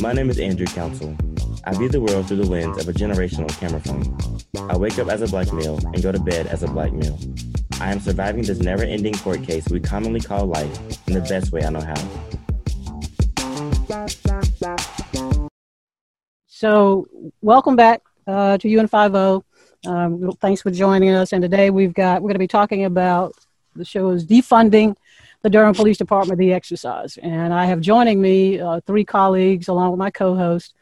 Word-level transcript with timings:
My 0.00 0.12
name 0.12 0.30
is 0.30 0.38
Andrew 0.38 0.66
Council. 0.66 1.16
I 1.64 1.74
view 1.74 1.88
the 1.88 2.00
world 2.00 2.28
through 2.28 2.36
the 2.36 2.46
lens 2.46 2.78
of 2.78 2.88
a 2.88 2.92
generational 2.92 3.48
camera 3.58 3.80
phone. 3.80 4.70
I 4.70 4.76
wake 4.76 4.96
up 5.00 5.08
as 5.08 5.22
a 5.22 5.26
black 5.26 5.52
male 5.52 5.80
and 5.92 6.00
go 6.00 6.12
to 6.12 6.20
bed 6.20 6.46
as 6.46 6.62
a 6.62 6.68
black 6.68 6.92
male. 6.92 7.18
I 7.80 7.90
am 7.90 7.98
surviving 7.98 8.42
this 8.42 8.60
never 8.60 8.84
ending 8.84 9.14
court 9.14 9.42
case 9.42 9.68
we 9.68 9.80
commonly 9.80 10.20
call 10.20 10.46
life 10.46 10.78
in 11.08 11.14
the 11.14 11.20
best 11.22 11.50
way 11.50 11.64
I 11.64 11.70
know 11.70 11.80
how. 11.80 11.96
So, 16.46 17.08
welcome 17.40 17.74
back 17.74 18.02
uh, 18.28 18.56
to 18.58 18.68
UN50. 18.68 19.42
Um, 19.84 20.30
thanks 20.40 20.62
for 20.62 20.70
joining 20.70 21.10
us. 21.10 21.32
And 21.32 21.42
today 21.42 21.70
we've 21.70 21.94
got, 21.94 22.22
we're 22.22 22.28
going 22.28 22.34
to 22.34 22.38
be 22.38 22.46
talking 22.46 22.84
about 22.84 23.34
the 23.74 23.84
show 23.84 24.10
is 24.10 24.24
defunding 24.24 24.94
the 25.42 25.50
Durham 25.50 25.74
Police 25.74 25.98
Department, 25.98 26.38
the 26.38 26.52
exercise. 26.52 27.16
And 27.22 27.54
I 27.54 27.66
have 27.66 27.80
joining 27.80 28.20
me 28.20 28.60
uh, 28.60 28.80
three 28.86 29.04
colleagues 29.04 29.68
along 29.68 29.90
with 29.90 29.98
my 29.98 30.10
co-host 30.10 30.74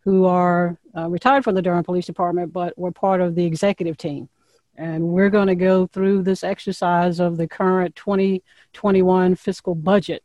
who 0.00 0.24
are 0.26 0.78
uh, 0.96 1.08
retired 1.08 1.44
from 1.44 1.54
the 1.54 1.62
Durham 1.62 1.82
Police 1.82 2.06
Department, 2.06 2.52
but 2.52 2.78
were 2.78 2.92
part 2.92 3.20
of 3.20 3.34
the 3.34 3.44
executive 3.44 3.96
team. 3.96 4.28
And 4.76 5.08
we're 5.08 5.30
going 5.30 5.46
to 5.48 5.54
go 5.54 5.86
through 5.86 6.22
this 6.22 6.44
exercise 6.44 7.20
of 7.20 7.36
the 7.36 7.48
current 7.48 7.96
2021 7.96 9.34
fiscal 9.36 9.74
budget 9.74 10.22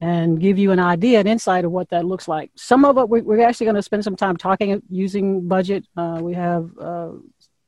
and 0.00 0.40
give 0.40 0.58
you 0.58 0.72
an 0.72 0.80
idea, 0.80 1.20
an 1.20 1.26
insight 1.26 1.64
of 1.64 1.70
what 1.70 1.88
that 1.90 2.04
looks 2.04 2.28
like. 2.28 2.50
Some 2.56 2.84
of 2.84 2.98
it, 2.98 3.08
we're 3.08 3.46
actually 3.46 3.66
going 3.66 3.76
to 3.76 3.82
spend 3.82 4.04
some 4.04 4.16
time 4.16 4.36
talking 4.36 4.82
using 4.90 5.46
budget. 5.46 5.86
Uh, 5.96 6.18
we 6.20 6.34
have 6.34 6.70
uh, 6.78 7.12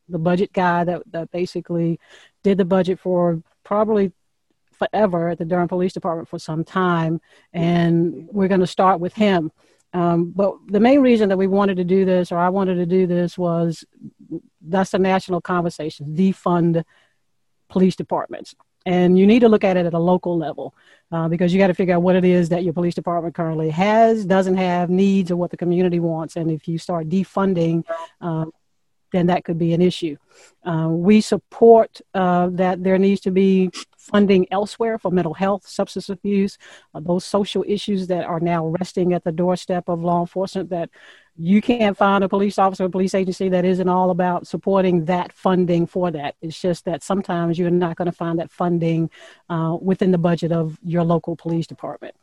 the 0.09 0.19
budget 0.19 0.53
guy 0.53 0.85
that, 0.85 1.03
that 1.13 1.31
basically 1.31 1.99
did 2.43 2.59
the 2.59 2.65
budget 2.65 2.99
for 2.99 3.43
probably 3.63 4.13
forever 4.79 5.29
at 5.29 5.39
the 5.39 5.45
Durham 5.45 5.69
Police 5.69 5.93
Department 5.93 6.29
for 6.29 6.39
some 6.39 6.65
time, 6.65 7.21
and 7.53 8.29
we're 8.31 8.49
going 8.49 8.61
to 8.61 8.67
start 8.67 9.01
with 9.01 9.15
him. 9.15 9.51
Um, 9.93 10.33
but 10.35 10.55
the 10.67 10.81
main 10.81 11.01
reason 11.01 11.29
that 11.31 11.39
we 11.39 11.47
wanted 11.47 11.77
to 11.79 11.85
do 11.85 12.05
this, 12.05 12.31
or 12.31 12.39
I 12.39 12.51
wanted 12.51 12.75
to 12.77 12.87
do 12.87 13.07
this, 13.07 13.39
was 13.39 13.85
that's 14.61 14.95
a 14.95 14.99
national 14.99 15.41
conversation 15.41 16.15
defund 16.15 16.85
police 17.69 17.97
departments. 17.97 18.55
And 18.85 19.19
you 19.19 19.27
need 19.27 19.41
to 19.41 19.49
look 19.49 19.65
at 19.65 19.77
it 19.77 19.85
at 19.85 19.95
a 19.95 19.99
local 19.99 20.39
level 20.39 20.73
uh, 21.11 21.29
because 21.29 21.53
you 21.53 21.59
got 21.59 21.67
to 21.69 21.75
figure 21.75 21.95
out 21.97 22.03
what 22.03 22.15
it 22.15 22.25
is 22.25 22.51
that 22.51 22.63
your 22.63 22.73
police 22.73 22.95
department 22.95 23.35
currently 23.35 23.71
has, 23.71 24.25
doesn't 24.25 24.57
have, 24.57 24.91
needs, 24.91 25.31
or 25.31 25.37
what 25.37 25.51
the 25.51 25.57
community 25.57 25.99
wants. 25.99 26.37
And 26.37 26.51
if 26.51 26.69
you 26.69 26.79
start 26.79 27.09
defunding, 27.09 27.83
um, 28.21 28.53
then 29.13 29.27
that 29.27 29.45
could 29.45 29.59
be 29.59 29.73
an 29.73 29.83
issue. 29.83 30.17
Uh, 30.65 30.89
we 30.91 31.21
support 31.21 32.01
uh, 32.15 32.49
that 32.53 32.85
there 32.85 32.99
needs 32.99 33.23
to 33.23 33.33
be 33.33 33.71
funding 34.07 34.47
elsewhere 34.51 34.99
for 34.99 35.11
mental 35.11 35.35
health, 35.35 35.67
substance 35.67 36.09
abuse, 36.09 36.59
uh, 36.95 37.01
those 37.01 37.25
social 37.25 37.65
issues 37.67 38.07
that 38.07 38.25
are 38.25 38.41
now 38.41 38.67
resting 38.67 39.13
at 39.13 39.25
the 39.25 39.33
doorstep 39.33 39.89
of 39.89 40.01
law 40.01 40.21
enforcement 40.21 40.71
that 40.71 40.91
you 41.39 41.61
can't 41.61 41.97
find 41.97 42.25
a 42.25 42.29
police 42.29 42.59
officer 42.59 42.85
or 42.85 42.89
police 42.89 43.15
agency 43.15 43.49
that 43.51 43.65
isn't 43.65 43.89
all 43.89 44.11
about 44.11 44.47
supporting 44.47 45.05
that 45.05 45.33
funding 45.33 45.87
for 45.87 46.11
that. 46.11 46.35
It's 46.41 46.61
just 46.61 46.87
that 46.87 47.03
sometimes 47.03 47.59
you're 47.59 47.71
not 47.71 47.97
going 47.97 48.07
to 48.07 48.13
find 48.13 48.39
that 48.39 48.51
funding 48.51 49.11
uh, 49.51 49.77
within 49.81 50.13
the 50.13 50.19
budget 50.19 50.53
of 50.53 50.79
your 50.83 51.05
local 51.05 51.37
police 51.37 51.67
department. 51.67 52.15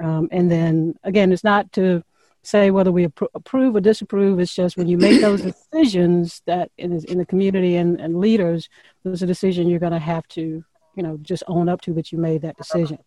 Um, 0.00 0.28
and 0.32 0.50
then 0.50 0.98
again, 1.04 1.32
it's 1.32 1.44
not 1.44 1.72
to 1.72 2.02
say 2.42 2.70
whether 2.70 2.92
we 2.92 3.04
approve 3.04 3.74
or 3.74 3.80
disapprove. 3.80 4.38
It's 4.38 4.54
just 4.54 4.76
when 4.76 4.88
you 4.88 4.98
make 4.98 5.20
those 5.20 5.42
decisions 5.72 6.42
that 6.46 6.70
in, 6.78 7.04
in 7.06 7.18
the 7.18 7.26
community 7.26 7.76
and, 7.76 8.00
and 8.00 8.20
leaders, 8.20 8.68
there's 9.04 9.22
a 9.22 9.26
decision 9.26 9.68
you're 9.68 9.80
going 9.80 9.92
to 9.92 9.98
have 9.98 10.26
to, 10.28 10.64
you 10.96 11.02
know, 11.02 11.18
just 11.22 11.44
own 11.46 11.68
up 11.68 11.80
to 11.82 11.92
that 11.94 12.10
you 12.10 12.18
made 12.18 12.42
that 12.42 12.56
decision. 12.56 12.98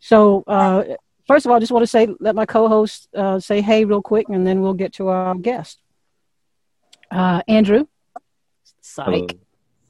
So 0.00 0.44
uh, 0.46 0.84
first 1.26 1.46
of 1.46 1.50
all, 1.50 1.56
I 1.56 1.60
just 1.60 1.72
want 1.72 1.84
to 1.84 1.86
say, 1.86 2.08
let 2.20 2.34
my 2.34 2.46
co-host 2.46 3.08
uh, 3.14 3.40
say 3.40 3.60
hey 3.60 3.84
real 3.84 4.02
quick, 4.02 4.28
and 4.28 4.46
then 4.46 4.60
we'll 4.60 4.74
get 4.74 4.92
to 4.94 5.08
our 5.08 5.34
guest. 5.34 5.78
Uh, 7.10 7.42
Andrew, 7.48 7.86
psych. 8.80 9.38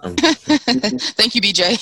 Um, 0.01 0.15
Thank 0.17 1.35
you, 1.35 1.41
BJ. 1.41 1.77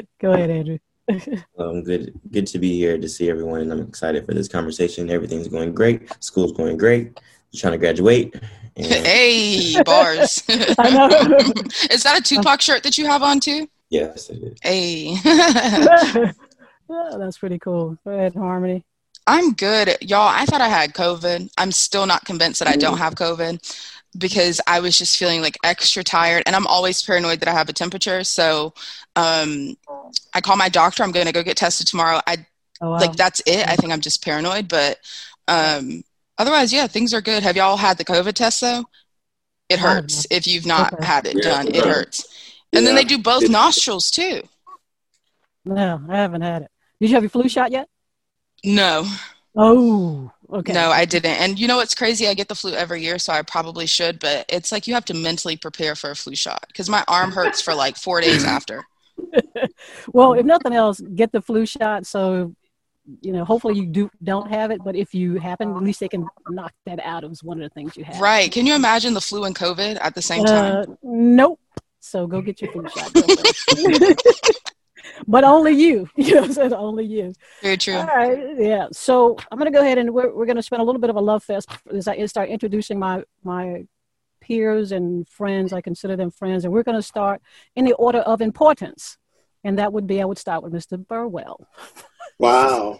Go 0.20 0.32
ahead, 0.32 0.50
Andrew. 0.50 0.78
um, 1.58 1.82
good, 1.82 2.12
good 2.30 2.46
to 2.48 2.58
be 2.58 2.76
here 2.76 2.98
to 2.98 3.08
see 3.08 3.30
everyone, 3.30 3.62
and 3.62 3.72
I'm 3.72 3.80
excited 3.80 4.26
for 4.26 4.34
this 4.34 4.48
conversation. 4.48 5.10
Everything's 5.10 5.48
going 5.48 5.74
great. 5.74 6.12
School's 6.22 6.52
going 6.52 6.76
great. 6.76 7.18
I'm 7.18 7.58
trying 7.58 7.72
to 7.72 7.78
graduate. 7.78 8.34
And... 8.76 8.86
hey, 9.06 9.82
bars! 9.82 10.42
I 10.48 10.90
know. 10.90 11.08
is 11.90 12.02
that 12.02 12.18
a 12.18 12.22
Tupac 12.22 12.60
shirt 12.60 12.82
that 12.82 12.98
you 12.98 13.06
have 13.06 13.22
on 13.22 13.40
too? 13.40 13.68
Yes, 13.88 14.30
it 14.30 14.42
is. 14.42 14.58
Hey. 14.62 15.16
Yeah, 16.90 17.16
that's 17.18 17.38
pretty 17.38 17.58
cool. 17.58 17.96
Go 18.04 18.10
ahead, 18.10 18.34
Harmony. 18.34 18.84
I'm 19.26 19.52
good. 19.52 19.96
Y'all, 20.00 20.28
I 20.28 20.44
thought 20.44 20.60
I 20.60 20.68
had 20.68 20.92
COVID. 20.92 21.50
I'm 21.56 21.70
still 21.70 22.04
not 22.04 22.24
convinced 22.24 22.58
that 22.58 22.68
I 22.68 22.76
don't 22.76 22.98
have 22.98 23.14
COVID 23.14 23.60
because 24.18 24.60
I 24.66 24.80
was 24.80 24.98
just 24.98 25.16
feeling 25.16 25.40
like 25.40 25.56
extra 25.62 26.02
tired 26.02 26.42
and 26.46 26.56
I'm 26.56 26.66
always 26.66 27.00
paranoid 27.00 27.38
that 27.40 27.48
I 27.48 27.52
have 27.52 27.68
a 27.68 27.72
temperature. 27.72 28.24
So 28.24 28.74
um, 29.14 29.76
I 30.34 30.40
call 30.40 30.56
my 30.56 30.68
doctor. 30.68 31.04
I'm 31.04 31.12
going 31.12 31.26
to 31.26 31.32
go 31.32 31.44
get 31.44 31.56
tested 31.56 31.86
tomorrow. 31.86 32.20
I 32.26 32.44
oh, 32.80 32.90
wow. 32.90 32.98
like 32.98 33.14
that's 33.14 33.40
it. 33.46 33.68
I 33.68 33.76
think 33.76 33.92
I'm 33.92 34.00
just 34.00 34.24
paranoid, 34.24 34.66
but 34.68 34.98
um, 35.46 36.02
otherwise, 36.40 36.72
yeah, 36.72 36.86
things 36.86 37.12
are 37.14 37.20
good. 37.20 37.42
Have 37.42 37.56
y'all 37.56 37.76
had 37.76 37.98
the 37.98 38.04
COVID 38.04 38.32
test 38.32 38.60
though? 38.60 38.84
It 39.68 39.78
hurts 39.78 40.26
if 40.30 40.46
you've 40.46 40.66
not 40.66 40.94
okay. 40.94 41.04
had 41.04 41.26
it 41.26 41.36
yeah, 41.36 41.42
done. 41.42 41.68
It 41.68 41.84
hurts. 41.84 42.26
And 42.72 42.82
yeah. 42.82 42.88
then 42.88 42.96
they 42.96 43.04
do 43.04 43.18
both 43.18 43.48
nostrils 43.48 44.10
too. 44.10 44.42
No, 45.64 46.00
I 46.08 46.16
haven't 46.16 46.42
had 46.42 46.62
it. 46.62 46.70
Did 47.00 47.10
you 47.10 47.14
have 47.14 47.22
your 47.22 47.30
flu 47.30 47.48
shot 47.48 47.70
yet? 47.70 47.88
No. 48.64 49.06
Oh, 49.56 50.30
okay. 50.52 50.72
No, 50.72 50.90
I 50.90 51.04
didn't. 51.04 51.40
And 51.40 51.58
you 51.58 51.68
know 51.68 51.76
what's 51.76 51.94
crazy? 51.94 52.28
I 52.28 52.34
get 52.34 52.48
the 52.48 52.54
flu 52.54 52.72
every 52.74 53.02
year, 53.02 53.18
so 53.18 53.32
I 53.32 53.42
probably 53.42 53.86
should, 53.86 54.18
but 54.18 54.44
it's 54.48 54.72
like 54.72 54.86
you 54.86 54.94
have 54.94 55.04
to 55.06 55.14
mentally 55.14 55.56
prepare 55.56 55.94
for 55.94 56.10
a 56.10 56.16
flu 56.16 56.34
shot 56.34 56.64
because 56.68 56.88
my 56.88 57.04
arm 57.08 57.32
hurts 57.32 57.60
for 57.60 57.74
like 57.74 57.96
four 57.96 58.20
days 58.20 58.44
after. 58.56 58.84
well, 60.12 60.32
if 60.32 60.46
nothing 60.46 60.72
else, 60.72 61.00
get 61.00 61.32
the 61.32 61.42
flu 61.42 61.66
shot 61.66 62.06
so 62.06 62.54
you 63.20 63.32
know 63.32 63.44
hopefully 63.44 63.74
you 63.74 63.86
do 63.86 64.10
don't 64.22 64.48
have 64.48 64.70
it 64.70 64.80
but 64.84 64.94
if 64.94 65.14
you 65.14 65.38
happen 65.38 65.70
at 65.70 65.82
least 65.82 66.00
they 66.00 66.08
can 66.08 66.26
knock 66.48 66.72
that 66.84 67.00
out 67.00 67.24
of 67.24 67.38
one 67.42 67.60
of 67.60 67.68
the 67.68 67.74
things 67.74 67.96
you 67.96 68.04
have 68.04 68.20
right 68.20 68.52
can 68.52 68.66
you 68.66 68.74
imagine 68.74 69.14
the 69.14 69.20
flu 69.20 69.44
and 69.44 69.56
covid 69.56 69.98
at 70.00 70.14
the 70.14 70.22
same 70.22 70.44
time 70.44 70.82
uh, 70.82 70.94
nope 71.02 71.58
so 71.98 72.26
go 72.26 72.40
get 72.40 72.60
your 72.60 72.70
flu 72.72 72.86
shot 72.88 73.12
but 75.26 75.44
only 75.44 75.72
you. 75.72 76.08
You 76.16 76.34
know 76.34 76.46
what 76.46 76.72
Only 76.72 77.06
you. 77.06 77.32
Very 77.62 77.76
true. 77.76 77.94
All 77.94 78.06
right. 78.06 78.38
Yeah. 78.58 78.88
So 78.92 79.36
I'm 79.50 79.58
going 79.58 79.72
to 79.72 79.76
go 79.76 79.82
ahead 79.82 79.98
and 79.98 80.12
we're, 80.12 80.32
we're 80.34 80.46
going 80.46 80.56
to 80.56 80.62
spend 80.62 80.82
a 80.82 80.84
little 80.84 81.00
bit 81.00 81.10
of 81.10 81.16
a 81.16 81.20
love 81.20 81.42
fest 81.42 81.68
as 81.92 82.06
I 82.06 82.24
start 82.26 82.48
introducing 82.48 82.98
my, 82.98 83.24
my 83.42 83.84
peers 84.40 84.92
and 84.92 85.26
friends. 85.28 85.72
I 85.72 85.80
consider 85.80 86.16
them 86.16 86.30
friends. 86.30 86.64
And 86.64 86.72
we're 86.72 86.82
going 86.82 86.98
to 86.98 87.02
start 87.02 87.40
in 87.74 87.84
the 87.84 87.94
order 87.94 88.18
of 88.18 88.40
importance. 88.40 89.16
And 89.64 89.78
that 89.78 89.92
would 89.92 90.06
be, 90.06 90.20
I 90.20 90.24
would 90.24 90.38
start 90.38 90.62
with 90.62 90.72
Mr. 90.72 91.06
Burwell. 91.06 91.66
Wow. 92.38 92.98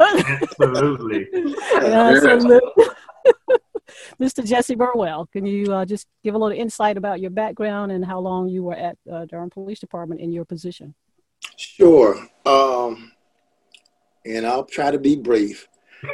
Absolutely. 0.00 1.26
Absolutely. 1.76 2.86
Mr. 4.20 4.44
Jesse 4.44 4.74
Burwell, 4.74 5.26
can 5.32 5.46
you 5.46 5.72
uh, 5.72 5.84
just 5.84 6.06
give 6.24 6.34
a 6.34 6.38
little 6.38 6.58
insight 6.58 6.96
about 6.96 7.20
your 7.20 7.30
background 7.30 7.92
and 7.92 8.04
how 8.04 8.18
long 8.18 8.48
you 8.48 8.62
were 8.62 8.74
at 8.74 8.96
uh, 9.10 9.24
Durham 9.26 9.50
Police 9.50 9.80
Department 9.80 10.20
in 10.20 10.32
your 10.32 10.44
position? 10.44 10.94
Sure. 11.56 12.18
Um, 12.44 13.12
and 14.24 14.46
I'll 14.46 14.64
try 14.64 14.90
to 14.90 14.98
be 14.98 15.16
brief. 15.16 15.68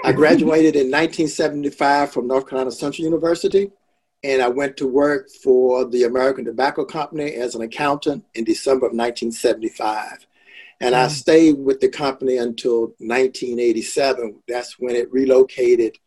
I 0.05 0.13
graduated 0.13 0.77
in 0.77 0.91
1975 0.91 2.13
from 2.13 2.27
North 2.27 2.49
Carolina 2.49 2.71
Central 2.71 3.05
University, 3.05 3.71
and 4.25 4.41
I 4.41 4.49
went 4.49 4.79
to 4.79 4.89
work 4.89 5.29
for 5.29 5.85
the 5.85 6.05
American 6.05 6.47
Tobacco 6.47 6.87
Company 6.87 7.35
as 7.35 7.55
an 7.55 7.61
accountant 7.61 8.25
in 8.35 8.45
December 8.45 8.87
of 8.87 8.93
1975. 8.93 10.27
And 10.81 10.95
I 10.95 11.07
mm. 11.07 11.11
stayed 11.11 11.59
with 11.59 11.81
the 11.81 11.91
company 11.91 12.39
until 12.39 12.95
1987. 12.99 14.43
That's 14.49 14.79
when 14.79 14.97
it 14.97 15.13
relocated 15.13 15.99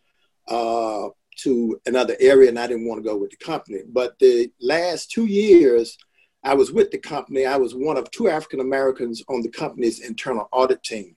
uh, 0.47 1.09
to 1.37 1.79
another 1.85 2.17
area, 2.19 2.49
and 2.49 2.57
I 2.57 2.65
didn't 2.65 2.87
want 2.87 3.03
to 3.03 3.07
go 3.07 3.15
with 3.15 3.29
the 3.29 3.37
company. 3.37 3.81
But 3.87 4.17
the 4.17 4.51
last 4.59 5.11
two 5.11 5.27
years, 5.27 5.95
I 6.43 6.55
was 6.55 6.71
with 6.71 6.89
the 6.89 6.97
company. 6.97 7.45
I 7.45 7.57
was 7.57 7.75
one 7.75 7.97
of 7.97 8.09
two 8.09 8.29
African 8.29 8.61
Americans 8.61 9.23
on 9.29 9.43
the 9.43 9.49
company's 9.49 9.99
internal 9.99 10.49
audit 10.51 10.81
team. 10.81 11.15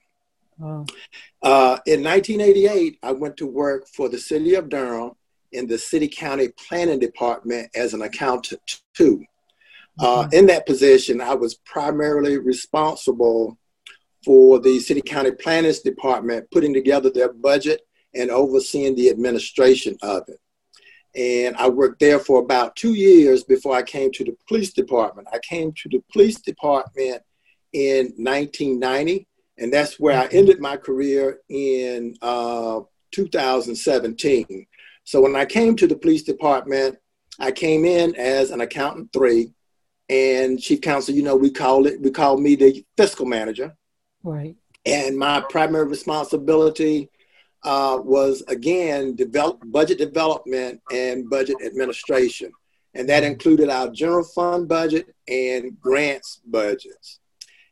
Wow. 0.59 0.85
Uh, 1.41 1.79
in 1.87 2.03
1988, 2.03 2.99
I 3.01 3.11
went 3.11 3.37
to 3.37 3.47
work 3.47 3.87
for 3.87 4.07
the 4.07 4.19
city 4.19 4.53
of 4.53 4.69
Durham 4.69 5.13
in 5.51 5.67
the 5.67 5.77
city 5.77 6.07
county 6.07 6.49
planning 6.67 6.99
department 6.99 7.69
as 7.75 7.93
an 7.93 8.01
accountant 8.01 8.81
too. 8.93 9.23
Uh, 9.99 10.23
mm-hmm. 10.23 10.35
in 10.35 10.45
that 10.47 10.65
position, 10.65 11.21
I 11.21 11.35
was 11.35 11.55
primarily 11.55 12.37
responsible 12.37 13.57
for 14.23 14.59
the 14.59 14.79
city 14.79 15.01
county 15.01 15.31
planners 15.31 15.79
department 15.79 16.49
putting 16.51 16.73
together 16.73 17.09
their 17.09 17.33
budget 17.33 17.81
and 18.13 18.29
overseeing 18.29 18.95
the 18.95 19.09
administration 19.09 19.97
of 20.01 20.23
it. 20.27 20.39
And 21.13 21.55
I 21.57 21.67
worked 21.67 21.99
there 21.99 22.19
for 22.19 22.39
about 22.39 22.75
two 22.75 22.93
years 22.93 23.43
before 23.43 23.75
I 23.75 23.83
came 23.83 24.11
to 24.13 24.23
the 24.23 24.35
police 24.47 24.71
department. 24.71 25.27
I 25.33 25.39
came 25.39 25.73
to 25.73 25.89
the 25.89 26.01
police 26.11 26.39
department 26.39 27.21
in 27.73 28.13
1990, 28.17 29.27
and 29.57 29.73
that's 29.73 29.99
where 29.99 30.17
I 30.17 30.27
ended 30.27 30.59
my 30.61 30.77
career 30.77 31.39
in 31.49 32.15
uh, 32.21 32.81
2017. 33.11 34.67
So 35.03 35.21
when 35.21 35.35
I 35.35 35.45
came 35.45 35.75
to 35.77 35.87
the 35.87 35.95
police 35.95 36.23
department, 36.23 36.97
I 37.39 37.51
came 37.51 37.85
in 37.85 38.15
as 38.15 38.51
an 38.51 38.61
accountant 38.61 39.11
three, 39.13 39.53
and 40.11 40.59
chief 40.59 40.81
counsel. 40.81 41.15
You 41.15 41.23
know, 41.23 41.35
we 41.35 41.49
call 41.49 41.87
it 41.87 41.99
we 42.01 42.11
call 42.11 42.37
me 42.37 42.55
the 42.55 42.85
fiscal 42.97 43.25
manager. 43.25 43.75
Right. 44.23 44.55
And 44.85 45.17
my 45.17 45.43
primary 45.49 45.87
responsibility 45.87 47.09
uh, 47.63 47.99
was 48.03 48.43
again 48.47 49.15
develop 49.15 49.61
budget 49.65 49.97
development 49.97 50.81
and 50.91 51.29
budget 51.29 51.57
administration, 51.65 52.51
and 52.93 53.07
that 53.09 53.23
included 53.23 53.69
our 53.69 53.89
general 53.89 54.23
fund 54.23 54.67
budget 54.67 55.07
and 55.27 55.79
grants 55.79 56.41
budgets. 56.45 57.19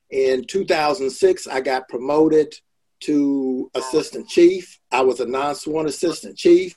In 0.10 0.44
2006, 0.46 1.46
I 1.48 1.62
got 1.62 1.88
promoted 1.88 2.56
to 3.02 3.70
assistant 3.76 4.28
chief. 4.28 4.80
I 4.92 5.02
was 5.02 5.20
a 5.20 5.26
non-sworn 5.26 5.88
assistant 5.88 6.36
chief, 6.36 6.76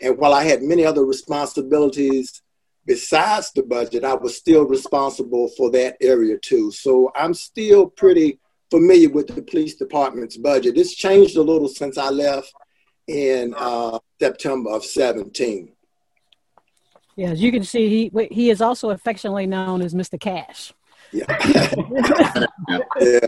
and 0.00 0.18
while 0.18 0.34
I 0.34 0.44
had 0.44 0.62
many 0.62 0.84
other 0.84 1.04
responsibilities 1.04 2.42
besides 2.86 3.50
the 3.52 3.62
budget, 3.62 4.04
I 4.04 4.14
was 4.14 4.36
still 4.36 4.64
responsible 4.64 5.48
for 5.56 5.70
that 5.72 5.96
area 6.00 6.38
too. 6.38 6.70
So 6.70 7.10
I'm 7.14 7.34
still 7.34 7.88
pretty 7.88 8.38
familiar 8.70 9.10
with 9.10 9.26
the 9.26 9.42
police 9.42 9.76
department's 9.76 10.36
budget. 10.36 10.78
It's 10.78 10.94
changed 10.94 11.36
a 11.36 11.42
little 11.42 11.68
since 11.68 11.98
I 11.98 12.10
left 12.10 12.52
in 13.06 13.54
uh, 13.56 13.98
September 14.20 14.70
of 14.70 14.84
17. 14.84 15.72
Yeah, 17.16 17.30
as 17.30 17.40
you 17.40 17.50
can 17.50 17.64
see, 17.64 18.10
he 18.12 18.26
he 18.30 18.50
is 18.50 18.60
also 18.60 18.90
affectionately 18.90 19.46
known 19.46 19.80
as 19.80 19.94
Mr. 19.94 20.20
Cash. 20.20 20.74
Yeah. 21.12 21.24
yeah. 23.00 23.20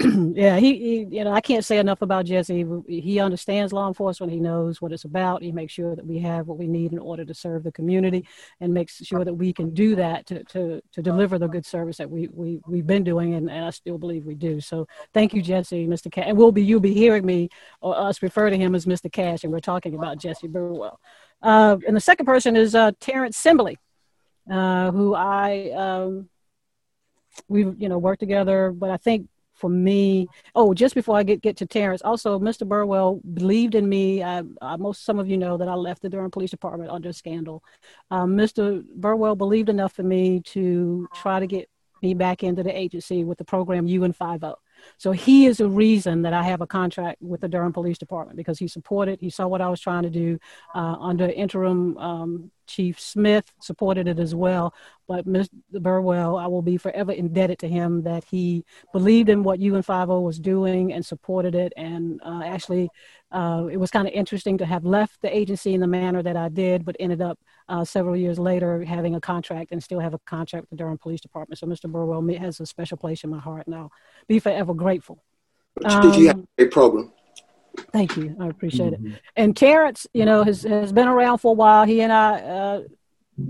yeah, 0.34 0.56
he, 0.56 0.78
he, 0.78 1.16
you 1.18 1.24
know, 1.24 1.32
I 1.32 1.42
can't 1.42 1.64
say 1.64 1.76
enough 1.76 2.00
about 2.00 2.24
Jesse. 2.24 2.64
He 2.88 3.20
understands 3.20 3.70
law 3.70 3.86
enforcement. 3.86 4.32
He 4.32 4.40
knows 4.40 4.80
what 4.80 4.92
it's 4.92 5.04
about. 5.04 5.42
He 5.42 5.52
makes 5.52 5.74
sure 5.74 5.94
that 5.94 6.06
we 6.06 6.18
have 6.20 6.46
what 6.46 6.56
we 6.56 6.66
need 6.66 6.92
in 6.92 6.98
order 6.98 7.22
to 7.22 7.34
serve 7.34 7.64
the 7.64 7.72
community, 7.72 8.26
and 8.60 8.72
makes 8.72 9.04
sure 9.04 9.26
that 9.26 9.34
we 9.34 9.52
can 9.52 9.74
do 9.74 9.94
that 9.96 10.26
to 10.26 10.42
to, 10.44 10.80
to 10.92 11.02
deliver 11.02 11.38
the 11.38 11.48
good 11.48 11.66
service 11.66 11.98
that 11.98 12.10
we 12.10 12.28
we 12.32 12.60
we've 12.66 12.86
been 12.86 13.04
doing, 13.04 13.34
and, 13.34 13.50
and 13.50 13.66
I 13.66 13.70
still 13.70 13.98
believe 13.98 14.24
we 14.24 14.34
do. 14.34 14.58
So, 14.60 14.88
thank 15.12 15.34
you, 15.34 15.42
Jesse, 15.42 15.86
Mr. 15.86 16.10
Cash, 16.10 16.24
and 16.28 16.38
we'll 16.38 16.52
be 16.52 16.62
you'll 16.62 16.80
be 16.80 16.94
hearing 16.94 17.26
me 17.26 17.50
or 17.82 17.98
us 17.98 18.22
refer 18.22 18.48
to 18.48 18.56
him 18.56 18.74
as 18.74 18.86
Mr. 18.86 19.12
Cash, 19.12 19.44
and 19.44 19.52
we're 19.52 19.60
talking 19.60 19.94
about 19.94 20.18
Jesse 20.18 20.48
Burwell. 20.48 20.98
Uh, 21.42 21.76
and 21.86 21.94
the 21.94 22.00
second 22.00 22.24
person 22.24 22.56
is 22.56 22.74
uh, 22.74 22.92
Terrence 23.00 23.42
Simbly, 23.42 23.76
uh, 24.50 24.92
who 24.92 25.14
I 25.14 25.72
um, 25.72 26.30
we've 27.48 27.78
you 27.78 27.90
know 27.90 27.98
worked 27.98 28.20
together, 28.20 28.72
but 28.72 28.88
I 28.88 28.96
think 28.96 29.28
for 29.60 29.70
me. 29.70 30.26
Oh, 30.54 30.74
just 30.74 30.94
before 30.94 31.16
I 31.16 31.22
get, 31.22 31.42
get 31.42 31.56
to 31.58 31.66
Terrence, 31.66 32.02
also 32.02 32.38
Mr. 32.38 32.66
Burwell 32.66 33.20
believed 33.34 33.74
in 33.74 33.88
me. 33.88 34.22
I, 34.22 34.42
I, 34.60 34.76
most 34.76 35.04
some 35.04 35.18
of 35.18 35.28
you 35.28 35.36
know 35.36 35.56
that 35.58 35.68
I 35.68 35.74
left 35.74 36.02
the 36.02 36.08
Durham 36.08 36.30
Police 36.30 36.50
Department 36.50 36.90
under 36.90 37.12
scandal. 37.12 37.62
Um, 38.10 38.36
Mr. 38.36 38.82
Burwell 38.96 39.36
believed 39.36 39.68
enough 39.68 39.98
in 39.98 40.08
me 40.08 40.40
to 40.46 41.06
try 41.14 41.38
to 41.38 41.46
get 41.46 41.68
me 42.02 42.14
back 42.14 42.42
into 42.42 42.62
the 42.62 42.76
agency 42.76 43.24
with 43.24 43.38
the 43.38 43.44
program 43.44 43.86
UN50. 43.86 44.54
So 44.98 45.12
he 45.12 45.46
is 45.46 45.60
a 45.60 45.68
reason 45.68 46.22
that 46.22 46.32
I 46.32 46.42
have 46.42 46.60
a 46.60 46.66
contract 46.66 47.20
with 47.22 47.40
the 47.40 47.48
Durham 47.48 47.72
Police 47.72 47.98
Department 47.98 48.36
because 48.36 48.58
he 48.58 48.68
supported, 48.68 49.20
he 49.20 49.30
saw 49.30 49.46
what 49.46 49.60
I 49.60 49.68
was 49.68 49.80
trying 49.80 50.02
to 50.04 50.10
do 50.10 50.38
uh, 50.74 50.96
under 50.98 51.26
interim 51.26 51.96
um, 51.98 52.50
Chief 52.70 53.00
Smith 53.00 53.52
supported 53.60 54.06
it 54.06 54.18
as 54.18 54.34
well. 54.34 54.72
But 55.08 55.26
Mr. 55.26 55.48
Burwell, 55.72 56.36
I 56.36 56.46
will 56.46 56.62
be 56.62 56.76
forever 56.76 57.10
indebted 57.10 57.58
to 57.60 57.68
him 57.68 58.02
that 58.02 58.24
he 58.24 58.64
believed 58.92 59.28
in 59.28 59.42
what 59.42 59.58
UN50 59.58 60.22
was 60.22 60.38
doing 60.38 60.92
and 60.92 61.04
supported 61.04 61.54
it. 61.56 61.72
And 61.76 62.20
uh, 62.24 62.42
actually, 62.44 62.88
uh, 63.32 63.66
it 63.70 63.76
was 63.76 63.90
kind 63.90 64.08
of 64.08 64.14
interesting 64.14 64.58
to 64.58 64.66
have 64.66 64.84
left 64.84 65.20
the 65.22 65.34
agency 65.34 65.74
in 65.74 65.80
the 65.80 65.86
manner 65.86 66.22
that 66.22 66.36
I 66.36 66.48
did, 66.48 66.84
but 66.84 66.96
ended 66.98 67.20
up 67.20 67.38
uh, 67.68 67.84
several 67.84 68.16
years 68.16 68.38
later 68.38 68.82
having 68.84 69.14
a 69.14 69.20
contract 69.20 69.70
and 69.70 69.82
still 69.82 70.00
have 70.00 70.14
a 70.14 70.18
contract 70.20 70.62
with 70.62 70.70
the 70.70 70.76
Durham 70.76 70.98
Police 70.98 71.20
Department. 71.20 71.58
So 71.58 71.66
Mr. 71.66 71.90
Burwell 71.90 72.26
has 72.38 72.60
a 72.60 72.66
special 72.66 72.96
place 72.96 73.22
in 73.22 73.30
my 73.30 73.38
heart, 73.38 73.66
and 73.66 73.76
I'll 73.76 73.92
be 74.26 74.38
forever 74.40 74.74
grateful. 74.74 75.22
Um, 75.84 76.12
you 76.14 76.26
have 76.26 76.44
a 76.58 76.66
problem. 76.66 77.12
Thank 77.92 78.16
you. 78.16 78.36
I 78.40 78.48
appreciate 78.48 78.94
mm-hmm. 78.94 79.12
it. 79.12 79.22
And 79.36 79.56
Terrence, 79.56 80.06
you 80.12 80.24
know, 80.24 80.42
has, 80.42 80.62
has 80.62 80.92
been 80.92 81.06
around 81.06 81.38
for 81.38 81.52
a 81.52 81.54
while. 81.54 81.84
He 81.86 82.00
and 82.00 82.12
I 82.12 82.40
uh, 82.40 82.80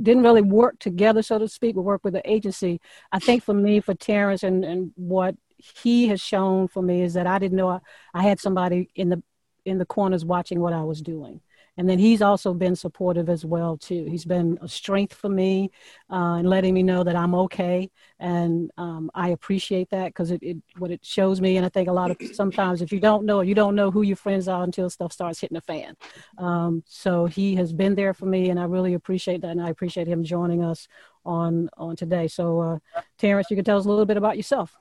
didn't 0.03 0.23
really 0.23 0.43
work 0.43 0.79
together, 0.79 1.23
so 1.23 1.39
to 1.39 1.49
speak. 1.49 1.75
We 1.75 1.83
work 1.83 2.05
with 2.05 2.13
the 2.13 2.31
agency. 2.31 2.81
I 3.13 3.19
think 3.19 3.43
for 3.43 3.55
me, 3.55 3.81
for 3.81 3.95
Terrence, 3.95 4.43
and, 4.43 4.63
and 4.65 4.93
what 4.97 5.37
he 5.57 6.09
has 6.09 6.21
shown 6.21 6.69
for 6.69 6.83
me 6.83 7.03
is 7.03 7.15
that 7.15 7.27
I 7.27 7.39
didn't 7.39 7.57
know 7.57 7.69
I, 7.69 7.81
I 8.15 8.23
had 8.23 8.41
somebody 8.41 8.91
in 8.95 9.09
the 9.09 9.23
in 9.65 9.79
the 9.79 9.87
corners 9.87 10.25
watching 10.25 10.61
what 10.61 10.73
I 10.73 10.83
was 10.83 11.01
doing. 11.01 11.41
And 11.77 11.89
then 11.89 11.99
he's 11.99 12.21
also 12.21 12.53
been 12.53 12.77
supportive 12.77 13.31
as 13.31 13.43
well 13.45 13.79
too. 13.79 14.05
He's 14.05 14.27
been 14.27 14.59
a 14.61 14.69
strength 14.69 15.15
for 15.15 15.31
me 15.31 15.71
uh, 16.11 16.35
and 16.35 16.47
letting 16.47 16.75
me 16.75 16.83
know 16.83 17.03
that 17.05 17.17
i'm 17.17 17.35
okay. 17.35 17.91
And 18.19 18.71
um, 18.77 19.11
i 19.15 19.31
appreciate 19.31 19.89
that 19.91 20.09
because 20.09 20.31
it, 20.31 20.43
it, 20.43 20.59
what 20.77 20.91
it 20.91 21.03
shows 21.03 21.41
me. 21.41 21.57
And 21.57 21.65
i 21.65 21.69
think 21.69 21.89
a 21.89 21.93
lot 21.93 22.11
of 22.11 22.19
sometimes 22.35 22.83
if 22.83 22.93
you 22.93 23.01
don't 23.01 23.25
know 23.25 23.41
you 23.41 23.55
don't 23.55 23.75
know 23.75 23.91
who 23.91 24.03
your 24.03 24.17
friends 24.17 24.47
are 24.47 24.63
until 24.63 24.91
stuff 24.91 25.13
starts 25.13 25.41
hitting 25.41 25.55
the 25.55 25.63
fan. 25.63 25.97
Um, 26.37 26.83
so 26.87 27.25
he 27.25 27.55
has 27.57 27.73
been 27.73 27.95
there 27.95 28.13
for 28.13 28.27
me 28.27 28.51
and 28.51 28.61
i 28.61 28.65
really 28.65 28.95
appreciate 28.95 29.41
that 29.41 29.51
and 29.53 29.63
i 29.63 29.71
appreciate 29.71 30.07
him 30.07 30.23
joining 30.23 30.63
us 30.63 30.87
on 31.25 31.71
on 31.77 31.97
today. 31.97 32.29
So 32.29 32.61
uh, 32.61 32.79
terrence 33.19 33.49
you 33.51 33.57
can 33.57 33.65
tell 33.65 33.79
us 33.79 33.87
a 33.87 33.89
little 33.89 34.07
bit 34.07 34.17
about 34.17 34.37
yourself 34.37 34.77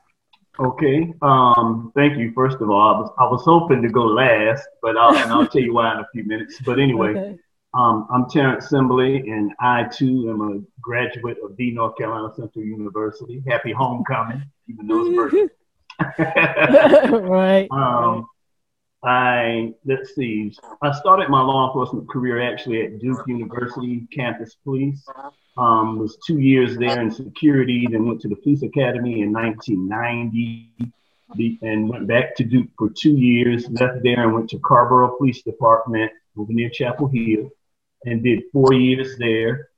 Okay. 0.59 1.13
Um, 1.21 1.91
thank 1.95 2.17
you. 2.17 2.33
First 2.33 2.57
of 2.59 2.69
all, 2.69 2.95
I 2.95 2.99
was 2.99 3.11
I 3.17 3.23
was 3.23 3.43
hoping 3.45 3.81
to 3.81 3.89
go 3.89 4.03
last, 4.03 4.67
but 4.81 4.97
I'll 4.97 5.15
and 5.15 5.31
I'll 5.31 5.47
tell 5.47 5.61
you 5.61 5.73
why 5.73 5.93
in 5.93 5.99
a 5.99 6.07
few 6.11 6.25
minutes. 6.25 6.59
But 6.65 6.79
anyway, 6.85 7.11
okay. 7.11 7.39
um, 7.73 8.07
I'm 8.13 8.29
Terrence 8.29 8.67
Simbly, 8.67 9.31
and 9.31 9.53
I 9.59 9.83
too 9.83 10.29
am 10.29 10.41
a 10.41 10.81
graduate 10.81 11.37
of 11.43 11.55
the 11.55 11.71
North 11.71 11.97
Carolina 11.97 12.33
Central 12.35 12.65
University. 12.65 13.41
Happy 13.47 13.71
homecoming, 13.71 14.43
even 14.67 14.87
though 14.87 15.05
it's 15.05 15.15
virtual. 15.15 15.47
right. 17.29 17.67
Um, 17.71 18.27
I 19.03 19.73
let's 19.85 20.13
see. 20.13 20.53
I 20.81 20.91
started 20.91 21.29
my 21.29 21.41
law 21.41 21.67
enforcement 21.67 22.09
career 22.09 22.41
actually 22.41 22.85
at 22.85 22.99
Duke 22.99 23.23
University 23.27 24.05
Campus 24.13 24.57
Police. 24.65 25.05
Um, 25.59 25.99
was 25.99 26.17
two 26.25 26.39
years 26.39 26.77
there 26.77 27.01
in 27.01 27.11
security, 27.11 27.85
then 27.91 28.07
went 28.07 28.21
to 28.21 28.29
the 28.29 28.37
police 28.37 28.63
academy 28.63 29.21
in 29.21 29.33
1990, 29.33 31.59
and 31.61 31.89
went 31.89 32.07
back 32.07 32.35
to 32.37 32.45
Duke 32.45 32.69
for 32.77 32.89
two 32.89 33.17
years. 33.17 33.69
Left 33.69 34.01
there 34.01 34.23
and 34.23 34.33
went 34.33 34.49
to 34.51 34.59
Carrboro 34.59 35.17
Police 35.17 35.41
Department 35.41 36.13
over 36.37 36.53
near 36.53 36.69
Chapel 36.69 37.07
Hill, 37.07 37.49
and 38.05 38.23
did 38.23 38.43
four 38.53 38.73
years 38.73 39.17
there 39.17 39.69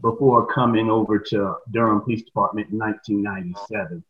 before 0.00 0.46
coming 0.46 0.88
over 0.88 1.18
to 1.18 1.56
Durham 1.70 2.00
Police 2.00 2.22
Department 2.22 2.70
in 2.70 2.78
1997 2.78 4.02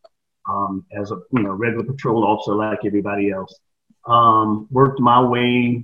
um, 0.47 0.85
as 0.91 1.11
a 1.11 1.15
you 1.31 1.43
know 1.43 1.51
regular 1.51 1.83
patrol 1.83 2.25
officer 2.25 2.55
like 2.55 2.79
everybody 2.85 3.29
else. 3.29 3.59
Um, 4.05 4.67
worked 4.71 4.99
my 4.99 5.21
way, 5.21 5.83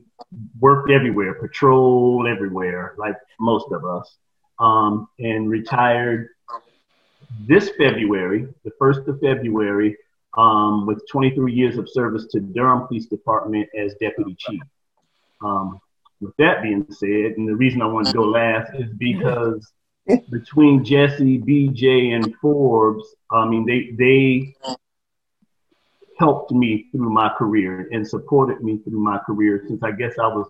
worked 0.59 0.91
everywhere, 0.91 1.33
patrol 1.35 2.25
everywhere, 2.25 2.95
like 2.97 3.15
most 3.37 3.69
of 3.73 3.83
us, 3.83 4.17
um, 4.59 5.07
and 5.19 5.49
retired 5.49 6.29
this 7.47 7.69
February, 7.77 8.47
the 8.63 8.71
1st 8.81 9.07
of 9.07 9.19
February, 9.19 9.97
um, 10.37 10.85
with 10.85 11.01
23 11.09 11.51
years 11.51 11.77
of 11.77 11.89
service 11.89 12.25
to 12.27 12.39
Durham 12.39 12.87
Police 12.87 13.07
Department 13.07 13.67
as 13.77 13.95
Deputy 13.95 14.35
Chief. 14.37 14.61
Um, 15.41 15.79
with 16.21 16.35
that 16.37 16.61
being 16.61 16.85
said, 16.91 17.37
and 17.37 17.47
the 17.47 17.55
reason 17.55 17.81
I 17.81 17.87
want 17.87 18.07
to 18.07 18.13
go 18.13 18.23
last 18.23 18.73
is 18.75 18.91
because 18.97 19.71
between 20.29 20.83
Jesse, 20.83 21.39
BJ, 21.39 22.13
and 22.13 22.35
Forbes, 22.41 23.05
I 23.31 23.47
mean, 23.47 23.65
they, 23.65 23.91
they 23.97 24.55
helped 26.17 26.51
me 26.51 26.87
through 26.91 27.09
my 27.09 27.29
career 27.29 27.87
and 27.91 28.05
supported 28.05 28.61
me 28.61 28.79
through 28.79 28.99
my 28.99 29.17
career 29.19 29.63
since 29.67 29.81
I 29.81 29.91
guess 29.91 30.13
I 30.19 30.27
was 30.27 30.47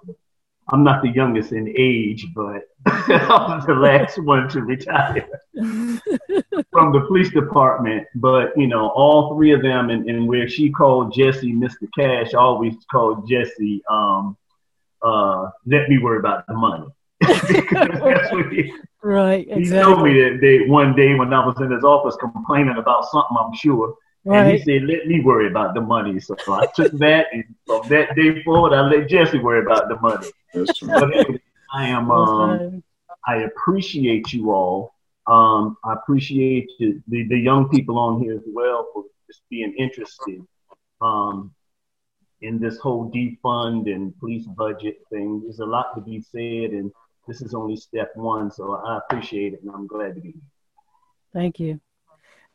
I'm 0.72 0.84
not 0.84 1.02
the 1.02 1.10
youngest 1.10 1.52
in 1.52 1.74
age, 1.76 2.28
but 2.36 2.64
I'm 2.86 3.66
the 3.66 3.74
last 3.74 4.18
one 4.20 4.48
to 4.50 4.62
retire 4.62 5.28
from 5.54 6.92
the 6.92 7.06
police 7.08 7.32
department. 7.32 8.08
But 8.16 8.56
you 8.56 8.68
know, 8.68 8.90
all 8.90 9.36
three 9.36 9.52
of 9.52 9.62
them, 9.62 9.90
and, 9.90 10.10
and 10.10 10.28
where 10.28 10.48
she 10.48 10.70
called 10.70 11.14
Jesse 11.14 11.54
Mr. 11.54 11.88
Cash, 11.98 12.34
always 12.34 12.76
called 12.92 13.28
Jesse. 13.28 13.82
Um, 13.90 14.38
uh, 15.02 15.50
let 15.66 15.90
me 15.90 15.98
worry 15.98 16.20
about 16.20 16.46
the 16.48 16.54
money. 16.54 16.88
he, 18.52 18.74
right. 19.04 19.48
Exactly. 19.50 19.64
He 19.64 19.70
told 19.70 20.04
me 20.04 20.22
that 20.22 20.40
they, 20.42 20.68
one 20.68 20.96
day 20.96 21.16
when 21.16 21.34
I 21.34 21.46
was 21.46 21.60
in 21.60 21.72
his 21.72 21.84
office 21.84 22.16
complaining 22.18 22.78
about 22.78 23.06
something, 23.10 23.38
I'm 23.40 23.54
sure. 23.54 23.96
Right. 24.26 24.42
And 24.42 24.52
he 24.52 24.64
said, 24.64 24.84
"Let 24.84 25.08
me 25.08 25.22
worry 25.22 25.48
about 25.48 25.74
the 25.74 25.82
money." 25.82 26.20
So 26.20 26.36
I 26.48 26.68
took 26.76 26.92
that, 27.00 27.28
and 27.32 27.44
from 27.66 27.88
that 27.90 28.16
day 28.16 28.44
forward, 28.44 28.74
I 28.74 28.82
let 28.82 29.08
Jesse 29.10 29.40
worry 29.40 29.62
about 29.62 29.88
the 29.88 30.00
money. 30.00 30.28
But 30.54 31.14
anyway, 31.14 31.42
I 31.74 31.88
am. 31.88 32.12
Um, 32.12 32.84
I 33.28 33.38
appreciate 33.38 34.34
you 34.34 34.52
all. 34.52 34.94
Um, 35.28 35.78
I 35.84 35.94
appreciate 35.94 36.70
the, 36.80 37.00
the, 37.08 37.28
the 37.28 37.38
young 37.38 37.70
people 37.70 38.00
on 38.00 38.20
here 38.20 38.34
as 38.34 38.44
well 38.48 38.88
for 38.94 39.04
just 39.28 39.42
being 39.50 39.74
interested 39.78 40.42
um, 41.02 41.54
in 42.42 42.60
this 42.60 42.80
whole 42.80 43.12
defund 43.12 43.94
and 43.94 44.18
police 44.20 44.46
budget 44.46 44.98
thing. 45.12 45.42
There's 45.44 45.60
a 45.60 45.66
lot 45.66 45.94
to 45.96 46.02
be 46.02 46.22
said, 46.22 46.72
and 46.72 46.92
this 47.28 47.42
is 47.42 47.54
only 47.54 47.76
step 47.76 48.12
one. 48.16 48.50
So 48.52 48.76
I 48.76 48.98
appreciate 48.98 49.54
it, 49.54 49.62
and 49.62 49.72
I'm 49.72 49.86
glad 49.86 50.16
to 50.16 50.22
be 50.22 50.32
here. 50.32 50.42
Thank 51.32 51.60
you. 51.60 51.80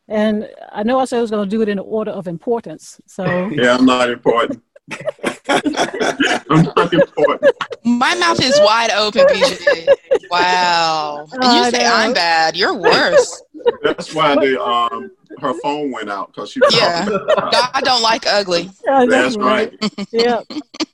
And 0.08 0.49
I 0.73 0.82
know 0.82 0.99
I 0.99 1.06
said 1.06 1.18
I 1.18 1.23
was 1.23 1.30
going 1.30 1.49
to 1.49 1.56
do 1.56 1.62
it 1.62 1.68
in 1.68 1.78
order 1.78 2.11
of 2.11 2.26
importance. 2.26 3.00
So 3.06 3.25
yeah, 3.52 3.76
I'm 3.76 3.87
not 3.87 4.11
important. 4.11 4.62
I'm 5.49 6.62
not 6.76 6.92
important. 6.92 7.52
My 7.84 8.14
mouth 8.16 8.42
is 8.42 8.58
wide 8.61 8.90
open, 8.90 9.26
BJ. 9.26 9.88
Wow. 10.30 11.26
And 11.32 11.44
you 11.44 11.70
say 11.70 11.87
I'm 11.87 12.12
bad. 12.12 12.56
You're 12.56 12.75
worse. 12.75 13.42
That's 13.82 14.14
why 14.14 14.34
the 14.34 14.62
um 14.62 15.11
her 15.40 15.54
phone 15.62 15.90
went 15.90 16.11
out 16.11 16.28
because 16.28 16.50
she. 16.50 16.61
Yeah. 16.70 17.06
God 17.06 17.80
don't 17.82 18.02
like 18.02 18.26
ugly. 18.26 18.70
Yeah, 18.84 19.06
that's, 19.06 19.34
that's 19.34 19.37
right. 19.38 19.75
right. 19.80 20.08
yeah. 20.12 20.42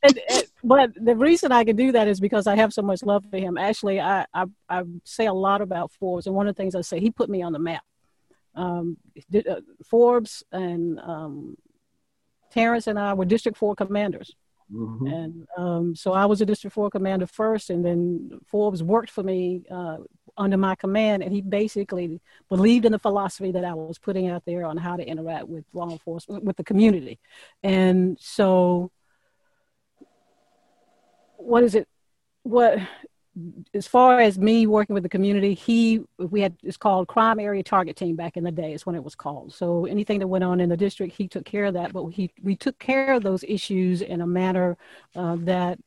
And, 0.03 0.21
and, 0.31 0.45
but 0.63 0.91
the 0.95 1.17
reason 1.17 1.51
I 1.51 1.65
can 1.65 1.75
do 1.75 1.91
that 1.93 2.07
is 2.07 2.21
because 2.21 2.47
I 2.47 2.55
have 2.57 2.73
so 2.73 2.83
much 2.83 3.03
love 3.03 3.25
for 3.29 3.39
him. 3.39 3.59
Actually, 3.59 4.01
I, 4.01 4.25
I 4.33 4.47
I 4.69 4.83
say 5.05 5.27
a 5.27 5.33
lot 5.33 5.61
about 5.61 5.91
Forbes, 5.93 6.27
and 6.27 6.37
one 6.37 6.47
of 6.47 6.55
the 6.55 6.63
things 6.63 6.75
I 6.75 6.81
say, 6.83 7.01
he 7.01 7.11
put 7.11 7.29
me 7.29 7.43
on 7.43 7.53
the 7.53 7.59
map 7.59 7.83
um, 8.55 8.97
uh, 9.35 9.61
Forbes 9.85 10.43
and 10.53 10.99
um, 11.01 11.57
Terrence 12.51 12.87
and 12.87 12.99
I 12.99 13.15
were 13.15 13.25
District 13.25 13.57
4 13.57 13.75
commanders. 13.75 14.35
Mm-hmm. 14.73 15.07
And 15.07 15.47
um, 15.57 15.97
so 15.97 16.13
I 16.13 16.27
was 16.27 16.41
a 16.41 16.47
District 16.47 16.75
4 16.75 16.91
commander 16.91 17.27
first, 17.27 17.71
and 17.71 17.85
then 17.85 18.41
Forbes 18.47 18.83
worked 18.83 19.11
for 19.11 19.23
me 19.23 19.63
uh, 19.71 19.99
under 20.37 20.57
my 20.57 20.75
command, 20.77 21.23
and 21.23 21.33
he 21.33 21.41
basically 21.41 22.21
believed 22.49 22.85
in 22.85 22.93
the 22.93 22.99
philosophy 22.99 23.53
that 23.53 23.65
I 23.65 23.75
was 23.75 23.99
putting 23.99 24.29
out 24.29 24.45
there 24.45 24.65
on 24.65 24.77
how 24.77 24.97
to 24.97 25.05
interact 25.05 25.49
with 25.49 25.65
law 25.73 25.91
enforcement, 25.91 26.45
with 26.45 26.57
the 26.57 26.65
community. 26.65 27.19
And 27.63 28.17
so, 28.21 28.93
what 31.37 31.65
is 31.65 31.75
it? 31.75 31.89
What 32.43 32.79
as 33.75 33.87
far 33.87 34.21
as 34.21 34.39
me 34.39 34.67
working 34.67 34.95
with 34.95 35.03
the 35.03 35.09
community, 35.09 35.55
he 35.55 36.01
we 36.19 36.41
had 36.41 36.57
it's 36.63 36.77
called 36.77 37.09
crime 37.09 37.39
area 37.39 37.63
target 37.63 37.97
team 37.97 38.17
back 38.17 38.37
in 38.37 38.45
the 38.45 38.51
day. 38.51 38.73
Is 38.73 38.85
when 38.85 38.97
it 38.97 39.05
was 39.05 39.15
called. 39.15 39.55
So 39.55 39.87
anything 39.87 40.19
that 40.19 40.27
went 40.27 40.45
on 40.45 40.61
in 40.61 40.69
the 40.69 40.77
district, 40.77 41.15
he 41.15 41.29
took 41.29 41.45
care 41.45 41.67
of 41.67 41.75
that. 41.75 41.93
But 41.93 42.09
he 42.09 42.33
we 42.43 42.57
took 42.57 42.79
care 42.79 43.13
of 43.13 43.23
those 43.23 43.45
issues 43.45 44.03
in 44.03 44.21
a 44.21 44.27
manner 44.27 44.77
uh, 45.15 45.37
that 45.41 45.79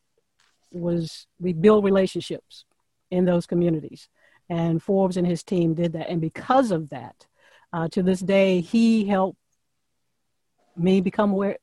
was 0.72 1.28
we 1.40 1.54
build 1.54 1.84
relationships 1.84 2.66
in 3.12 3.26
those 3.26 3.46
communities, 3.46 4.08
and 4.50 4.82
Forbes 4.82 5.18
and 5.18 5.28
his 5.28 5.44
team 5.44 5.74
did 5.74 5.94
that. 5.94 6.10
And 6.10 6.22
because 6.22 6.72
of 6.72 6.90
that, 6.90 7.28
uh, 7.74 7.90
to 7.90 8.02
this 8.02 8.22
day, 8.22 8.62
he 8.62 9.06
helped 9.06 9.38
me 10.78 11.02
become 11.02 11.34
where 11.34 11.58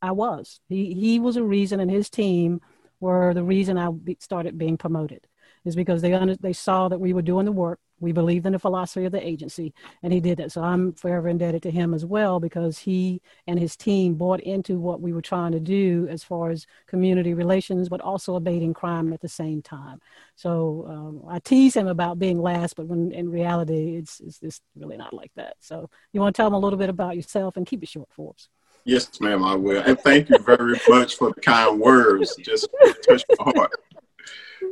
I 0.00 0.12
was. 0.12 0.60
He 0.68 0.94
he 0.94 1.20
was 1.20 1.36
a 1.36 1.44
reason, 1.44 1.80
and 1.80 1.90
his 1.90 2.08
team 2.08 2.62
were 3.00 3.34
the 3.34 3.44
reason 3.44 3.78
I 3.78 3.90
started 4.20 4.58
being 4.58 4.76
promoted 4.76 5.26
is 5.64 5.76
because 5.76 6.02
they 6.02 6.14
under, 6.14 6.36
they 6.36 6.52
saw 6.52 6.88
that 6.88 7.00
we 7.00 7.12
were 7.12 7.22
doing 7.22 7.44
the 7.44 7.52
work. 7.52 7.78
We 8.00 8.12
believed 8.12 8.46
in 8.46 8.52
the 8.52 8.60
philosophy 8.60 9.06
of 9.06 9.12
the 9.12 9.26
agency, 9.26 9.74
and 10.04 10.12
he 10.12 10.20
did 10.20 10.38
that. 10.38 10.52
So 10.52 10.62
I'm 10.62 10.92
forever 10.92 11.28
indebted 11.28 11.64
to 11.64 11.70
him 11.72 11.94
as 11.94 12.06
well 12.06 12.38
because 12.38 12.78
he 12.78 13.20
and 13.48 13.58
his 13.58 13.76
team 13.76 14.14
bought 14.14 14.40
into 14.40 14.78
what 14.78 15.00
we 15.00 15.12
were 15.12 15.20
trying 15.20 15.50
to 15.52 15.60
do 15.60 16.06
as 16.08 16.22
far 16.22 16.50
as 16.50 16.66
community 16.86 17.34
relations, 17.34 17.88
but 17.88 18.00
also 18.00 18.36
abating 18.36 18.72
crime 18.72 19.12
at 19.12 19.20
the 19.20 19.28
same 19.28 19.62
time. 19.62 20.00
So 20.36 20.86
um, 20.88 21.22
I 21.28 21.40
tease 21.40 21.74
him 21.74 21.88
about 21.88 22.20
being 22.20 22.40
last, 22.40 22.76
but 22.76 22.86
when 22.86 23.10
in 23.10 23.28
reality, 23.30 23.96
it's, 23.96 24.20
it's, 24.20 24.40
it's 24.42 24.60
really 24.76 24.96
not 24.96 25.12
like 25.12 25.32
that. 25.34 25.56
So 25.58 25.90
you 26.12 26.20
want 26.20 26.36
to 26.36 26.40
tell 26.40 26.46
him 26.46 26.54
a 26.54 26.60
little 26.60 26.78
bit 26.78 26.90
about 26.90 27.16
yourself 27.16 27.56
and 27.56 27.66
keep 27.66 27.82
it 27.82 27.88
short 27.88 28.08
for 28.12 28.32
us. 28.34 28.48
Yes, 28.88 29.20
ma'am, 29.20 29.44
I 29.44 29.54
will. 29.54 29.82
And 29.82 30.00
thank 30.00 30.30
you 30.30 30.38
very 30.38 30.80
much 30.88 31.16
for 31.16 31.30
the 31.34 31.40
kind 31.42 31.78
words. 31.78 32.34
Just 32.36 32.70
touched 33.06 33.26
my 33.38 33.52
heart. 33.54 33.70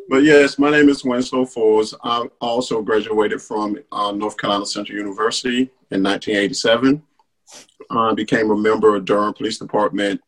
But 0.09 0.23
yes, 0.23 0.59
my 0.59 0.71
name 0.71 0.89
is 0.89 1.05
Winslow 1.05 1.45
Forbes. 1.45 1.95
I 2.03 2.27
also 2.41 2.81
graduated 2.81 3.43
from 3.43 3.77
uh, 3.93 4.13
North 4.13 4.39
Carolina 4.39 4.65
Central 4.65 4.97
University 4.97 5.71
in 5.91 6.03
1987. 6.03 7.03
I 7.91 8.15
became 8.15 8.51
a 8.51 8.57
member 8.57 8.97
of 8.97 9.05
Durham 9.05 9.35
Police 9.35 9.59
Department 9.59 10.23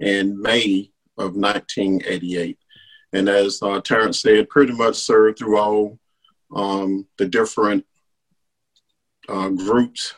in 0.00 0.42
May 0.42 0.90
of 1.16 1.36
1988. 1.36 2.58
And 3.12 3.28
as 3.28 3.62
uh, 3.62 3.80
Terrence 3.82 4.20
said, 4.20 4.48
pretty 4.48 4.72
much 4.72 4.96
served 4.96 5.38
through 5.38 5.58
all 5.58 5.98
um, 6.56 7.06
the 7.18 7.26
different 7.26 7.86
uh, 9.28 9.50
groups 9.50 10.14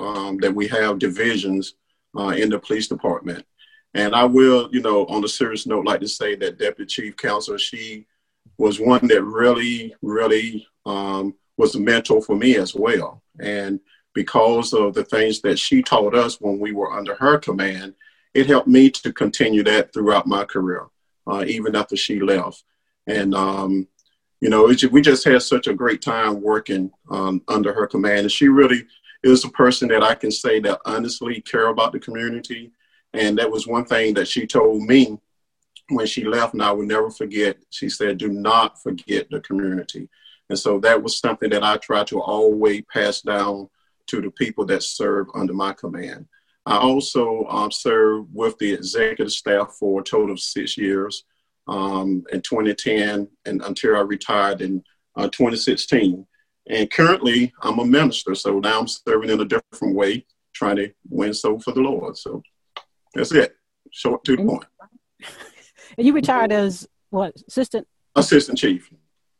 um, 0.00 0.38
that 0.38 0.52
we 0.52 0.66
have, 0.66 0.98
divisions 0.98 1.74
uh, 2.16 2.34
in 2.36 2.50
the 2.50 2.58
police 2.58 2.88
department. 2.88 3.44
And 3.94 4.14
I 4.14 4.24
will, 4.24 4.68
you 4.72 4.80
know, 4.80 5.06
on 5.06 5.24
a 5.24 5.28
serious 5.28 5.66
note, 5.66 5.86
like 5.86 6.00
to 6.00 6.08
say 6.08 6.34
that 6.36 6.58
Deputy 6.58 6.86
Chief 6.86 7.16
Council, 7.16 7.56
she 7.56 8.06
was 8.58 8.80
one 8.80 9.06
that 9.08 9.22
really, 9.22 9.94
really 10.02 10.66
um, 10.84 11.34
was 11.56 11.74
a 11.74 11.80
mentor 11.80 12.20
for 12.20 12.36
me 12.36 12.56
as 12.56 12.74
well. 12.74 13.22
And 13.40 13.80
because 14.12 14.72
of 14.72 14.94
the 14.94 15.04
things 15.04 15.40
that 15.42 15.58
she 15.58 15.82
taught 15.82 16.14
us 16.14 16.40
when 16.40 16.58
we 16.58 16.72
were 16.72 16.92
under 16.92 17.14
her 17.16 17.38
command, 17.38 17.94
it 18.32 18.46
helped 18.46 18.68
me 18.68 18.90
to 18.90 19.12
continue 19.12 19.62
that 19.64 19.92
throughout 19.92 20.26
my 20.26 20.44
career, 20.44 20.86
uh, 21.26 21.44
even 21.46 21.76
after 21.76 21.96
she 21.96 22.20
left. 22.20 22.64
And, 23.06 23.34
um, 23.34 23.86
you 24.40 24.50
know, 24.50 24.64
we 24.90 25.02
just 25.02 25.24
had 25.24 25.42
such 25.42 25.68
a 25.68 25.74
great 25.74 26.02
time 26.02 26.42
working 26.42 26.90
um, 27.10 27.42
under 27.48 27.72
her 27.72 27.86
command. 27.86 28.20
And 28.20 28.32
she 28.32 28.48
really 28.48 28.86
is 29.24 29.44
a 29.44 29.48
person 29.48 29.88
that 29.88 30.02
I 30.02 30.14
can 30.14 30.30
say 30.30 30.60
that 30.60 30.80
honestly 30.84 31.40
care 31.40 31.68
about 31.68 31.92
the 31.92 31.98
community. 31.98 32.70
And 33.14 33.38
that 33.38 33.50
was 33.50 33.66
one 33.66 33.84
thing 33.84 34.14
that 34.14 34.28
she 34.28 34.46
told 34.46 34.82
me 34.82 35.18
when 35.88 36.06
she 36.06 36.24
left, 36.24 36.54
and 36.54 36.62
I 36.62 36.72
will 36.72 36.86
never 36.86 37.10
forget. 37.10 37.56
She 37.70 37.88
said, 37.88 38.18
Do 38.18 38.28
not 38.28 38.82
forget 38.82 39.28
the 39.30 39.40
community. 39.40 40.08
And 40.50 40.58
so 40.58 40.78
that 40.80 41.02
was 41.02 41.18
something 41.18 41.50
that 41.50 41.64
I 41.64 41.78
try 41.78 42.04
to 42.04 42.20
always 42.20 42.82
pass 42.92 43.22
down 43.22 43.70
to 44.08 44.20
the 44.20 44.30
people 44.30 44.66
that 44.66 44.82
serve 44.82 45.28
under 45.34 45.54
my 45.54 45.72
command. 45.72 46.26
I 46.66 46.76
also 46.76 47.46
um, 47.48 47.70
served 47.70 48.28
with 48.32 48.58
the 48.58 48.72
executive 48.72 49.32
staff 49.32 49.74
for 49.78 50.00
a 50.00 50.04
total 50.04 50.32
of 50.32 50.40
six 50.40 50.76
years 50.76 51.24
um, 51.66 52.24
in 52.30 52.42
2010 52.42 53.28
and 53.46 53.62
until 53.62 53.96
I 53.96 54.00
retired 54.00 54.60
in 54.60 54.82
uh, 55.16 55.28
2016. 55.28 56.26
And 56.68 56.90
currently, 56.90 57.52
I'm 57.62 57.78
a 57.78 57.84
minister, 57.84 58.34
so 58.34 58.58
now 58.58 58.80
I'm 58.80 58.88
serving 58.88 59.30
in 59.30 59.40
a 59.40 59.44
different 59.44 59.94
way, 59.94 60.24
trying 60.54 60.76
to 60.76 60.92
win 61.08 61.34
soul 61.34 61.60
for 61.60 61.72
the 61.72 61.80
Lord. 61.80 62.16
So 62.16 62.42
that's 63.14 63.32
it. 63.32 63.56
Short 63.90 64.24
to 64.24 64.36
the 64.36 64.44
point. 64.44 64.64
And 65.96 66.04
you 66.04 66.12
retired 66.12 66.50
as 66.50 66.88
what 67.10 67.36
assistant? 67.46 67.86
Assistant 68.16 68.58
chief. 68.58 68.90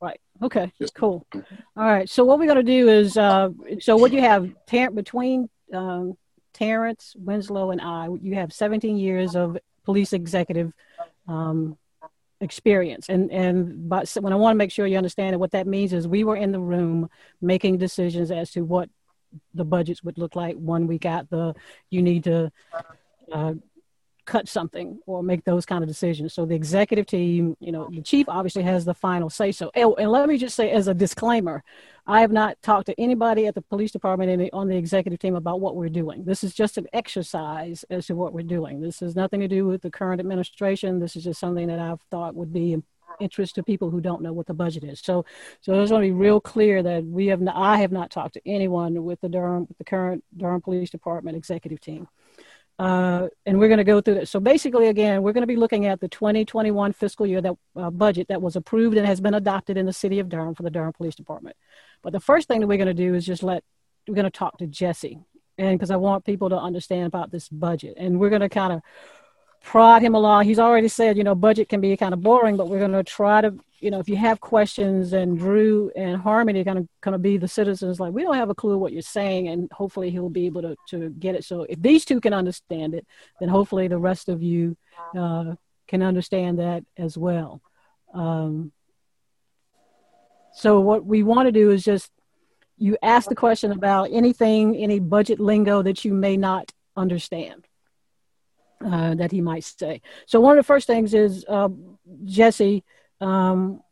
Right. 0.00 0.20
Okay. 0.40 0.70
Yes. 0.78 0.90
Cool. 0.90 1.26
All 1.34 1.42
right. 1.76 2.08
So 2.08 2.24
what 2.24 2.38
we're 2.38 2.46
going 2.46 2.64
to 2.64 2.72
do 2.72 2.88
is, 2.88 3.16
uh, 3.16 3.48
so 3.80 3.96
what 3.96 4.12
you 4.12 4.20
have 4.20 4.48
ter- 4.68 4.90
between 4.90 5.48
um, 5.72 6.16
Terrence 6.52 7.16
Winslow 7.18 7.72
and 7.72 7.80
I, 7.80 8.08
you 8.22 8.36
have 8.36 8.52
17 8.52 8.96
years 8.96 9.34
of 9.34 9.58
police 9.84 10.12
executive 10.12 10.72
um, 11.26 11.76
experience. 12.44 13.08
And 13.08 13.32
and 13.32 13.88
but 13.88 14.08
when 14.20 14.32
i 14.32 14.36
want 14.36 14.54
to 14.54 14.58
make 14.58 14.70
sure 14.70 14.86
you 14.86 14.96
understand 14.96 15.34
it 15.34 15.38
what 15.38 15.52
that 15.52 15.66
means 15.66 15.92
is 15.92 16.06
we 16.06 16.22
were 16.22 16.36
in 16.36 16.52
the 16.52 16.60
room 16.60 17.08
making 17.40 17.78
decisions 17.78 18.30
as 18.30 18.50
to 18.52 18.60
what 18.60 18.88
the 19.54 19.64
budgets 19.64 20.04
would 20.04 20.18
look 20.18 20.36
like 20.36 20.54
when 20.56 20.86
we 20.86 20.98
got 20.98 21.28
the 21.30 21.54
you 21.90 22.02
need 22.02 22.24
to 22.24 22.52
uh, 23.32 23.54
cut 24.26 24.48
something 24.48 24.98
or 25.06 25.22
make 25.22 25.44
those 25.44 25.66
kind 25.66 25.82
of 25.82 25.88
decisions. 25.88 26.32
So 26.32 26.46
the 26.46 26.54
executive 26.54 27.06
team, 27.06 27.56
you 27.60 27.72
know, 27.72 27.88
the 27.90 28.02
chief 28.02 28.28
obviously 28.28 28.62
has 28.62 28.84
the 28.84 28.94
final 28.94 29.30
say. 29.30 29.52
So, 29.52 29.70
oh, 29.76 29.94
and 29.94 30.10
let 30.10 30.28
me 30.28 30.38
just 30.38 30.56
say 30.56 30.70
as 30.70 30.88
a 30.88 30.94
disclaimer, 30.94 31.62
I 32.06 32.20
have 32.20 32.32
not 32.32 32.60
talked 32.62 32.86
to 32.86 33.00
anybody 33.00 33.46
at 33.46 33.54
the 33.54 33.62
police 33.62 33.90
department 33.90 34.30
and 34.30 34.50
on 34.52 34.68
the 34.68 34.76
executive 34.76 35.18
team 35.18 35.36
about 35.36 35.60
what 35.60 35.76
we're 35.76 35.88
doing. 35.88 36.24
This 36.24 36.44
is 36.44 36.54
just 36.54 36.78
an 36.78 36.86
exercise 36.92 37.84
as 37.90 38.06
to 38.06 38.14
what 38.14 38.32
we're 38.32 38.42
doing. 38.42 38.80
This 38.80 39.00
has 39.00 39.16
nothing 39.16 39.40
to 39.40 39.48
do 39.48 39.66
with 39.66 39.82
the 39.82 39.90
current 39.90 40.20
administration. 40.20 41.00
This 41.00 41.16
is 41.16 41.24
just 41.24 41.40
something 41.40 41.66
that 41.68 41.78
I've 41.78 42.00
thought 42.10 42.34
would 42.34 42.52
be 42.52 42.74
of 42.74 42.82
interest 43.20 43.54
to 43.54 43.62
people 43.62 43.90
who 43.90 44.00
don't 44.00 44.22
know 44.22 44.32
what 44.32 44.46
the 44.46 44.54
budget 44.54 44.84
is. 44.84 45.00
So, 45.00 45.24
so 45.60 45.74
I 45.74 45.80
just 45.80 45.92
want 45.92 46.02
to 46.02 46.08
be 46.08 46.12
real 46.12 46.40
clear 46.40 46.82
that 46.82 47.04
we 47.04 47.26
have 47.26 47.40
not, 47.40 47.56
I 47.56 47.78
have 47.78 47.92
not 47.92 48.10
talked 48.10 48.34
to 48.34 48.42
anyone 48.46 49.04
with 49.04 49.20
the 49.20 49.28
Durham, 49.28 49.66
with 49.68 49.78
the 49.78 49.84
current 49.84 50.24
Durham 50.36 50.60
Police 50.60 50.90
Department 50.90 51.36
executive 51.36 51.80
team. 51.80 52.08
Uh, 52.78 53.28
and 53.46 53.58
we're 53.58 53.68
going 53.68 53.78
to 53.78 53.84
go 53.84 54.00
through 54.00 54.14
this. 54.14 54.30
So 54.30 54.40
basically, 54.40 54.88
again, 54.88 55.22
we're 55.22 55.32
going 55.32 55.42
to 55.42 55.46
be 55.46 55.56
looking 55.56 55.86
at 55.86 56.00
the 56.00 56.08
2021 56.08 56.92
fiscal 56.92 57.24
year 57.24 57.40
that 57.40 57.54
uh, 57.76 57.90
budget 57.90 58.28
that 58.28 58.42
was 58.42 58.56
approved 58.56 58.96
and 58.96 59.06
has 59.06 59.20
been 59.20 59.34
adopted 59.34 59.76
in 59.76 59.86
the 59.86 59.92
city 59.92 60.18
of 60.18 60.28
Durham 60.28 60.54
for 60.54 60.64
the 60.64 60.70
Durham 60.70 60.92
Police 60.92 61.14
Department. 61.14 61.56
But 62.02 62.12
the 62.12 62.20
first 62.20 62.48
thing 62.48 62.60
that 62.60 62.66
we're 62.66 62.78
going 62.78 62.88
to 62.88 62.94
do 62.94 63.14
is 63.14 63.24
just 63.24 63.42
let 63.42 63.62
we're 64.08 64.14
going 64.14 64.24
to 64.24 64.30
talk 64.30 64.58
to 64.58 64.66
Jesse, 64.66 65.18
and 65.56 65.78
because 65.78 65.90
I 65.90 65.96
want 65.96 66.24
people 66.24 66.50
to 66.50 66.58
understand 66.58 67.06
about 67.06 67.30
this 67.30 67.48
budget, 67.48 67.94
and 67.96 68.18
we're 68.18 68.28
going 68.28 68.42
to 68.42 68.48
kind 68.48 68.72
of 68.72 68.82
prod 69.64 70.02
him 70.02 70.14
along. 70.14 70.44
He's 70.44 70.58
already 70.58 70.88
said, 70.88 71.16
you 71.16 71.24
know, 71.24 71.34
budget 71.34 71.68
can 71.68 71.80
be 71.80 71.96
kind 71.96 72.12
of 72.12 72.20
boring, 72.20 72.56
but 72.56 72.68
we're 72.68 72.78
going 72.78 72.92
to 72.92 73.02
try 73.02 73.40
to, 73.40 73.58
you 73.84 73.90
know, 73.90 74.00
if 74.00 74.08
you 74.08 74.16
have 74.16 74.40
questions 74.40 75.12
and 75.12 75.38
Drew 75.38 75.90
and 75.94 76.16
Harmony 76.16 76.64
going 76.64 76.82
to 76.82 76.88
kind 77.02 77.14
of 77.14 77.20
be 77.20 77.36
the 77.36 77.46
citizens 77.46 78.00
like, 78.00 78.14
we 78.14 78.22
don't 78.22 78.34
have 78.34 78.48
a 78.48 78.54
clue 78.54 78.78
what 78.78 78.94
you're 78.94 79.02
saying. 79.02 79.48
And 79.48 79.70
hopefully 79.70 80.10
he'll 80.10 80.30
be 80.30 80.46
able 80.46 80.62
to, 80.62 80.74
to 80.88 81.10
get 81.10 81.34
it. 81.34 81.44
So 81.44 81.66
if 81.68 81.80
these 81.82 82.06
two 82.06 82.18
can 82.18 82.32
understand 82.32 82.94
it, 82.94 83.06
then 83.40 83.50
hopefully 83.50 83.86
the 83.88 83.98
rest 83.98 84.30
of 84.30 84.42
you 84.42 84.78
uh, 85.14 85.56
can 85.86 86.02
understand 86.02 86.60
that 86.60 86.82
as 86.96 87.18
well. 87.18 87.60
Um, 88.14 88.72
so 90.54 90.80
what 90.80 91.04
we 91.04 91.22
want 91.22 91.46
to 91.48 91.52
do 91.52 91.70
is 91.70 91.84
just, 91.84 92.10
you 92.78 92.96
ask 93.02 93.28
the 93.28 93.34
question 93.34 93.70
about 93.70 94.08
anything, 94.12 94.76
any 94.76 94.98
budget 94.98 95.40
lingo 95.40 95.82
that 95.82 96.06
you 96.06 96.14
may 96.14 96.38
not 96.38 96.72
understand 96.96 97.68
uh, 98.82 99.14
that 99.14 99.30
he 99.30 99.42
might 99.42 99.64
say. 99.64 100.00
So 100.24 100.40
one 100.40 100.56
of 100.56 100.64
the 100.64 100.66
first 100.66 100.86
things 100.86 101.12
is 101.12 101.44
uh, 101.46 101.68
Jesse. 102.24 102.82
Um, 103.20 103.82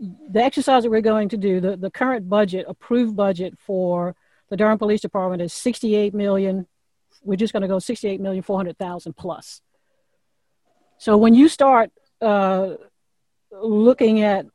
the 0.00 0.42
exercise 0.42 0.82
that 0.82 0.90
we're 0.90 1.00
going 1.00 1.28
to 1.30 1.36
do, 1.36 1.60
the, 1.60 1.76
the 1.76 1.90
current 1.90 2.28
budget, 2.28 2.66
approved 2.68 3.16
budget 3.16 3.58
for 3.58 4.14
the 4.50 4.56
Durham 4.56 4.78
Police 4.78 5.00
Department 5.00 5.42
is 5.42 5.52
68 5.52 6.14
million. 6.14 6.66
We're 7.22 7.36
just 7.36 7.52
going 7.52 7.62
to 7.62 7.68
go 7.68 7.78
68 7.78 8.20
million 8.20 8.42
400,000 8.42 9.16
plus. 9.16 9.62
So 10.98 11.16
when 11.16 11.34
you 11.34 11.48
start 11.48 11.90
uh, 12.20 12.74
looking 13.50 14.22
at 14.22 14.46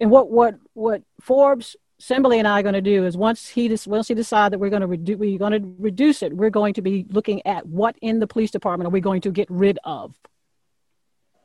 and 0.00 0.10
what 0.10 0.30
what 0.30 0.56
what 0.74 1.02
Forbes 1.20 1.76
Simbly 2.00 2.38
and 2.38 2.46
I 2.46 2.60
are 2.60 2.62
going 2.62 2.74
to 2.74 2.82
do 2.82 3.06
is 3.06 3.16
once 3.16 3.48
he 3.48 3.74
once 3.86 4.08
he 4.08 4.14
decide 4.14 4.52
that 4.52 4.58
we're 4.58 4.70
going 4.70 4.82
to 4.82 4.86
reduce 4.86 5.16
we're 5.16 5.38
going 5.38 5.62
to 5.62 5.74
reduce 5.78 6.22
it, 6.22 6.36
we're 6.36 6.50
going 6.50 6.74
to 6.74 6.82
be 6.82 7.06
looking 7.08 7.44
at 7.46 7.66
what 7.66 7.96
in 8.02 8.18
the 8.18 8.26
police 8.26 8.50
department 8.50 8.86
are 8.86 8.90
we 8.90 9.00
going 9.00 9.22
to 9.22 9.30
get 9.30 9.50
rid 9.50 9.78
of. 9.84 10.14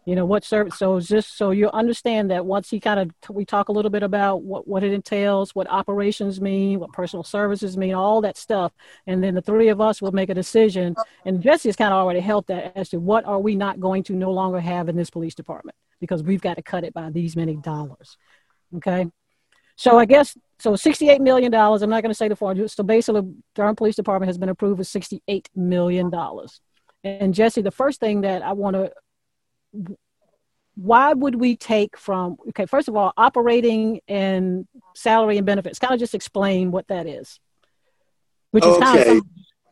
You 0.05 0.15
know 0.15 0.25
what 0.25 0.43
service? 0.43 0.79
So 0.79 0.99
just 0.99 1.37
so 1.37 1.51
you 1.51 1.69
understand 1.69 2.31
that 2.31 2.43
once 2.43 2.71
he 2.71 2.79
kind 2.79 2.99
of 2.99 3.11
we 3.29 3.45
talk 3.45 3.69
a 3.69 3.71
little 3.71 3.91
bit 3.91 4.01
about 4.01 4.41
what 4.41 4.67
what 4.67 4.83
it 4.83 4.93
entails, 4.93 5.53
what 5.53 5.69
operations 5.69 6.41
mean, 6.41 6.79
what 6.79 6.91
personal 6.91 7.23
services 7.23 7.77
mean, 7.77 7.93
all 7.93 8.21
that 8.21 8.35
stuff, 8.35 8.71
and 9.05 9.23
then 9.23 9.35
the 9.35 9.41
three 9.43 9.69
of 9.69 9.79
us 9.79 10.01
will 10.01 10.11
make 10.11 10.29
a 10.29 10.33
decision. 10.33 10.95
And 11.23 11.41
Jesse 11.41 11.69
has 11.69 11.75
kind 11.75 11.93
of 11.93 11.99
already 11.99 12.19
helped 12.19 12.47
that 12.47 12.75
as 12.75 12.89
to 12.89 12.99
what 12.99 13.25
are 13.25 13.39
we 13.39 13.55
not 13.55 13.79
going 13.79 14.01
to 14.03 14.13
no 14.13 14.31
longer 14.31 14.59
have 14.59 14.89
in 14.89 14.95
this 14.95 15.11
police 15.11 15.35
department 15.35 15.77
because 15.99 16.23
we've 16.23 16.41
got 16.41 16.55
to 16.55 16.63
cut 16.63 16.83
it 16.83 16.93
by 16.93 17.11
these 17.11 17.35
many 17.35 17.55
dollars. 17.57 18.17
Okay. 18.77 19.07
So 19.75 19.99
I 19.99 20.05
guess 20.05 20.37
so. 20.59 20.75
Sixty-eight 20.75 21.21
million 21.21 21.51
dollars. 21.51 21.83
I'm 21.83 21.89
not 21.89 22.01
going 22.01 22.11
to 22.11 22.17
say 22.17 22.27
the 22.27 22.35
four. 22.35 22.55
So 22.67 22.83
basically, 22.83 23.21
Durham 23.55 23.75
Police 23.75 23.95
Department 23.95 24.29
has 24.29 24.37
been 24.37 24.49
approved 24.49 24.79
with 24.79 24.87
sixty-eight 24.87 25.49
million 25.55 26.09
dollars. 26.09 26.59
And 27.03 27.33
Jesse, 27.33 27.61
the 27.61 27.71
first 27.71 27.99
thing 27.99 28.21
that 28.21 28.43
I 28.43 28.53
want 28.53 28.75
to, 28.75 28.91
why 30.75 31.13
would 31.13 31.35
we 31.35 31.55
take 31.55 31.97
from? 31.97 32.37
Okay, 32.49 32.65
first 32.65 32.87
of 32.87 32.95
all, 32.95 33.13
operating 33.17 34.01
and 34.07 34.67
salary 34.95 35.37
and 35.37 35.45
benefits. 35.45 35.79
Kind 35.79 35.93
of 35.93 35.99
just 35.99 36.15
explain 36.15 36.71
what 36.71 36.87
that 36.87 37.07
is, 37.07 37.39
which 38.51 38.65
is 38.65 38.75
okay. 38.77 38.85
kind 38.85 39.17
of 39.17 39.23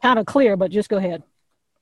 kind 0.02 0.20
of 0.20 0.26
clear, 0.26 0.58
but 0.58 0.72
just 0.72 0.90
go 0.90 0.98
ahead. 0.98 1.24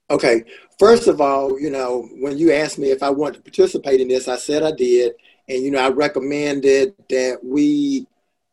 Okay. 0.10 0.44
First 0.80 1.08
of 1.08 1.20
all, 1.20 1.60
you 1.60 1.70
know, 1.70 2.08
when 2.20 2.38
you 2.38 2.52
asked 2.52 2.78
me 2.78 2.92
if 2.92 3.04
I 3.04 3.10
wanted 3.10 3.38
to 3.38 3.42
participate 3.42 4.00
in 4.00 4.08
this, 4.08 4.28
I 4.28 4.38
said 4.38 4.64
I 4.64 4.72
did. 4.72 5.14
And, 5.50 5.64
you 5.64 5.72
know, 5.72 5.80
I 5.80 5.90
recommended 5.90 6.94
that 7.10 7.40
we 7.44 8.08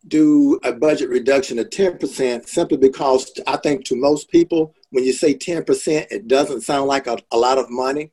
do 0.07 0.59
a 0.65 0.73
budget 0.73 1.09
reduction 1.09 1.59
of 1.59 1.71
10% 1.71 2.47
simply 2.47 2.77
because 2.77 3.33
I 3.47 3.57
think 3.57 3.85
to 3.87 3.97
most 3.97 4.31
people, 4.31 4.75
when 4.91 5.05
you 5.05 5.13
say 5.13 5.35
10%, 5.35 6.07
it 6.11 6.29
doesn't 6.29 6.63
sound 6.63 6.89
like 6.89 7.07
a, 7.07 7.19
a 7.31 7.39
lot 7.39 7.59
of 7.59 7.71
money. 7.71 8.11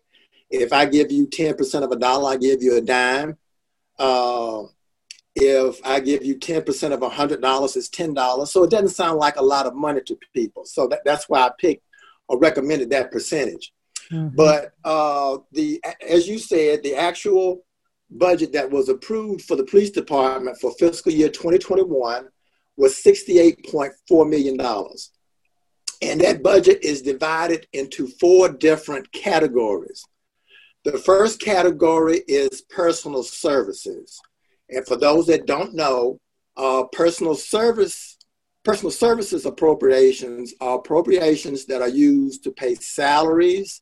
If 0.52 0.74
I 0.74 0.86
give 0.86 1.12
you 1.12 1.28
10% 1.28 1.84
of 1.84 1.92
a 1.92 1.96
dollar, 1.96 2.34
I 2.34 2.38
give 2.38 2.62
you 2.62 2.78
a 2.78 2.82
dime. 2.82 3.38
Uh, 3.98 4.64
if 5.36 5.80
I 5.86 6.00
give 6.00 6.26
you 6.26 6.36
10% 6.36 6.92
of 6.92 7.02
a 7.02 7.10
$100, 7.10 7.78
it's 7.78 7.90
$10. 7.90 8.48
So 8.48 8.64
it 8.64 8.70
doesn't 8.70 8.90
sound 8.90 9.18
like 9.18 9.38
a 9.38 9.44
lot 9.44 9.66
of 9.66 9.76
money 9.76 10.02
to 10.08 10.18
people. 10.34 10.66
So 10.66 10.88
that, 10.88 11.02
that's 11.06 11.30
why 11.30 11.42
I 11.42 11.52
picked 11.58 11.84
or 12.28 12.38
recommended 12.38 12.90
that 12.90 13.12
percentage. 13.12 13.74
Mm-hmm. 14.12 14.36
But 14.36 14.74
uh, 14.84 15.38
the 15.52 15.82
as 16.08 16.28
you 16.28 16.38
said, 16.38 16.84
the 16.84 16.96
actual 16.96 17.64
budget 18.10 18.52
that 18.54 18.70
was 18.70 18.90
approved 18.90 19.44
for 19.44 19.56
the 19.56 19.64
police 19.64 19.90
department 19.90 20.58
for 20.60 20.74
fiscal 20.78 21.12
year 21.12 21.30
2021 21.30 22.28
was 22.76 23.02
$68.4 23.02 24.30
million. 24.30 24.60
And 26.02 26.22
that 26.22 26.42
budget 26.42 26.84
is 26.84 27.02
divided 27.02 27.68
into 27.74 28.08
four 28.08 28.50
different 28.50 29.12
categories. 29.12 30.06
The 30.84 30.98
first 30.98 31.40
category 31.40 32.22
is 32.28 32.64
personal 32.70 33.24
services. 33.24 34.20
And 34.70 34.86
for 34.88 34.96
those 34.96 35.28
that 35.28 35.46
don't 35.46 35.76
know, 35.76 36.20
uh, 36.58 36.86
personal 36.92 37.36
service 37.36 38.18
personal 38.64 38.92
services 38.92 39.46
appropriations 39.46 40.54
are 40.62 40.78
appropriations 40.78 41.66
that 41.66 41.82
are 41.82 41.90
used 41.90 42.44
to 42.44 42.52
pay 42.52 42.76
salaries, 42.76 43.82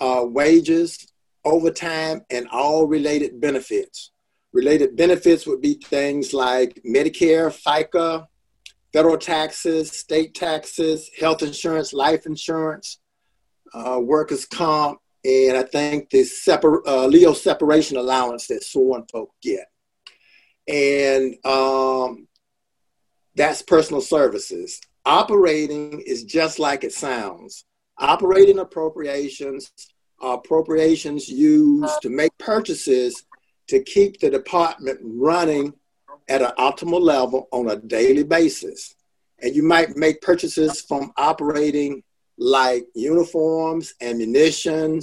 uh, 0.00 0.24
wages, 0.24 1.06
overtime, 1.44 2.22
and 2.30 2.46
all 2.52 2.86
related 2.86 3.40
benefits. 3.40 4.12
Related 4.52 4.96
benefits 4.96 5.46
would 5.46 5.60
be 5.60 5.74
things 5.74 6.32
like 6.32 6.80
Medicare, 6.86 7.50
FICA, 7.50 8.26
federal 8.92 9.18
taxes, 9.18 9.90
state 9.90 10.32
taxes, 10.34 11.10
health 11.18 11.42
insurance, 11.42 11.92
life 11.92 12.24
insurance, 12.26 13.00
uh, 13.74 13.98
workers' 14.00 14.46
comp, 14.46 15.00
and 15.24 15.56
I 15.56 15.62
think 15.62 16.10
the 16.10 16.24
separ- 16.24 16.86
uh, 16.86 17.06
LEO 17.06 17.32
separation 17.32 17.96
allowance 17.96 18.46
that 18.48 18.62
sworn 18.62 19.04
folk 19.10 19.30
get. 19.42 19.66
And 20.68 21.34
um, 21.44 22.28
that's 23.34 23.62
personal 23.62 24.00
services. 24.00 24.80
Operating 25.06 26.02
is 26.06 26.24
just 26.24 26.58
like 26.58 26.84
it 26.84 26.92
sounds. 26.92 27.64
Operating 27.98 28.58
appropriations 28.58 29.70
are 30.20 30.34
appropriations 30.34 31.28
used 31.28 32.00
to 32.02 32.10
make 32.10 32.36
purchases 32.38 33.24
to 33.68 33.82
keep 33.82 34.20
the 34.20 34.30
department 34.30 34.98
running 35.02 35.72
at 36.28 36.42
an 36.42 36.52
optimal 36.58 37.00
level 37.00 37.48
on 37.50 37.70
a 37.70 37.76
daily 37.76 38.24
basis. 38.24 38.94
And 39.40 39.54
you 39.54 39.62
might 39.62 39.96
make 39.96 40.20
purchases 40.22 40.80
from 40.80 41.12
operating 41.16 42.02
like 42.38 42.86
uniforms, 42.94 43.94
ammunition, 44.00 45.00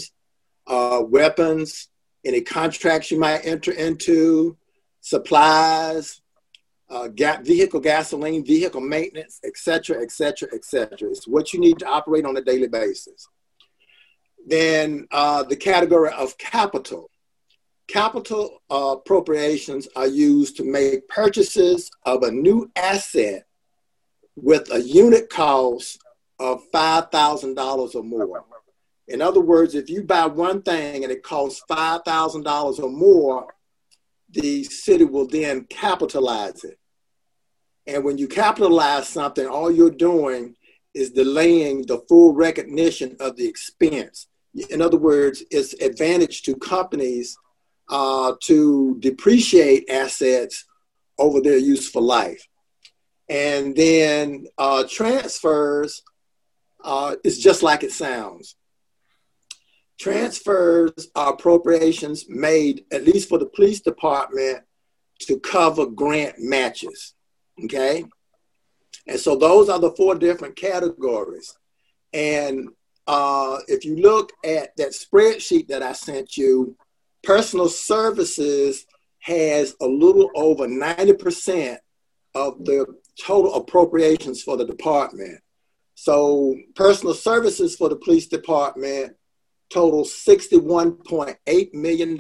uh, 0.68 1.02
weapons, 1.06 1.90
any 2.26 2.42
contracts 2.42 3.12
you 3.12 3.20
might 3.20 3.46
enter 3.46 3.72
into, 3.72 4.58
supplies, 5.02 6.22
uh, 6.90 7.08
ga- 7.08 7.42
vehicle 7.42 7.80
gasoline, 7.80 8.46
vehicle 8.46 8.82
maintenance, 8.82 9.40
etc., 9.44 10.02
etc., 10.02 10.50
etc. 10.54 11.10
It's 11.10 11.28
what 11.28 11.54
you 11.54 11.60
need 11.60 11.80
to 11.80 11.88
operate 11.88 12.26
on 12.26 12.38
a 12.38 12.42
daily 12.42 12.68
basis. 12.68 13.28
Then 14.46 15.08
uh, 15.12 15.44
the 15.44 15.56
category 15.56 16.12
of 16.12 16.38
capital. 16.38 17.10
Capital 17.88 18.62
appropriations 18.70 19.88
are 19.96 20.08
used 20.08 20.56
to 20.58 20.64
make 20.64 21.08
purchases 21.10 21.90
of 22.06 22.24
a 22.24 22.32
new 22.32 22.72
asset 22.76 23.46
with 24.36 24.72
a 24.72 24.82
unit 24.82 25.30
cost 25.30 26.00
of 26.42 26.70
$5,000 26.72 27.96
or 27.96 28.04
more. 28.04 28.44
In 29.08 29.22
other 29.22 29.42
words, 29.42 29.76
if 29.76 29.90
you 29.90 30.04
buy 30.04 30.26
one 30.26 30.62
thing 30.62 31.04
and 31.04 31.12
it 31.12 31.24
costs 31.24 31.62
$5,000 31.70 32.80
or 32.80 32.90
more, 32.90 33.54
the 34.30 34.64
city 34.64 35.04
will 35.04 35.28
then 35.28 35.66
capitalize 35.66 36.64
it. 36.64 36.80
And 37.88 38.04
when 38.04 38.18
you 38.18 38.28
capitalize 38.28 39.08
something, 39.08 39.46
all 39.46 39.72
you're 39.72 39.90
doing 39.90 40.56
is 40.94 41.12
delaying 41.12 41.86
the 41.86 42.00
full 42.08 42.34
recognition 42.34 43.18
of 43.20 43.36
the 43.36 43.48
expense 43.48 44.28
in 44.70 44.82
other 44.82 44.98
words, 44.98 45.44
it's 45.50 45.74
advantage 45.74 46.44
to 46.44 46.56
companies 46.56 47.38
uh, 47.90 48.34
to 48.44 48.98
depreciate 49.00 49.90
assets 49.90 50.66
over 51.18 51.42
their 51.42 51.58
useful 51.58 52.02
life. 52.02 52.48
And 53.30 53.76
then 53.76 54.48
uh, 54.58 54.84
transfers 54.90 56.02
uh, 56.84 57.16
is 57.24 57.40
just 57.40 57.64
like 57.64 57.84
it 57.84 57.92
sounds. 57.92 58.56
transfers 60.00 61.10
are 61.16 61.34
appropriations 61.34 62.26
made, 62.28 62.86
at 62.92 63.06
least 63.06 63.30
for 63.30 63.38
the 63.38 63.46
police 63.46 63.82
department, 63.82 64.64
to 65.20 65.40
cover 65.40 65.86
grant 65.86 66.36
matches. 66.40 67.14
Okay? 67.64 68.06
And 69.08 69.20
so 69.20 69.36
those 69.36 69.70
are 69.70 69.80
the 69.80 69.92
four 69.92 70.16
different 70.16 70.56
categories. 70.56 71.54
And 72.14 72.70
uh, 73.08 73.58
if 73.68 73.86
you 73.86 73.98
look 73.98 74.32
at 74.44 74.76
that 74.78 74.90
spreadsheet 74.90 75.68
that 75.68 75.84
I 75.84 75.94
sent 75.94 76.38
you, 76.38 76.76
personal 77.24 77.70
services 77.70 78.86
has 79.20 79.76
a 79.82 79.86
little 79.86 80.30
over 80.36 80.68
90% 80.68 81.78
of 82.34 82.64
the 82.66 82.86
total 83.24 83.54
appropriations 83.56 84.42
for 84.42 84.58
the 84.58 84.66
department. 84.66 85.40
So 86.02 86.58
personal 86.74 87.14
services 87.14 87.76
for 87.76 87.88
the 87.88 87.96
police 87.96 88.26
department 88.26 89.14
total 89.70 90.04
$61.8 90.04 91.74
million. 91.76 92.18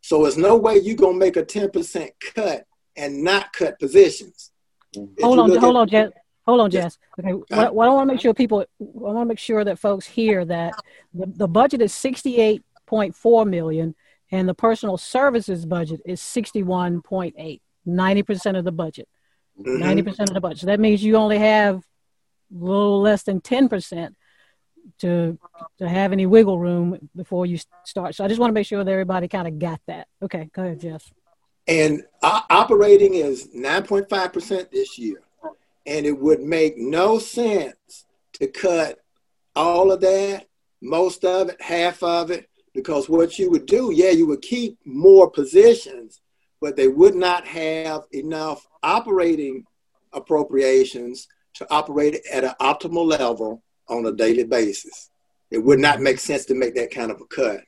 So 0.00 0.22
there's 0.22 0.36
no 0.36 0.56
way 0.56 0.78
you're 0.78 0.96
going 0.96 1.12
to 1.12 1.18
make 1.20 1.36
a 1.36 1.44
10% 1.44 2.10
cut 2.34 2.66
and 2.96 3.22
not 3.22 3.52
cut 3.52 3.78
positions. 3.78 4.50
hold 4.96 5.38
on, 5.38 5.56
hold 5.58 5.76
on, 5.76 5.88
Jess. 5.88 6.10
Hold 6.44 6.60
on, 6.60 6.70
Jess. 6.72 6.98
Okay, 7.20 7.34
what, 7.34 7.52
uh, 7.52 7.70
what 7.70 7.86
I 7.86 7.92
want 7.92 8.08
to 8.08 8.14
make 8.14 8.20
sure 8.20 8.34
people, 8.34 8.62
I 8.62 8.66
want 8.80 9.26
to 9.26 9.26
make 9.26 9.38
sure 9.38 9.62
that 9.62 9.78
folks 9.78 10.04
hear 10.04 10.44
that 10.46 10.74
the, 11.14 11.26
the 11.26 11.46
budget 11.46 11.82
is 11.82 11.92
68.4 11.92 13.48
million 13.48 13.94
and 14.32 14.48
the 14.48 14.54
personal 14.54 14.98
services 14.98 15.64
budget 15.64 16.00
is 16.04 16.20
61.8, 16.20 17.60
90% 17.86 18.58
of 18.58 18.64
the 18.64 18.72
budget. 18.72 19.08
Mm-hmm. 19.56 20.00
90% 20.08 20.20
of 20.22 20.34
the 20.34 20.40
budget. 20.40 20.58
So 20.58 20.66
that 20.66 20.80
means 20.80 21.04
you 21.04 21.14
only 21.14 21.38
have 21.38 21.84
little 22.52 23.00
less 23.00 23.22
than 23.22 23.40
10% 23.40 24.14
to 24.98 25.38
to 25.78 25.88
have 25.88 26.12
any 26.12 26.26
wiggle 26.26 26.58
room 26.58 27.08
before 27.14 27.46
you 27.46 27.58
start. 27.84 28.14
So 28.14 28.24
I 28.24 28.28
just 28.28 28.40
want 28.40 28.50
to 28.50 28.54
make 28.54 28.66
sure 28.66 28.82
that 28.82 28.90
everybody 28.90 29.28
kind 29.28 29.48
of 29.48 29.58
got 29.58 29.80
that. 29.86 30.08
Okay, 30.22 30.50
go 30.54 30.62
ahead, 30.62 30.80
Jeff. 30.80 31.12
And 31.66 32.02
operating 32.22 33.14
is 33.14 33.48
9.5% 33.48 34.70
this 34.70 34.98
year. 34.98 35.22
And 35.86 36.06
it 36.06 36.18
would 36.18 36.40
make 36.40 36.76
no 36.76 37.18
sense 37.18 38.04
to 38.34 38.46
cut 38.46 38.98
all 39.54 39.92
of 39.92 40.00
that, 40.00 40.46
most 40.80 41.24
of 41.24 41.50
it, 41.50 41.60
half 41.60 42.02
of 42.02 42.30
it, 42.30 42.48
because 42.74 43.08
what 43.08 43.38
you 43.38 43.50
would 43.50 43.66
do, 43.66 43.92
yeah, 43.92 44.10
you 44.10 44.26
would 44.26 44.42
keep 44.42 44.78
more 44.84 45.30
positions, 45.30 46.20
but 46.60 46.76
they 46.76 46.88
would 46.88 47.14
not 47.14 47.46
have 47.46 48.02
enough 48.12 48.66
operating 48.82 49.64
appropriations 50.12 51.28
to 51.62 51.72
operate 51.72 52.20
at 52.30 52.44
an 52.44 52.54
optimal 52.60 53.06
level 53.06 53.62
on 53.88 54.06
a 54.06 54.12
daily 54.12 54.44
basis. 54.44 55.10
It 55.50 55.58
would 55.58 55.78
not 55.78 56.00
make 56.00 56.18
sense 56.18 56.44
to 56.46 56.54
make 56.54 56.74
that 56.76 56.90
kind 56.90 57.10
of 57.10 57.20
a 57.20 57.26
cut. 57.26 57.60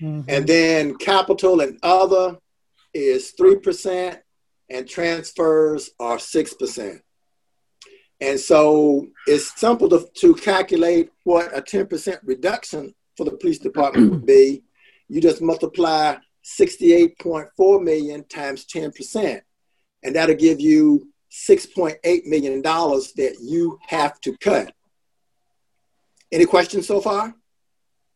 Mm-hmm. 0.00 0.22
And 0.28 0.46
then 0.46 0.96
capital 0.96 1.60
and 1.60 1.78
other 1.82 2.38
is 2.92 3.32
3%, 3.38 4.18
and 4.70 4.88
transfers 4.88 5.90
are 5.98 6.16
6%. 6.16 7.00
And 8.20 8.38
so 8.40 9.06
it's 9.26 9.58
simple 9.58 9.88
to, 9.90 10.06
to 10.20 10.34
calculate 10.34 11.10
what 11.24 11.56
a 11.56 11.60
10% 11.60 12.18
reduction 12.24 12.94
for 13.16 13.24
the 13.24 13.36
police 13.36 13.58
department 13.58 14.10
would 14.10 14.26
be. 14.26 14.62
You 15.08 15.20
just 15.20 15.42
multiply 15.42 16.16
68.4 16.44 17.82
million 17.82 18.24
times 18.24 18.66
10%, 18.66 19.40
and 20.02 20.16
that'll 20.16 20.34
give 20.36 20.60
you 20.60 21.08
$6.8 21.34 22.26
million 22.26 22.62
that 22.62 23.36
you 23.40 23.78
have 23.88 24.20
to 24.20 24.36
cut. 24.38 24.72
Any 26.30 26.46
questions 26.46 26.86
so 26.86 27.00
far? 27.00 27.34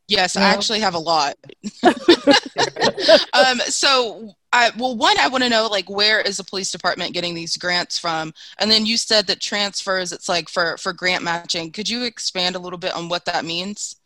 Yes, 0.07 0.37
no. 0.37 0.43
I 0.43 0.45
actually 0.47 0.81
have 0.81 0.95
a 0.95 0.99
lot. 0.99 1.37
um, 1.83 3.59
so, 3.67 4.33
I, 4.53 4.71
well, 4.79 4.97
one, 4.97 5.19
I 5.19 5.29
want 5.29 5.43
to 5.43 5.51
know 5.51 5.67
like 5.67 5.91
where 5.91 6.21
is 6.21 6.37
the 6.37 6.45
police 6.45 6.71
department 6.71 7.13
getting 7.13 7.35
these 7.35 7.57
grants 7.57 7.99
from? 7.99 8.33
And 8.59 8.71
then 8.71 8.87
you 8.87 8.97
said 8.97 9.27
that 9.27 9.41
transfers, 9.41 10.13
it's 10.13 10.29
like 10.29 10.49
for 10.49 10.79
for 10.79 10.93
grant 10.93 11.25
matching. 11.25 11.73
Could 11.73 11.89
you 11.89 12.05
expand 12.05 12.57
a 12.57 12.61
little 12.61 12.79
bit 12.79 12.95
on 12.95 13.09
what 13.09 13.25
that 13.27 13.45
means? 13.45 13.97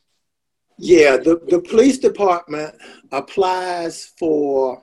Yeah, 0.79 1.19
the, 1.19 1.41
the 1.49 1.61
police 1.61 1.99
department 1.99 2.75
applies 3.13 4.13
for 4.19 4.83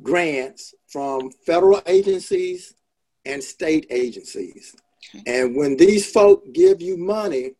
grants 0.00 0.74
from 0.86 1.30
federal 1.44 1.82
agencies 1.86 2.74
and 3.24 3.42
state 3.42 3.86
agencies. 3.90 4.74
Okay. 5.14 5.22
And 5.26 5.56
when 5.56 5.76
these 5.76 6.10
folk 6.10 6.42
give 6.52 6.80
you 6.80 6.96
money, 6.96 7.52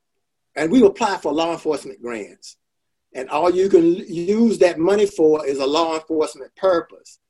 and 0.58 0.72
we 0.72 0.84
apply 0.84 1.16
for 1.18 1.32
law 1.32 1.52
enforcement 1.52 2.02
grants. 2.02 2.56
And 3.14 3.30
all 3.30 3.48
you 3.50 3.68
can 3.68 3.94
use 3.94 4.58
that 4.58 4.78
money 4.78 5.06
for 5.06 5.46
is 5.46 5.60
a 5.60 5.66
law 5.66 5.94
enforcement 5.94 6.54
purpose. 6.56 7.20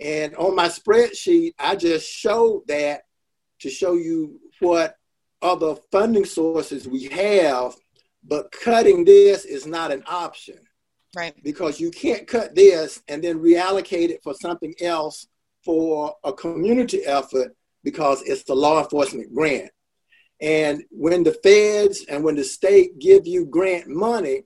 And 0.00 0.34
on 0.36 0.54
my 0.54 0.68
spreadsheet, 0.68 1.54
I 1.58 1.74
just 1.76 2.08
showed 2.08 2.62
that 2.68 3.02
to 3.60 3.70
show 3.70 3.94
you 3.94 4.40
what 4.60 4.96
other 5.42 5.74
funding 5.90 6.24
sources 6.24 6.86
we 6.86 7.04
have, 7.04 7.74
but 8.24 8.52
cutting 8.52 9.04
this 9.04 9.44
is 9.44 9.66
not 9.66 9.92
an 9.92 10.04
option. 10.06 10.58
Right. 11.14 11.34
Because 11.42 11.80
you 11.80 11.90
can't 11.90 12.26
cut 12.26 12.54
this 12.54 13.02
and 13.08 13.22
then 13.22 13.40
reallocate 13.40 14.10
it 14.10 14.22
for 14.22 14.34
something 14.34 14.74
else 14.80 15.26
for 15.64 16.14
a 16.24 16.32
community 16.32 17.04
effort 17.04 17.56
because 17.86 18.20
it's 18.22 18.42
the 18.42 18.52
law 18.52 18.82
enforcement 18.82 19.32
grant. 19.32 19.70
And 20.40 20.82
when 20.90 21.22
the 21.22 21.34
feds 21.34 22.04
and 22.08 22.24
when 22.24 22.34
the 22.34 22.42
state 22.42 22.98
give 22.98 23.28
you 23.28 23.46
grant 23.46 23.86
money, 23.86 24.42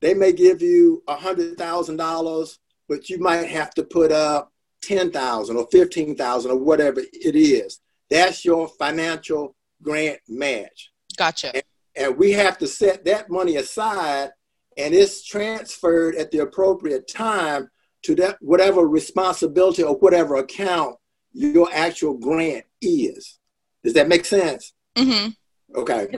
they 0.00 0.14
may 0.14 0.32
give 0.32 0.62
you 0.62 1.02
a 1.06 1.14
hundred 1.14 1.58
thousand 1.58 1.98
dollars, 1.98 2.58
but 2.88 3.10
you 3.10 3.18
might 3.18 3.50
have 3.50 3.74
to 3.74 3.84
put 3.84 4.10
up 4.10 4.50
ten 4.82 5.10
thousand 5.10 5.58
or 5.58 5.68
fifteen 5.70 6.16
thousand 6.16 6.52
or 6.52 6.56
whatever 6.56 7.00
it 7.00 7.36
is. 7.36 7.80
That's 8.08 8.46
your 8.46 8.66
financial 8.66 9.54
grant 9.82 10.20
match. 10.26 10.90
Gotcha. 11.18 11.54
And, 11.54 11.64
and 11.94 12.16
we 12.16 12.32
have 12.32 12.56
to 12.58 12.66
set 12.66 13.04
that 13.04 13.28
money 13.28 13.56
aside, 13.56 14.30
and 14.78 14.94
it's 14.94 15.22
transferred 15.22 16.16
at 16.16 16.30
the 16.30 16.38
appropriate 16.38 17.08
time 17.08 17.68
to 18.04 18.14
that 18.14 18.38
whatever 18.40 18.88
responsibility 18.88 19.82
or 19.82 19.96
whatever 19.96 20.36
account 20.36 20.96
your 21.32 21.68
actual 21.72 22.14
grant 22.14 22.64
is. 22.80 23.38
Does 23.84 23.94
that 23.94 24.08
make 24.08 24.24
sense? 24.24 24.72
Mm-hmm. 24.96 25.30
Okay. 25.74 26.08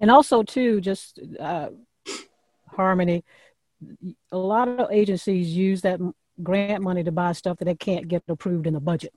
And 0.00 0.10
also, 0.10 0.42
too, 0.42 0.80
just 0.80 1.20
uh, 1.38 1.70
harmony. 2.68 3.24
A 4.32 4.38
lot 4.38 4.68
of 4.68 4.90
agencies 4.90 5.54
use 5.54 5.82
that 5.82 6.00
grant 6.42 6.82
money 6.82 7.04
to 7.04 7.12
buy 7.12 7.32
stuff 7.32 7.58
that 7.58 7.64
they 7.66 7.74
can't 7.74 8.08
get 8.08 8.22
approved 8.28 8.66
in 8.66 8.74
the 8.74 8.80
budget. 8.80 9.12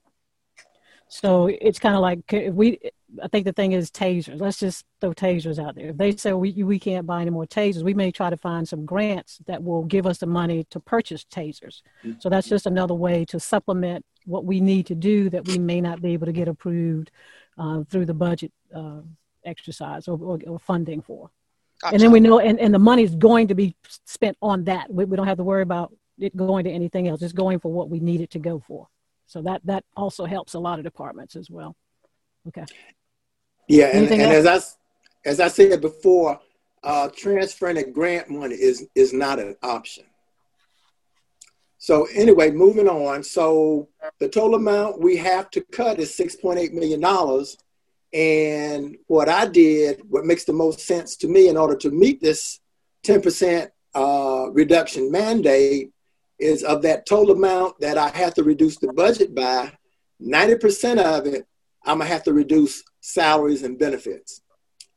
So 1.10 1.48
it's 1.48 1.80
kind 1.80 1.96
of 1.96 2.02
like 2.02 2.22
if 2.32 2.54
we. 2.54 2.80
I 3.22 3.28
think 3.28 3.46
the 3.46 3.54
thing 3.54 3.74
is 3.74 3.92
tasers. 3.92 4.40
Let's 4.40 4.60
just 4.60 4.86
throw 5.00 5.14
tasers 5.14 5.64
out 5.64 5.76
there. 5.76 5.90
If 5.90 5.98
they 5.98 6.16
say 6.16 6.34
we 6.34 6.64
we 6.64 6.80
can't 6.80 7.06
buy 7.06 7.22
any 7.22 7.32
more 7.32 7.46
tasers, 7.46 7.84
we 7.84 7.94
may 7.94 8.12
try 8.12 8.30
to 8.30 8.38
find 8.38 8.68
some 8.68 8.86
grants 8.86 9.40
that 9.46 9.64
will 9.64 9.84
give 9.84 10.08
us 10.08 10.18
the 10.18 10.26
money 10.26 10.66
to 10.72 10.80
purchase 10.80 11.26
tasers. 11.26 11.82
So 12.20 12.30
that's 12.30 12.48
just 12.48 12.66
another 12.66 12.94
way 12.94 13.26
to 13.26 13.40
supplement 13.40 14.06
what 14.26 14.46
we 14.46 14.62
need 14.62 14.86
to 14.88 14.96
do 14.96 15.30
that 15.30 15.48
we 15.48 15.58
may 15.58 15.82
not 15.82 16.02
be 16.02 16.14
able 16.14 16.26
to 16.26 16.32
get 16.32 16.48
approved 16.48 17.12
uh, 17.58 17.84
through 17.90 18.06
the 18.06 18.14
budget 18.14 18.52
uh, 18.74 19.02
exercise 19.46 20.08
or, 20.08 20.18
or, 20.22 20.40
or, 20.48 20.60
funding 20.60 21.02
for. 21.02 21.30
Gotcha. 21.82 21.96
And 21.96 22.02
then 22.02 22.12
we 22.12 22.20
know, 22.20 22.40
and, 22.40 22.60
and 22.60 22.74
the 22.74 22.80
money 22.80 23.04
is 23.04 23.16
going 23.16 23.50
to 23.50 23.56
be 23.56 23.76
spent 24.06 24.38
on 24.42 24.64
that. 24.64 24.92
We, 24.92 25.06
we 25.06 25.18
don't 25.18 25.28
have 25.28 25.38
to 25.38 25.44
worry 25.44 25.62
about 25.62 25.94
it 26.18 26.36
going 26.36 26.64
to 26.64 26.72
anything 26.72 27.08
else. 27.08 27.22
It's 27.22 27.34
going 27.34 27.60
for 27.60 27.72
what 27.72 27.90
we 27.90 28.00
need 28.00 28.22
it 28.22 28.32
to 28.32 28.40
go 28.40 28.60
for. 28.66 28.88
So 29.28 29.42
that 29.42 29.62
that 29.66 29.84
also 29.96 30.26
helps 30.26 30.54
a 30.54 30.60
lot 30.60 30.80
of 30.80 30.86
departments 30.86 31.36
as 31.36 31.50
well. 31.50 31.76
Okay. 32.48 32.66
Yeah, 33.68 33.86
and, 33.94 34.12
and 34.12 34.22
as 34.22 34.46
I 34.46 34.60
as 35.30 35.40
I 35.40 35.48
said 35.48 35.80
before, 35.82 36.40
uh, 36.84 37.10
transferring 37.16 37.78
a 37.78 37.84
grant 37.84 38.30
money 38.30 38.56
is 38.56 38.88
is 38.96 39.14
not 39.14 39.40
an 39.40 39.56
option. 39.64 40.06
So 41.84 42.08
anyway, 42.14 42.50
moving 42.50 42.88
on. 42.88 43.24
So 43.24 43.90
the 44.20 44.30
total 44.30 44.56
amount 44.56 45.02
we 45.02 45.18
have 45.18 45.50
to 45.52 45.60
cut 45.60 46.00
is 46.00 46.16
$6.8 46.16 46.72
million. 46.72 47.04
And 48.14 48.98
what 49.08 49.28
I 49.28 49.48
did, 49.48 50.02
what 50.10 50.26
makes 50.26 50.46
the 50.46 50.54
most 50.54 50.80
sense 50.80 51.18
to 51.18 51.28
me 51.28 51.50
in 51.50 51.58
order 51.58 51.76
to 51.76 51.92
meet 51.92 52.22
this 52.22 52.62
10% 53.04 53.70
uh, 53.96 54.50
reduction 54.52 55.12
mandate 55.12 55.92
is 56.40 56.64
of 56.64 56.84
that 56.84 57.06
total 57.06 57.36
amount 57.36 57.78
that 57.82 57.98
I 57.98 58.08
have 58.10 58.34
to 58.36 58.44
reduce 58.44 58.78
the 58.78 58.94
budget 58.94 59.36
by, 59.36 59.74
90% 60.22 61.00
of 61.00 61.26
it, 61.28 61.46
I'm 61.86 62.00
gonna 62.00 62.10
have 62.10 62.24
to 62.24 62.34
reduce 62.34 62.84
salaries 63.02 63.64
and 63.64 63.78
benefits. 63.78 64.42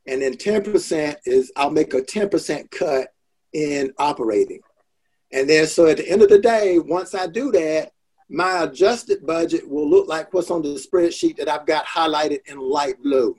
And 0.06 0.22
then 0.22 0.34
10% 0.34 1.16
is 1.24 1.52
I'll 1.56 1.70
make 1.70 1.92
a 1.94 2.00
10% 2.00 2.70
cut 2.70 3.08
in 3.52 3.92
operating. 3.98 4.60
And 5.32 5.50
then, 5.50 5.66
so 5.66 5.86
at 5.86 5.96
the 5.96 6.08
end 6.08 6.22
of 6.22 6.28
the 6.28 6.38
day, 6.38 6.78
once 6.78 7.14
I 7.14 7.26
do 7.26 7.50
that, 7.52 7.90
my 8.28 8.62
adjusted 8.62 9.26
budget 9.26 9.68
will 9.68 9.88
look 9.88 10.08
like 10.08 10.32
what's 10.32 10.50
on 10.50 10.62
the 10.62 10.68
spreadsheet 10.74 11.36
that 11.36 11.48
I've 11.48 11.66
got 11.66 11.84
highlighted 11.86 12.40
in 12.46 12.58
light 12.58 13.02
blue. 13.02 13.36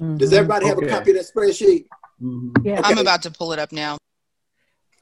Mm-hmm. 0.00 0.16
Does 0.16 0.32
everybody 0.32 0.66
have 0.66 0.78
okay. 0.78 0.86
a 0.86 0.90
copy 0.90 1.10
of 1.10 1.16
that 1.16 1.30
spreadsheet? 1.32 1.86
Mm-hmm. 2.22 2.66
Yeah, 2.66 2.80
okay. 2.80 2.82
I'm 2.84 2.98
about 2.98 3.22
to 3.22 3.30
pull 3.30 3.52
it 3.52 3.58
up 3.58 3.72
now. 3.72 3.98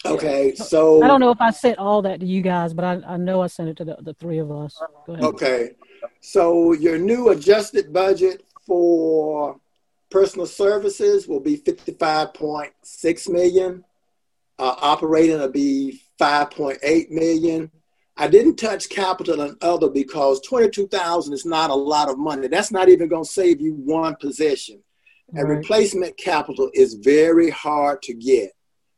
Okay, 0.07 0.55
so 0.55 1.03
I 1.03 1.07
don't 1.07 1.21
know 1.21 1.31
if 1.31 1.41
I 1.41 1.51
sent 1.51 1.79
all 1.79 2.03
that 2.03 2.21
to 2.21 2.27
you 2.27 2.43
guys, 2.43 2.75
but 2.75 2.85
I, 2.85 3.01
I 3.07 3.17
know 3.17 3.41
I 3.41 3.47
sent 3.47 3.71
it 3.71 3.77
to 3.79 3.85
the, 3.85 3.97
the 4.01 4.15
three 4.15 4.39
of 4.39 4.51
us. 4.51 4.81
Okay, 5.09 5.77
so 6.21 6.73
your 6.73 6.99
new 6.99 7.31
adjusted 7.31 7.93
budget 7.93 8.45
for 8.67 9.59
personal 10.11 10.47
services 10.47 11.27
will 11.27 11.41
be 11.41 11.57
fifty-five 11.57 12.35
point 12.35 12.73
six 12.83 13.29
million. 13.29 13.85
Uh, 14.59 14.75
operating 14.81 15.39
will 15.39 15.51
be 15.51 16.03
five 16.19 16.51
point 16.51 16.79
eight 16.83 17.11
million. 17.11 17.71
I 18.17 18.29
didn't 18.29 18.57
touch 18.57 18.89
capital 18.89 19.41
and 19.41 19.57
other 19.63 19.89
because 19.89 20.41
twenty-two 20.43 20.89
thousand 20.89 21.33
is 21.33 21.45
not 21.45 21.71
a 21.71 21.75
lot 21.75 22.09
of 22.11 22.19
money. 22.19 22.47
That's 22.47 22.71
not 22.71 22.89
even 22.89 23.09
going 23.09 23.25
to 23.25 23.31
save 23.31 23.61
you 23.61 23.73
one 23.75 24.17
position. 24.17 24.83
And 25.33 25.49
replacement 25.49 26.17
capital 26.19 26.71
is 26.75 26.95
very 26.95 27.51
hard 27.51 28.03
to 28.03 28.15
get. 28.15 28.54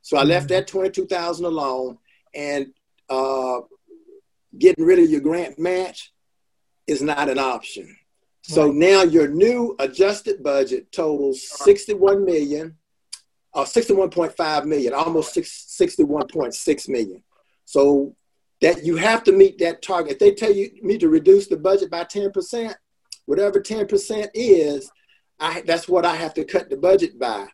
So 0.07 0.17
I 0.17 0.23
left 0.23 0.51
that 0.51 0.69
twenty-two 0.69 1.07
thousand 1.07 1.47
alone, 1.47 1.99
and 2.33 2.69
uh, 3.11 3.59
getting 4.57 4.85
rid 4.85 5.01
of 5.01 5.11
your 5.11 5.21
grant 5.21 5.59
match 5.59 6.13
is 6.87 7.03
not 7.03 7.29
an 7.29 7.41
option. 7.41 7.97
So 8.43 8.71
now 8.71 9.03
your 9.03 9.27
new 9.27 9.75
adjusted 9.81 10.45
budget 10.45 10.93
totals 10.93 11.49
sixty-one 11.49 12.25
million, 12.25 12.77
uh, 13.53 13.65
sixty-one 13.65 14.11
point 14.11 14.37
five 14.37 14.65
million, 14.65 14.95
almost 14.95 15.35
six, 15.35 15.77
61.6 15.77 16.89
million. 16.89 17.25
So 17.65 18.15
that 18.61 18.85
you 18.85 18.95
have 18.95 19.25
to 19.25 19.33
meet 19.33 19.59
that 19.59 19.83
target. 19.83 20.13
If 20.13 20.19
they 20.21 20.35
tell 20.35 20.53
you 20.53 20.71
me 20.83 20.99
to 20.99 21.09
reduce 21.09 21.49
the 21.49 21.57
budget 21.57 21.91
by 21.91 22.05
ten 22.05 22.31
percent, 22.31 22.77
whatever 23.25 23.59
ten 23.61 23.89
percent 23.89 24.31
is, 24.35 24.89
I, 25.41 25.63
that's 25.63 25.89
what 25.89 26.07
I 26.07 26.15
have 26.15 26.35
to 26.35 26.45
cut 26.45 26.71
the 26.71 26.77
budget 26.77 27.19
by. 27.19 27.49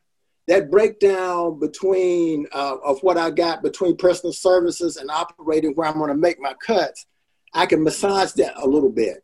That 0.48 0.70
breakdown 0.70 1.60
between 1.60 2.46
uh, 2.52 2.76
of 2.84 3.00
what 3.02 3.16
I 3.16 3.30
got 3.30 3.62
between 3.62 3.96
personal 3.96 4.32
services 4.32 4.96
and 4.96 5.08
operating, 5.10 5.72
where 5.74 5.86
I'm 5.88 5.94
going 5.98 6.08
to 6.10 6.16
make 6.16 6.40
my 6.40 6.54
cuts, 6.54 7.06
I 7.54 7.66
can 7.66 7.82
massage 7.84 8.32
that 8.32 8.54
a 8.60 8.66
little 8.66 8.88
bit, 8.90 9.22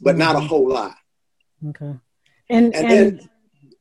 but 0.00 0.16
not 0.16 0.36
a 0.36 0.38
Mhm. 0.38 0.46
whole 0.46 0.68
lot. 0.68 0.94
Okay. 1.70 1.94
And 2.48 2.74
And 2.74 2.74
and, 2.74 2.90
then- 3.18 3.30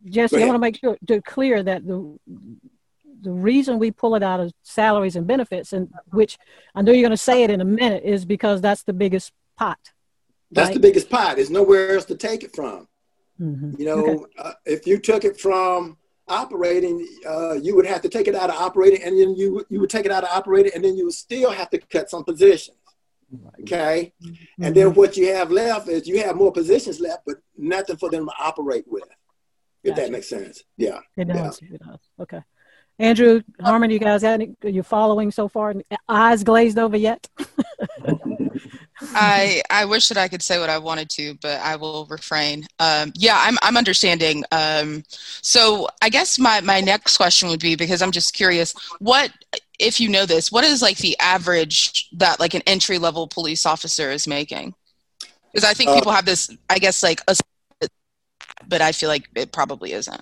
Jesse, 0.06 0.42
I 0.42 0.46
want 0.46 0.56
to 0.56 0.60
make 0.60 0.78
sure 0.80 0.98
to 1.08 1.22
clear 1.22 1.62
that 1.64 1.86
the 1.86 2.18
the 3.22 3.32
reason 3.32 3.80
we 3.80 3.92
pull 3.92 4.16
it 4.16 4.24
out 4.24 4.40
of 4.40 4.54
salaries 4.64 5.18
and 5.18 5.28
benefits, 5.28 5.74
and 5.74 5.92
which 6.12 6.38
I 6.74 6.82
know 6.82 6.94
you're 6.94 7.02
going 7.02 7.12
to 7.12 7.18
say 7.18 7.44
it 7.44 7.50
in 7.52 7.60
a 7.60 7.66
minute, 7.66 8.04
is 8.06 8.24
because 8.24 8.62
that's 8.62 8.84
the 8.84 8.94
biggest 8.94 9.34
pot. 9.58 9.78
That's 10.52 10.68
Right. 10.70 10.74
the 10.76 10.80
biggest 10.80 11.10
pot. 11.10 11.36
There's 11.36 11.50
nowhere 11.52 11.96
else 11.96 12.06
to 12.06 12.16
take 12.16 12.44
it 12.46 12.56
from. 12.56 12.88
Mhm. 13.40 13.78
You 13.78 13.86
know, 13.86 14.06
Okay. 14.08 14.24
uh, 14.38 14.54
if 14.66 14.88
you 14.88 14.98
took 15.00 15.26
it 15.26 15.38
from 15.38 15.98
operating, 16.30 17.06
uh, 17.28 17.54
you 17.54 17.76
would 17.76 17.86
have 17.86 18.02
to 18.02 18.10
take 18.10 18.28
it 18.28 18.36
out 18.36 18.50
of 18.50 18.56
operating, 18.56 19.04
and 19.04 19.18
then 19.20 19.36
you 19.36 19.66
you 19.70 19.80
would 19.80 19.90
take 19.90 20.06
it 20.06 20.12
out 20.12 20.24
of 20.24 20.30
operating, 20.32 20.72
and 20.76 20.84
then 20.84 20.96
you 20.98 21.06
would 21.06 21.14
still 21.14 21.52
have 21.52 21.70
to 21.72 21.78
cut 21.80 22.10
some 22.10 22.24
positions. 22.24 22.78
Okay, 23.62 24.12
and 24.60 24.76
then 24.76 24.94
what 24.96 25.16
you 25.18 25.34
have 25.34 25.52
left 25.52 25.88
is 25.88 26.08
you 26.08 26.24
have 26.24 26.36
more 26.36 26.52
positions 26.52 27.00
left, 27.00 27.24
but 27.26 27.38
nothing 27.58 27.98
for 27.98 28.10
them 28.10 28.26
to 28.26 28.34
operate 28.40 28.86
with. 28.88 29.04
If 29.84 29.92
Gotcha. 29.92 30.02
that 30.02 30.12
makes 30.12 30.30
sense, 30.30 30.64
yeah. 30.78 31.00
It 31.16 31.28
Yeah. 31.28 31.34
does. 31.44 31.60
It 31.62 31.80
does. 31.86 32.00
Okay. 32.20 32.42
Andrew, 32.98 33.42
Harmon, 33.62 33.92
you 33.92 34.00
guys 34.00 34.24
any, 34.26 34.56
are 34.64 34.70
you 34.70 34.84
following 34.84 35.32
so 35.32 35.48
far? 35.48 35.74
Eyes 36.10 36.44
glazed 36.44 36.78
over 36.78 36.98
yet? 36.98 37.30
I 39.14 39.62
I 39.70 39.86
wish 39.86 40.08
that 40.10 40.18
I 40.18 40.28
could 40.28 40.42
say 40.42 40.60
what 40.60 40.70
I 40.70 40.78
wanted 40.78 41.10
to, 41.12 41.36
but 41.42 41.60
I 41.62 41.76
will 41.76 42.06
refrain. 42.06 42.66
Um, 42.80 43.12
yeah, 43.16 43.38
I'm 43.38 43.58
I'm 43.62 43.78
understanding. 43.78 44.44
Um, 44.52 45.04
so 45.42 45.88
I 46.02 46.10
guess 46.10 46.38
my 46.40 46.62
my 46.62 46.80
next 46.82 47.18
question 47.18 47.50
would 47.50 47.60
be 47.60 47.76
because 47.76 48.02
I'm 48.02 48.12
just 48.12 48.34
curious, 48.34 48.74
what 49.00 49.32
if 49.80 50.00
you 50.00 50.10
know 50.10 50.26
this, 50.26 50.52
what 50.52 50.64
is 50.64 50.82
like 50.82 50.98
the 50.98 51.18
average 51.20 52.10
that 52.14 52.40
like 52.40 52.54
an 52.54 52.62
entry 52.68 52.98
level 52.98 53.28
police 53.28 53.66
officer 53.66 54.12
is 54.12 54.28
making? 54.28 54.76
Because 55.52 55.68
I 55.70 55.74
think 55.74 55.90
Uh, 55.90 55.96
people 55.96 56.12
have 56.12 56.26
this, 56.26 56.50
I 56.70 56.78
guess 56.80 57.02
like 57.02 57.22
a, 57.28 57.36
but 58.68 58.82
I 58.82 58.92
feel 58.92 59.10
like 59.10 59.28
it 59.36 59.52
probably 59.52 59.94
isn't. 59.94 60.22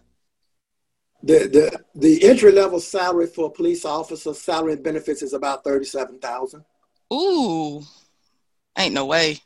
The 1.23 1.47
the 1.47 1.83
the 1.95 2.23
entry 2.23 2.51
level 2.51 2.79
salary 2.79 3.27
for 3.27 3.47
a 3.47 3.49
police 3.51 3.85
officer, 3.85 4.33
salary 4.33 4.73
and 4.73 4.83
benefits 4.83 5.21
is 5.21 5.33
about 5.33 5.63
thirty 5.63 5.85
seven 5.85 6.19
thousand. 6.19 6.63
Ooh, 7.11 7.83
ain't 8.77 8.93
no 8.93 9.05
way. 9.05 9.39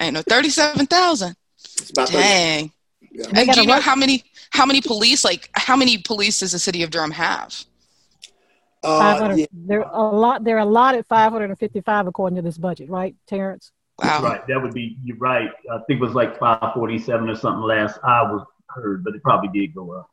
ain't 0.00 0.14
no 0.14 0.22
thirty-seven 0.22 0.86
thousand. 0.86 1.36
It's 1.56 1.90
30, 1.90 2.12
Dang. 2.12 2.72
yeah. 3.10 3.26
And 3.34 3.46
got 3.46 3.54
do 3.54 3.60
a 3.60 3.62
you 3.62 3.68
know 3.68 3.80
how 3.80 3.94
many 3.94 4.24
how 4.50 4.66
many 4.66 4.80
police 4.80 5.24
like 5.24 5.50
how 5.54 5.76
many 5.76 5.98
police 5.98 6.40
does 6.40 6.52
the 6.52 6.58
city 6.58 6.82
of 6.82 6.90
Durham 6.90 7.10
have? 7.10 7.64
Uh, 8.82 8.98
500. 8.98 9.38
yeah, 9.38 9.46
There 9.52 9.84
are 9.84 10.12
a 10.12 10.16
lot. 10.16 10.44
They're 10.44 10.58
allotted 10.58 11.04
555 11.06 12.06
according 12.06 12.36
to 12.36 12.42
this 12.42 12.58
budget, 12.58 12.88
right, 12.88 13.14
Terrence? 13.26 13.72
Wow. 13.98 14.22
Right, 14.22 14.46
that 14.46 14.62
would 14.62 14.72
be, 14.72 14.96
you're 15.02 15.16
right. 15.16 15.50
I 15.72 15.78
think 15.88 16.00
it 16.00 16.04
was 16.04 16.14
like 16.14 16.38
547 16.38 17.28
or 17.28 17.34
something 17.34 17.62
last 17.62 17.98
I 18.04 18.22
was 18.22 18.46
heard, 18.68 19.02
but 19.02 19.16
it 19.16 19.22
probably 19.24 19.48
did 19.48 19.74
go 19.74 19.90
up. 19.92 20.08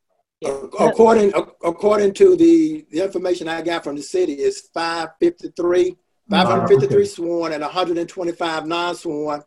According 0.80 1.34
according 1.64 2.14
to 2.16 2.36
the, 2.36 2.86
the 2.92 3.04
information 3.04 3.48
I 3.48 3.62
got 3.62 3.84
from 3.84 3.96
the 3.96 4.02
city, 4.02 4.34
is 4.34 4.70
553, 4.74 5.96
553 6.30 6.98
okay. 6.98 7.06
sworn 7.06 7.54
and 7.54 7.62
125 7.62 8.66
non-sworn 8.66 9.44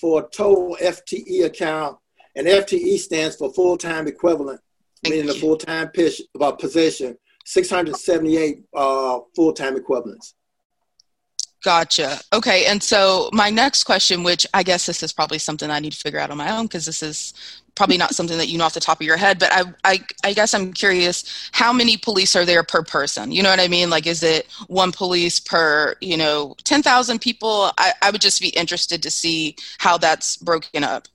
for 0.00 0.20
a 0.20 0.28
total 0.28 0.76
FTE 0.80 1.44
account. 1.44 1.98
And 2.36 2.46
FTE 2.46 2.98
stands 2.98 3.36
for 3.36 3.52
full-time 3.52 4.06
equivalent, 4.06 4.60
Thank 5.02 5.14
meaning 5.14 5.26
the 5.26 5.34
full-time 5.34 5.88
pitch, 5.88 6.22
uh, 6.40 6.52
position. 6.52 7.16
678 7.44 8.64
uh, 8.74 9.18
full-time 9.34 9.76
equivalents. 9.76 10.34
Gotcha. 11.62 12.18
Okay. 12.32 12.66
And 12.66 12.82
so 12.82 13.28
my 13.32 13.50
next 13.50 13.84
question, 13.84 14.22
which 14.22 14.46
I 14.54 14.62
guess 14.62 14.86
this 14.86 15.02
is 15.02 15.12
probably 15.12 15.38
something 15.38 15.70
I 15.70 15.80
need 15.80 15.92
to 15.92 15.98
figure 15.98 16.20
out 16.20 16.30
on 16.30 16.38
my 16.38 16.56
own 16.56 16.66
because 16.66 16.86
this 16.86 17.02
is 17.02 17.34
probably 17.80 17.96
not 17.96 18.14
something 18.14 18.36
that 18.36 18.48
you 18.48 18.58
know 18.58 18.64
off 18.64 18.74
the 18.74 18.78
top 18.80 19.00
of 19.00 19.06
your 19.06 19.16
head, 19.16 19.38
but 19.38 19.48
I, 19.50 19.62
I, 19.84 20.04
I 20.22 20.34
guess 20.34 20.52
I'm 20.52 20.70
curious 20.70 21.48
how 21.52 21.72
many 21.72 21.96
police 21.96 22.36
are 22.36 22.44
there 22.44 22.62
per 22.62 22.82
person? 22.82 23.32
You 23.32 23.42
know 23.42 23.48
what 23.48 23.58
I 23.58 23.68
mean? 23.68 23.88
Like, 23.88 24.06
is 24.06 24.22
it 24.22 24.48
one 24.66 24.92
police 24.92 25.40
per, 25.40 25.94
you 26.02 26.18
know, 26.18 26.54
10,000 26.64 27.18
people? 27.22 27.72
I, 27.78 27.94
I 28.02 28.10
would 28.10 28.20
just 28.20 28.38
be 28.42 28.50
interested 28.50 29.02
to 29.02 29.10
see 29.10 29.56
how 29.78 29.96
that's 29.96 30.36
broken 30.36 30.84
up. 30.84 31.08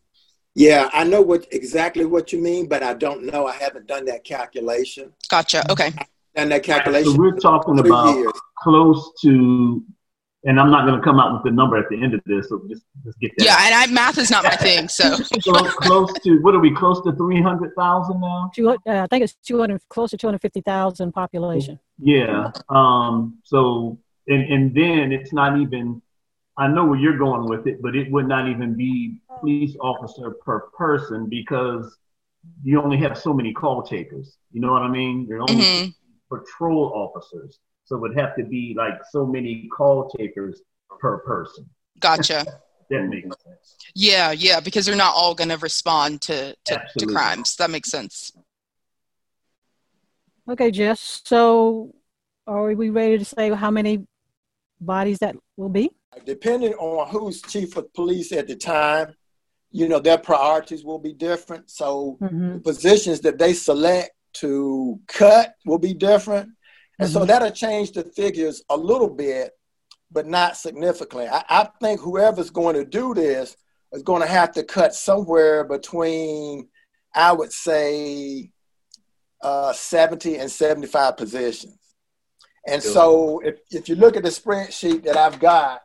Yeah, 0.56 0.89
I 0.91 1.04
know 1.04 1.21
what 1.21 1.45
exactly 1.51 2.04
what 2.06 2.34
you 2.34 2.41
mean, 2.41 2.65
but 2.67 2.82
I 2.82 2.95
don't 2.95 3.25
know. 3.25 3.45
I 3.45 3.54
haven't 3.54 3.86
done 3.86 4.06
that 4.06 4.23
calculation. 4.23 5.13
Gotcha. 5.30 5.71
Okay. 5.71 5.91
Done 6.36 6.49
that 6.49 6.65
So 6.65 6.73
calculation. 6.73 7.15
we're 7.15 7.38
talking 7.38 7.78
about 7.78 8.15
years. 8.17 8.34
close 8.58 9.12
to, 9.21 9.84
and 10.45 10.60
I'm 10.60 10.69
not 10.69 10.86
going 10.86 10.99
to 10.99 11.03
come 11.03 11.19
out 11.19 11.34
with 11.34 11.43
the 11.43 11.51
number 11.51 11.75
at 11.75 11.89
the 11.89 12.01
end 12.01 12.13
of 12.13 12.21
this, 12.25 12.49
so 12.49 12.62
just, 12.69 12.84
just 13.03 13.19
get 13.19 13.31
that. 13.38 13.45
Yeah. 13.45 13.58
And 13.60 13.73
I, 13.73 13.88
math 13.88 14.19
is 14.19 14.29
not 14.29 14.43
my 14.43 14.55
thing. 14.55 14.88
So 14.88 15.17
Close, 15.41 15.73
close 15.73 16.13
to, 16.23 16.38
what 16.41 16.53
are 16.53 16.60
we, 16.60 16.73
close 16.73 17.01
to 17.01 17.12
300,000 17.13 18.21
now? 18.21 18.51
Two, 18.53 18.69
uh, 18.69 18.77
I 18.86 19.08
think 19.08 19.23
it's 19.23 19.34
200, 19.45 19.81
close 19.89 20.12
to 20.12 20.17
250,000 20.17 21.12
population. 21.12 21.79
Yeah. 21.97 22.51
Um, 22.69 23.39
so, 23.43 23.97
and, 24.27 24.43
and 24.53 24.75
then 24.75 25.12
it's 25.12 25.34
not 25.34 25.60
even, 25.60 26.01
I 26.58 26.67
know 26.67 26.86
where 26.86 26.99
you're 26.99 27.17
going 27.17 27.49
with 27.49 27.65
it, 27.65 27.81
but 27.81 27.95
it 27.95 28.12
would 28.12 28.27
not 28.27 28.47
even 28.47 28.75
be 28.75 29.17
police 29.39 29.75
officer 29.81 30.31
per 30.31 30.67
person 30.77 31.27
because 31.27 31.97
you 32.63 32.79
only 32.79 32.97
have 32.97 33.17
so 33.17 33.34
many 33.34 33.51
call 33.51 33.81
takers. 33.81 34.38
You 34.51 34.62
know 34.62 34.71
what 34.71 34.84
I 34.84 34.89
mean? 34.89 35.25
You're 35.27 35.41
only 35.41 35.55
mhm. 35.55 35.95
patrol 36.31 36.93
officers. 36.93 37.60
So 37.86 37.95
it 37.95 38.02
would 38.02 38.17
have 38.17 38.36
to 38.36 38.43
be 38.43 38.76
like 38.78 38.95
so 39.12 39.26
many 39.26 39.67
call 39.76 40.10
takers 40.10 40.62
per 41.00 41.19
person. 41.19 41.69
gotcha. 42.00 42.45
That 42.91 43.08
makes 43.08 43.28
sense. 43.43 43.78
Yeah. 43.95 44.32
Yeah. 44.32 44.60
Because 44.60 44.86
they're 44.86 44.95
not 44.95 45.15
all 45.15 45.34
going 45.34 45.50
to 45.50 45.58
respond 45.58 46.21
to, 46.21 46.56
to, 46.65 46.82
to 47.00 47.06
crimes. 47.08 47.56
That 47.56 47.71
makes 47.71 47.89
sense. 47.89 48.32
Okay, 50.48 50.69
Jess. 50.69 51.24
So 51.26 51.95
are 52.45 52.71
we 52.76 52.91
ready 52.91 53.17
to 53.17 53.26
say 53.26 53.50
how 53.52 53.71
many 53.71 54.06
bodies 54.80 55.17
that 55.19 55.36
will 55.58 55.69
be? 55.69 55.89
depending 56.26 56.74
on 56.76 57.10
who's 57.10 57.41
chief 57.41 57.76
of 57.76 57.91
police 57.93 58.32
at 58.32 58.48
the 58.48 58.56
time, 58.56 59.13
you 59.71 59.88
know, 59.89 60.00
their 60.00 60.17
priorities 60.17 60.84
will 60.86 61.00
be 61.00 61.12
different. 61.12 61.69
So 61.69 62.17
Mhm. 62.21 62.54
the 62.54 62.60
positions 62.60 63.19
that 63.21 63.38
they 63.38 63.54
select 63.54 64.12
to 64.34 65.00
cut 65.08 65.56
will 65.65 65.78
be 65.80 65.93
different. 65.93 66.52
And 66.99 67.10
so 67.10 67.21
Mhm. 67.21 67.27
that'll 67.27 67.51
change 67.51 67.91
the 67.91 68.03
figures 68.03 68.63
a 68.69 68.77
little 68.77 69.10
bit, 69.10 69.58
but 70.12 70.25
not 70.25 70.58
significantly. 70.58 71.27
I, 71.27 71.43
I 71.49 71.69
think 71.81 71.99
whoever's 71.99 72.49
going 72.49 72.75
to 72.75 72.86
do 72.86 73.13
this 73.13 73.58
is 73.91 74.03
going 74.03 74.21
to 74.21 74.27
have 74.27 74.51
to 74.53 74.63
cut 74.63 74.93
somewhere 74.95 75.63
between, 75.63 76.69
I 77.13 77.34
would 77.34 77.51
say, 77.51 78.51
uh, 79.41 79.73
70 79.73 80.38
and 80.38 80.49
75 80.51 81.17
positions. 81.17 81.77
And 82.67 82.81
so 82.81 83.39
if, 83.39 83.60
if 83.69 83.89
you 83.89 83.95
look 83.95 84.17
at 84.17 84.23
the 84.23 84.29
spreadsheet 84.29 85.03
that 85.03 85.17
I've 85.17 85.39
got, 85.39 85.84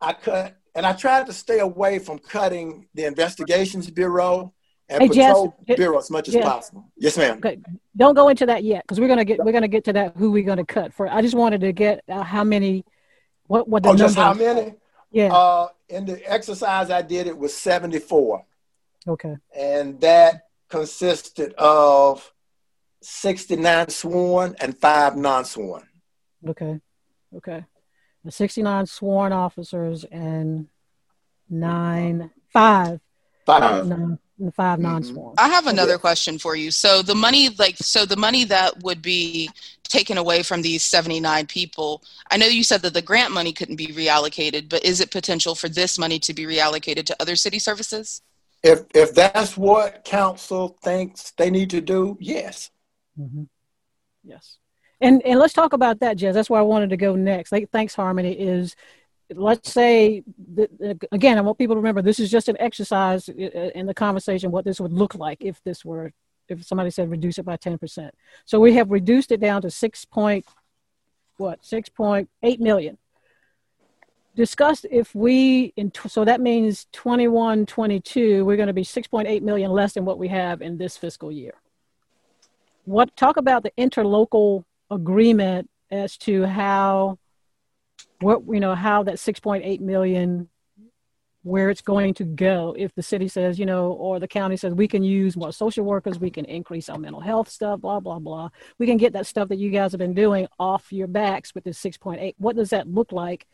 I 0.00 0.12
cut, 0.12 0.56
and 0.74 0.86
I 0.86 0.92
tried 0.92 1.26
to 1.26 1.32
stay 1.32 1.58
away 1.58 1.98
from 1.98 2.18
cutting 2.18 2.88
the 2.94 3.04
investigations 3.04 3.90
bureau 3.90 4.52
and 4.88 5.02
Hey, 5.02 5.08
Jess, 5.08 5.28
patrol 5.28 5.56
bureau 5.76 5.98
as 5.98 6.10
much 6.10 6.28
as 6.28 6.34
yeah. 6.34 6.42
possible. 6.42 6.84
Yes, 6.96 7.16
ma'am. 7.16 7.38
Okay, 7.38 7.58
don't 7.96 8.14
go 8.14 8.28
into 8.28 8.46
that 8.46 8.62
yet 8.64 8.84
because 8.84 9.00
we're 9.00 9.08
gonna 9.08 9.24
get 9.24 9.44
we're 9.44 9.52
gonna 9.52 9.68
get 9.68 9.84
to 9.84 9.92
that. 9.94 10.16
Who 10.16 10.30
we're 10.30 10.44
gonna 10.44 10.64
cut 10.64 10.92
for? 10.92 11.08
I 11.08 11.22
just 11.22 11.34
wanted 11.34 11.60
to 11.62 11.72
get 11.72 12.02
uh, 12.08 12.22
how 12.22 12.44
many, 12.44 12.84
what 13.46 13.68
what 13.68 13.82
the 13.82 13.90
Oh, 13.90 13.96
just 13.96 14.16
how 14.16 14.34
many? 14.34 14.74
Yeah. 15.10 15.32
Uh, 15.32 15.68
in 15.88 16.06
the 16.06 16.22
exercise 16.30 16.90
I 16.90 17.02
did, 17.02 17.26
it 17.26 17.36
was 17.36 17.54
74. 17.54 18.44
okay. 19.08 19.36
and 19.54 20.00
that 20.00 20.46
consisted 20.70 21.52
of 21.58 22.32
69 23.02 23.90
sworn 23.90 24.56
and 24.60 24.76
five 24.78 25.16
non-sworn. 25.16 25.86
Okay. 26.48 26.80
Okay. 27.36 27.64
The 28.24 28.30
69 28.30 28.86
sworn 28.86 29.32
officers 29.32 30.04
and 30.04 30.68
nine, 31.50 32.30
five, 32.52 33.00
Five. 33.44 33.86
non, 33.86 34.18
and 34.42 34.54
5 34.54 34.78
Mhm. 34.78 34.82
non-sworn. 34.82 35.34
I 35.38 35.48
have 35.48 35.66
another 35.66 35.98
question 35.98 36.38
for 36.38 36.56
you. 36.56 36.70
So 36.70 37.02
the 37.02 37.14
money, 37.14 37.48
like, 37.50 37.76
so 37.78 38.04
the 38.04 38.16
money 38.16 38.44
that 38.44 38.82
would 38.82 39.00
be 39.00 39.50
taken 39.84 40.18
away 40.18 40.42
from 40.42 40.62
these 40.62 40.82
79 40.82 41.46
people, 41.46 42.02
I 42.30 42.36
know 42.36 42.46
you 42.46 42.64
said 42.64 42.82
that 42.82 42.94
the 42.94 43.02
grant 43.02 43.32
money 43.32 43.52
couldn't 43.52 43.76
be 43.76 43.88
reallocated, 43.88 44.68
but 44.68 44.84
is 44.84 45.00
it 45.00 45.10
potential 45.10 45.54
for 45.54 45.68
this 45.68 45.98
money 45.98 46.18
to 46.20 46.32
be 46.34 46.44
reallocated 46.44 47.04
to 47.06 47.16
other 47.20 47.36
city 47.36 47.58
services? 47.58 48.22
If 48.62 48.84
if 48.94 49.12
that's 49.14 49.56
what 49.56 50.04
council 50.04 50.78
thinks 50.82 51.32
they 51.32 51.50
need 51.50 51.70
to 51.70 51.80
do, 51.80 52.16
yes. 52.20 52.70
Mhm. 53.18 53.48
Yes. 54.24 54.58
And 55.00 55.20
and 55.26 55.40
let's 55.40 55.52
talk 55.52 55.72
about 55.72 55.98
that, 56.00 56.16
Jez. 56.16 56.32
That's 56.32 56.48
where 56.48 56.60
I 56.60 56.64
wanted 56.64 56.90
to 56.90 56.96
go 56.96 57.16
next. 57.16 57.50
Like, 57.50 57.70
thanks, 57.70 57.94
Harmony. 57.94 58.32
Is 58.38 58.76
let's 59.36 59.70
say 59.70 60.22
that, 60.54 60.70
uh, 60.84 61.06
again, 61.12 61.38
I 61.38 61.40
want 61.40 61.58
people 61.58 61.74
to 61.76 61.80
remember 61.80 62.02
this 62.02 62.20
is 62.20 62.30
just 62.30 62.48
an 62.48 62.56
exercise 62.60 63.28
i- 63.28 63.32
i- 63.32 63.72
in 63.74 63.86
the 63.86 63.94
conversation 63.94 64.50
what 64.50 64.64
this 64.64 64.80
would 64.80 64.92
look 64.92 65.14
like 65.14 65.38
if 65.40 65.62
this 65.64 65.84
were 65.84 66.12
if 66.48 66.64
somebody 66.64 66.90
said 66.90 67.10
reduce 67.10 67.38
it 67.38 67.44
by 67.44 67.56
ten 67.56 67.78
percent. 67.78 68.14
So 68.44 68.60
we 68.60 68.74
have 68.74 68.90
reduced 68.90 69.32
it 69.32 69.40
down 69.40 69.62
to 69.62 69.70
six 69.70 70.04
point 70.04 70.44
what 71.36 71.64
six 71.64 71.88
point 71.88 72.28
eight 72.42 72.60
million. 72.60 72.98
Discussed 74.34 74.86
if 74.90 75.14
we 75.14 75.74
in 75.76 75.92
so 76.08 76.24
that 76.24 76.40
means 76.40 76.86
21 76.92 77.66
22 77.66 78.44
we're 78.46 78.56
going 78.56 78.66
to 78.66 78.72
be 78.72 78.82
6.8 78.82 79.42
million 79.42 79.70
less 79.70 79.92
than 79.92 80.06
what 80.06 80.18
we 80.18 80.28
have 80.28 80.62
in 80.62 80.78
this 80.78 80.96
fiscal 80.96 81.30
year 81.30 81.52
what 82.86 83.14
talk 83.14 83.36
about 83.36 83.62
the 83.62 83.72
interlocal 83.76 84.64
agreement 84.90 85.68
as 85.90 86.16
to 86.16 86.46
how 86.46 87.18
what 88.22 88.42
you 88.48 88.60
know 88.60 88.74
how 88.74 89.02
that 89.02 89.16
6.8 89.16 89.80
million 89.80 90.48
where 91.44 91.70
it's 91.70 91.80
going 91.80 92.14
to 92.14 92.24
go 92.24 92.74
if 92.78 92.94
the 92.94 93.02
city 93.02 93.26
says 93.26 93.58
you 93.58 93.66
know 93.66 93.92
or 93.92 94.20
the 94.20 94.28
county 94.28 94.56
says 94.56 94.72
we 94.74 94.86
can 94.86 95.02
use 95.02 95.36
more 95.36 95.52
social 95.52 95.84
workers 95.84 96.18
we 96.18 96.30
can 96.30 96.44
increase 96.44 96.88
our 96.88 96.98
mental 96.98 97.20
health 97.20 97.48
stuff 97.48 97.80
blah 97.80 98.00
blah 98.00 98.18
blah 98.18 98.48
we 98.78 98.86
can 98.86 98.96
get 98.96 99.12
that 99.12 99.26
stuff 99.26 99.48
that 99.48 99.58
you 99.58 99.70
guys 99.70 99.92
have 99.92 99.98
been 99.98 100.14
doing 100.14 100.46
off 100.58 100.92
your 100.92 101.08
backs 101.08 101.54
with 101.54 101.64
this 101.64 101.82
6.8 101.82 102.34
what 102.38 102.56
does 102.56 102.70
that 102.70 102.88
look 102.88 103.12
like 103.12 103.46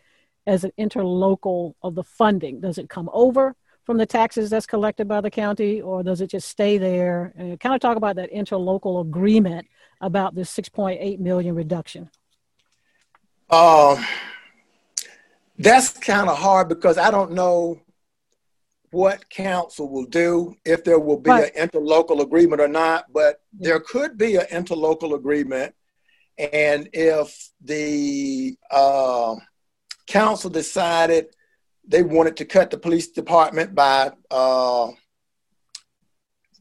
as 0.47 0.65
an 0.65 0.73
interlocal 0.79 1.75
of 1.83 1.95
the 1.95 2.05
funding 2.05 2.61
does 2.61 2.79
it 2.79 2.89
come 2.89 3.09
over 3.13 3.57
from 3.89 3.97
the 3.97 4.05
taxes 4.05 4.51
that's 4.51 4.67
collected 4.67 5.09
by 5.09 5.23
the 5.23 5.31
county, 5.31 5.81
or 5.81 6.03
does 6.03 6.21
it 6.21 6.29
just 6.29 6.47
stay 6.47 6.77
there? 6.77 7.33
And 7.39 7.59
kind 7.59 7.75
of 7.75 7.81
talk 7.81 7.97
about 7.97 8.17
that 8.17 8.31
interlocal 8.31 9.01
agreement 9.01 9.67
about 10.03 10.35
this 10.35 10.55
6.8 10.55 11.19
million 11.19 11.55
reduction. 11.55 12.11
Um, 13.49 14.05
that's 15.59 15.91
kind 15.91 16.29
of 16.29 16.39
hard 16.39 16.69
because 16.69 16.99
I 16.99 17.11
don't 17.11 17.33
know 17.33 17.81
what 18.91 19.29
council 19.29 19.89
will 19.91 20.07
do 20.07 20.55
if 20.65 20.83
there 20.85 20.99
will 20.99 21.19
be 21.21 21.31
Right. 21.31 21.55
an 21.55 21.69
interlocal 21.69 22.21
agreement 22.23 22.61
or 22.61 22.69
not. 22.69 23.13
But 23.13 23.41
there 23.53 23.81
could 23.81 24.17
be 24.17 24.37
an 24.37 24.47
interlocal 24.47 25.15
agreement, 25.15 25.75
and 26.39 26.89
if 26.93 27.51
the 27.63 28.57
uh, 28.71 29.35
council 30.07 30.49
decided 30.51 31.27
they 31.87 32.03
wanted 32.03 32.37
to 32.39 32.45
cut 32.45 32.71
the 32.71 32.79
police 32.79 33.09
department 33.09 33.75
by 33.75 34.13
uh, 34.31 34.89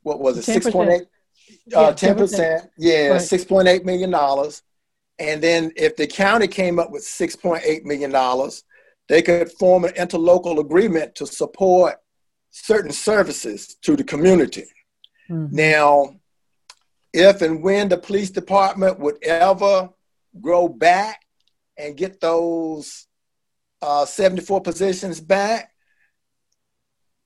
what 0.03 0.19
was 0.19 0.37
it, 0.37 0.41
10%. 0.41 0.43
six 0.43 0.69
point 0.69 0.89
eight, 0.89 1.07
Yeah, 1.67 1.77
uh, 1.79 1.93
ten 1.93 2.15
percent, 2.15 2.69
yeah, 2.77 3.09
Right. 3.13 3.21
six 3.21 3.45
point 3.45 3.67
eight 3.67 3.85
million 3.85 4.09
dollars. 4.09 4.63
And 5.19 5.41
then 5.41 5.71
if 5.75 5.95
the 5.95 6.07
county 6.07 6.47
came 6.47 6.77
up 6.79 6.91
with 6.91 7.03
six 7.03 7.35
point 7.35 7.63
eight 7.65 7.85
million 7.85 8.11
dollars, 8.11 8.63
they 9.07 9.21
could 9.21 9.51
form 9.53 9.85
an 9.85 9.93
interlocal 9.93 10.59
agreement 10.59 11.15
to 11.15 11.25
support 11.25 11.95
certain 12.51 12.91
services 12.91 13.75
to 13.81 13.95
the 13.95 14.03
community. 14.03 14.65
Mhm. 15.29 15.51
Now, 15.51 16.15
if 17.13 17.41
and 17.41 17.61
when 17.63 17.89
the 17.89 17.97
police 17.97 18.29
department 18.29 18.99
would 18.99 19.23
ever 19.23 19.89
grow 20.41 20.67
back 20.67 21.21
and 21.77 21.95
get 21.97 22.19
those 22.19 23.07
uh, 23.81 24.05
74 24.05 24.61
positions 24.61 25.21
back, 25.21 25.71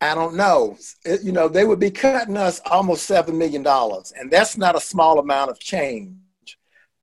I 0.01 0.15
don't 0.15 0.35
know. 0.35 0.77
It- 1.05 1.23
you 1.23 1.31
know, 1.31 1.47
they 1.47 1.63
would 1.63 1.79
be 1.79 1.91
cutting 1.91 2.35
us 2.37 2.59
almost 2.65 3.07
$7 3.09 3.33
million, 3.37 3.65
and 3.65 4.29
that's 4.31 4.57
not 4.57 4.75
a 4.75 4.81
small 4.81 5.19
amount 5.19 5.51
of 5.51 5.59
change. 5.59 6.17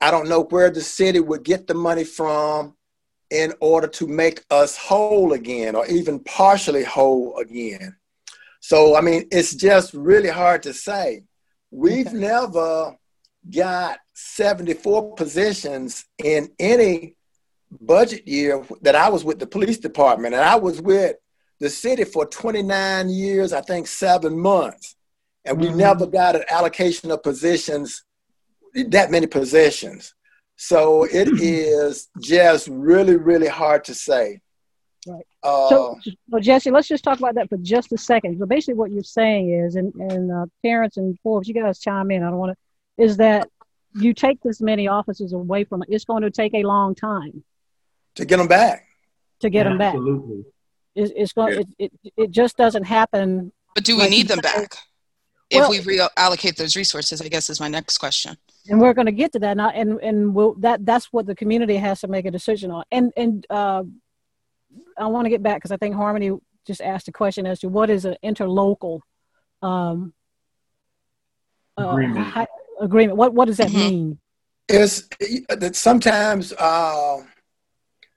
I 0.00 0.10
don't 0.10 0.28
know 0.28 0.42
where 0.44 0.70
the 0.70 0.80
city 0.82 1.20
would 1.20 1.44
get 1.44 1.66
the 1.66 1.74
money 1.74 2.04
from 2.04 2.76
in 3.30 3.52
order 3.60 3.86
to 3.86 4.06
make 4.06 4.42
us 4.50 4.76
whole 4.76 5.32
again 5.32 5.74
or 5.74 5.86
even 5.86 6.18
partially 6.20 6.84
whole 6.84 7.36
again. 7.38 7.96
So, 8.60 8.96
I 8.96 9.00
mean, 9.00 9.28
it's 9.30 9.54
just 9.54 9.94
really 9.94 10.30
hard 10.30 10.62
to 10.64 10.74
say. 10.74 11.24
We've 11.70 12.12
never 12.12 12.96
got 13.54 13.98
74 14.14 15.14
positions 15.14 16.04
in 16.18 16.50
any 16.58 17.16
budget 17.80 18.26
year 18.26 18.64
that 18.82 18.94
I 18.94 19.10
was 19.10 19.24
with 19.24 19.38
the 19.38 19.46
police 19.46 19.78
department, 19.78 20.34
and 20.34 20.42
I 20.42 20.56
was 20.56 20.80
with 20.80 21.16
the 21.60 21.68
city 21.68 22.04
for 22.04 22.24
29 22.24 23.10
years, 23.10 23.52
I 23.52 23.60
think 23.60 23.86
seven 23.86 24.38
months. 24.38 24.96
And 25.44 25.60
we 25.60 25.68
Mhm. 25.68 25.76
never 25.76 26.06
got 26.06 26.36
an 26.36 26.44
allocation 26.48 27.10
of 27.10 27.22
positions, 27.22 28.04
that 28.74 29.10
many 29.10 29.26
positions. 29.26 30.14
So 30.60 31.04
it 31.04 31.28
is 31.40 32.08
just 32.20 32.68
really, 32.68 33.16
really 33.16 33.46
hard 33.48 33.84
to 33.84 33.94
say. 33.94 34.40
Right. 35.06 35.24
Uh, 35.42 35.68
So, 35.68 36.00
well, 36.28 36.42
Jesse, 36.42 36.70
let's 36.72 36.88
just 36.88 37.04
talk 37.04 37.18
about 37.18 37.36
that 37.36 37.48
for 37.48 37.56
just 37.58 37.92
a 37.92 37.96
second. 37.98 38.38
So 38.38 38.44
basically, 38.46 38.74
what 38.74 38.90
you're 38.90 39.04
saying 39.04 39.50
is, 39.52 39.76
and, 39.76 39.94
and 39.94 40.30
uh, 40.32 40.46
Terrence 40.62 40.96
and 40.96 41.16
Forbes, 41.22 41.46
you 41.48 41.54
guys 41.54 41.78
chime 41.78 42.10
in. 42.10 42.22
I 42.22 42.28
don't 42.30 42.38
want 42.38 42.52
to. 42.58 43.02
Is 43.02 43.16
that 43.18 43.48
you 43.94 44.12
take 44.12 44.40
this 44.42 44.60
many 44.60 44.88
officers 44.88 45.32
away 45.32 45.62
from 45.64 45.82
it? 45.82 45.88
It's 45.90 46.04
going 46.04 46.22
to 46.22 46.30
take 46.30 46.52
a 46.54 46.64
long 46.64 46.94
time 46.96 47.44
to 48.16 48.24
get 48.24 48.38
them 48.38 48.48
back. 48.48 48.84
to 49.40 49.48
get 49.50 49.64
them 49.64 49.78
back. 49.78 49.94
Absolutely. 49.94 50.44
It's, 50.96 51.12
it's 51.16 51.32
going. 51.32 51.54
Yeah. 51.54 51.60
It, 51.78 51.92
it 52.04 52.12
it 52.16 52.30
just 52.32 52.56
doesn't 52.56 52.84
happen. 52.84 53.52
But 53.76 53.84
do 53.84 53.94
we 53.94 54.02
Like 54.02 54.10
need 54.10 54.26
them 54.28 54.40
said- 54.42 54.52
back? 54.54 54.74
Well- 55.54 55.72
if 55.72 55.86
we 55.86 55.96
reallocate 55.98 56.56
those 56.56 56.74
resources, 56.76 57.22
I 57.22 57.28
guess 57.28 57.48
is 57.48 57.60
my 57.60 57.68
next 57.68 57.98
question. 57.98 58.36
And 58.68 58.80
we're 58.80 58.92
going 58.94 59.06
to 59.06 59.12
get 59.12 59.32
to 59.32 59.38
that 59.38 59.56
now 59.56 59.70
and 59.70 59.98
and 60.02 60.34
we'll, 60.34 60.54
that 60.54 60.84
that's 60.84 61.06
what 61.12 61.26
the 61.26 61.34
community 61.34 61.76
has 61.76 62.00
to 62.00 62.08
make 62.08 62.26
a 62.26 62.30
decision 62.30 62.70
on 62.70 62.84
and 62.92 63.12
and 63.16 63.46
uh, 63.50 63.82
i 64.98 65.06
want 65.06 65.24
to 65.24 65.30
get 65.30 65.42
back 65.42 65.56
because 65.56 65.72
i 65.72 65.76
think 65.76 65.94
harmony 65.94 66.30
just 66.66 66.80
asked 66.82 67.08
a 67.08 67.12
question 67.12 67.46
as 67.46 67.58
to 67.60 67.68
what 67.68 67.88
is 67.90 68.04
an 68.04 68.16
interlocal 68.22 69.00
um, 69.62 70.12
uh, 71.76 71.82
Agreement. 71.90 72.48
agreement 72.80 73.16
what 73.16 73.32
what 73.34 73.46
does 73.46 73.56
that 73.56 73.70
Mhm. 73.70 73.74
mean 73.88 74.18
is 74.68 75.08
that 75.48 75.74
sometimes 75.74 76.52
uh, 76.58 77.22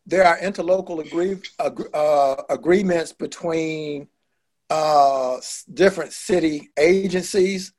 there 0.06 0.26
are 0.26 0.38
interlocal 0.40 1.00
agree, 1.00 1.38
uh, 1.94 2.36
agreements 2.50 3.14
between 3.14 4.08
uh, 4.70 5.40
different 5.74 6.12
city 6.12 6.72
agencies. 6.78 7.74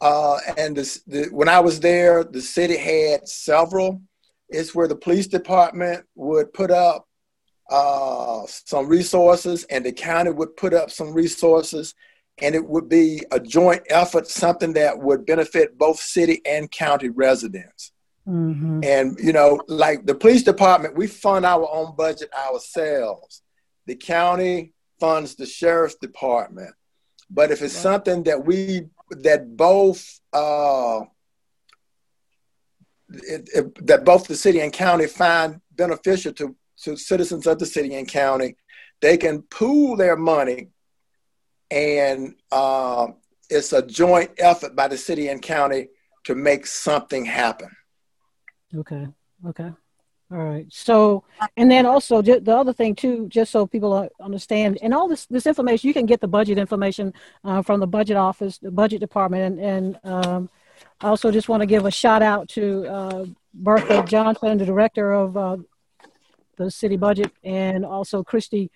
Uh, 0.00 0.38
and 0.56 0.76
this, 0.76 1.02
the, 1.06 1.26
when 1.30 1.48
I 1.48 1.60
was 1.60 1.80
there, 1.80 2.24
the 2.24 2.40
city 2.42 2.76
had 2.76 3.28
several. 3.28 4.02
It's 4.48 4.74
where 4.74 4.88
the 4.88 4.96
police 4.96 5.26
department 5.26 6.04
would 6.14 6.52
put 6.52 6.70
up 6.70 7.08
uh, 7.70 8.42
some 8.46 8.86
resources, 8.88 9.64
and 9.64 9.84
the 9.84 9.92
county 9.92 10.30
would 10.30 10.56
put 10.56 10.74
up 10.74 10.90
some 10.90 11.14
resources, 11.14 11.94
and 12.42 12.54
it 12.54 12.66
would 12.66 12.88
be 12.88 13.22
a 13.30 13.40
joint 13.40 13.82
effort, 13.88 14.26
something 14.28 14.74
that 14.74 14.98
would 14.98 15.24
benefit 15.24 15.78
both 15.78 15.98
city 15.98 16.42
and 16.44 16.70
county 16.70 17.08
residents. 17.08 17.92
mm-hmm. 18.28 18.80
And 18.82 19.18
you 19.22 19.32
know, 19.32 19.60
like 19.68 20.04
the 20.04 20.14
police 20.14 20.42
department, 20.42 20.96
we 20.96 21.06
fund 21.06 21.46
our 21.46 21.68
own 21.72 21.94
budget 21.96 22.30
ourselves. 22.34 23.42
The 23.86 23.96
county 23.96 24.72
funds 25.00 25.34
the 25.34 25.46
sheriff's 25.46 25.96
department. 25.96 26.74
But 27.30 27.50
if 27.50 27.62
it's 27.62 27.74
Right. 27.74 27.82
something 27.82 28.22
that 28.24 28.44
we 28.44 28.88
that 29.10 29.56
both 29.56 30.20
uh, 30.32 31.00
it, 33.08 33.48
it- 33.54 33.86
that 33.86 34.04
both 34.04 34.26
the 34.26 34.36
city 34.36 34.60
and 34.60 34.72
county 34.72 35.06
find 35.06 35.60
beneficial 35.72 36.32
to 36.34 36.56
to 36.82 36.96
citizens 36.96 37.46
of 37.46 37.58
the 37.58 37.66
city 37.66 37.94
and 37.94 38.08
county, 38.08 38.56
they 39.00 39.16
can 39.16 39.42
pool 39.42 39.96
their 39.96 40.16
money 40.16 40.68
and 41.70 42.34
uh, 42.50 43.06
it's 43.48 43.72
a 43.72 43.80
joint 43.86 44.30
effort 44.38 44.74
by 44.74 44.88
the 44.88 44.96
city 44.98 45.28
and 45.28 45.40
county 45.40 45.88
to 46.24 46.34
make 46.34 46.66
something 46.66 47.24
happen. 47.24 47.68
Okay. 48.74 49.06
Okay. 49.46 49.70
All 50.32 50.38
right. 50.38 50.66
So, 50.70 51.22
and 51.56 51.70
then 51.70 51.84
also 51.86 52.22
the 52.22 52.56
other 52.56 52.72
thing 52.72 52.94
too, 52.94 53.28
just 53.28 53.52
so 53.52 53.66
people 53.66 54.08
understand, 54.20 54.78
and 54.82 54.94
all 54.94 55.06
this 55.06 55.26
this 55.26 55.46
information, 55.46 55.86
you 55.86 55.94
can 55.94 56.06
get 56.06 56.20
the 56.20 56.28
budget 56.28 56.56
information 56.58 57.12
uh, 57.44 57.62
from 57.62 57.78
the 57.78 57.86
budget 57.86 58.16
office, 58.16 58.58
the 58.58 58.70
budget 58.70 59.00
department, 59.00 59.60
and, 59.60 59.98
and 60.04 60.12
um, 60.12 60.50
I 61.00 61.08
also 61.08 61.30
just 61.30 61.48
want 61.48 61.60
to 61.60 61.66
give 61.66 61.84
a 61.84 61.90
shout 61.90 62.22
out 62.22 62.48
to 62.50 62.86
uh, 62.86 63.26
Bertha 63.52 64.02
Johnson, 64.06 64.58
the 64.58 64.64
director 64.64 65.12
of 65.12 65.36
uh, 65.36 65.56
the 66.56 66.70
city 66.70 66.96
budget, 66.96 67.30
and 67.44 67.84
also 67.84 68.24
Christy 68.24 68.70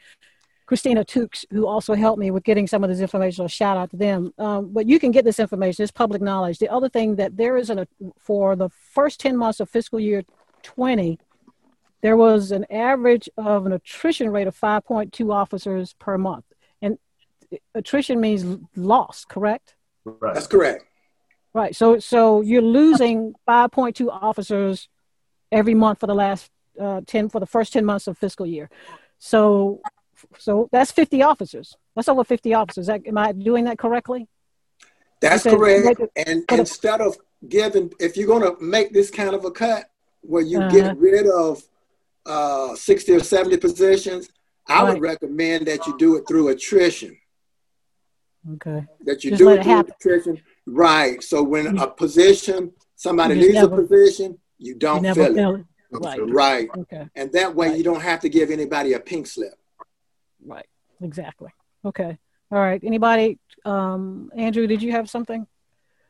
Christina 0.67 1.03
Tukes, 1.03 1.47
who 1.51 1.67
also 1.67 1.95
helped 1.95 2.21
me 2.21 2.31
with 2.31 2.45
getting 2.45 2.67
some 2.67 2.85
of 2.85 2.91
this 2.91 3.01
information. 3.01 3.45
So 3.45 3.49
shout 3.49 3.79
out 3.79 3.91
to 3.93 3.97
them. 3.97 4.35
Um, 4.39 4.71
but 4.71 4.87
you 4.87 4.99
can 4.99 5.13
get 5.13 5.25
this 5.25 5.41
information; 5.41 5.83
it's 5.83 5.91
public 5.91 6.21
knowledge. 6.21 6.59
The 6.59 6.69
other 6.69 6.91
thing 6.91 7.17
that 7.17 7.39
there 7.39 7.57
is 7.57 7.71
an 7.71 7.87
for 8.19 8.55
the 8.55 8.69
first 8.69 9.19
ten 9.19 9.35
months 9.35 9.61
of 9.61 9.71
fiscal 9.71 9.99
year 9.99 10.25
twenty 10.63 11.19
there 12.01 12.17
was 12.17 12.53
an 12.53 12.65
average 12.71 13.29
of 13.37 13.67
an 13.67 13.73
attrition 13.73 14.31
rate 14.31 14.47
of 14.47 14.59
5.2 14.59 15.33
officers 15.33 15.95
per 15.95 16.17
month. 16.17 16.45
And 16.81 16.99
attrition 17.75 18.21
means 18.21 18.59
loss, 18.77 19.25
correct? 19.25 19.75
Right. 20.05 20.35
That's 20.35 20.47
correct. 20.47 20.85
Right. 21.55 21.75
So 21.75 21.99
so 21.99 22.41
you're 22.41 22.63
losing 22.63 23.35
5.2 23.49 24.09
officers 24.11 24.89
every 25.51 25.75
month 25.75 26.01
for 26.01 26.07
the 26.07 26.15
last 26.15 26.51
uh, 26.79 27.01
10 27.07 27.31
for 27.31 27.41
the 27.41 27.47
first 27.47 27.73
10 27.73 27.85
months 27.85 28.07
of 28.07 28.17
fiscal 28.17 28.47
year. 28.47 28.71
So 29.19 29.81
so 30.39 30.69
that's 30.71 30.93
50 30.93 31.23
officers. 31.23 31.77
That's 31.95 32.09
over 32.09 32.25
50 32.25 32.55
officers. 32.55 32.87
That, 32.87 33.07
am 33.07 33.19
I 33.19 33.33
doing 33.33 33.65
that 33.65 33.79
correctly? 33.79 34.29
That's 35.21 35.43
correct. 35.43 36.01
And 36.17 36.45
instead 36.51 37.01
of 37.01 37.17
giving, 37.49 37.93
if 37.99 38.17
you're 38.17 38.27
going 38.27 38.43
to 38.43 38.63
make 38.63 38.93
this 38.93 39.11
kind 39.11 39.35
of 39.35 39.45
a 39.45 39.51
cut 39.51 39.91
where 40.21 40.43
you 40.43 40.61
uh-huh. 40.61 40.71
get 40.71 40.97
rid 40.99 41.27
of 41.27 41.63
uh, 42.29 42.77
60 42.77 43.13
or 43.13 43.21
70 43.21 43.57
positions, 43.57 44.29
I 44.69 44.83
right. 44.83 44.93
would 44.93 45.03
recommend 45.03 45.67
that 45.67 45.87
you 45.87 45.97
do 45.99 46.17
it 46.17 46.25
through 46.29 46.49
attrition. 46.49 47.19
Okay. 48.55 48.87
That 49.05 49.25
you 49.25 49.31
Just 49.31 49.39
do 49.39 49.51
it 49.51 49.63
through 49.63 49.73
happen. 49.73 49.93
attrition. 49.99 50.41
Right. 50.67 51.23
So 51.23 51.43
when 51.43 51.79
a 51.79 51.89
position, 51.89 52.73
somebody 52.95 53.35
leaves 53.35 53.55
never, 53.55 53.75
a 53.75 53.87
position, 53.87 54.39
you 54.59 54.75
don't 54.75 55.05
you 55.05 55.15
fill, 55.15 55.35
fill 55.35 55.55
it. 55.57 55.61
it. 55.61 55.67
Right. 55.91 56.21
Right. 56.21 56.69
Okay. 56.79 57.09
And 57.17 57.33
that 57.33 57.55
way 57.55 57.69
right. 57.69 57.79
you 57.79 57.85
don't 57.85 58.03
have 58.03 58.21
to 58.21 58.29
give 58.29 58.51
anybody 58.51 58.93
a 58.93 59.01
pink 59.01 59.27
slip. 59.27 59.55
Right. 60.45 60.67
Exactly. 61.03 61.49
Okay. 61.85 62.19
All 62.51 62.59
right. 62.59 62.83
Anybody? 62.85 63.39
Um, 63.65 64.31
Andrew, 64.37 64.67
did 64.67 64.83
you 64.83 64.93
have 64.93 65.09
something? 65.09 65.47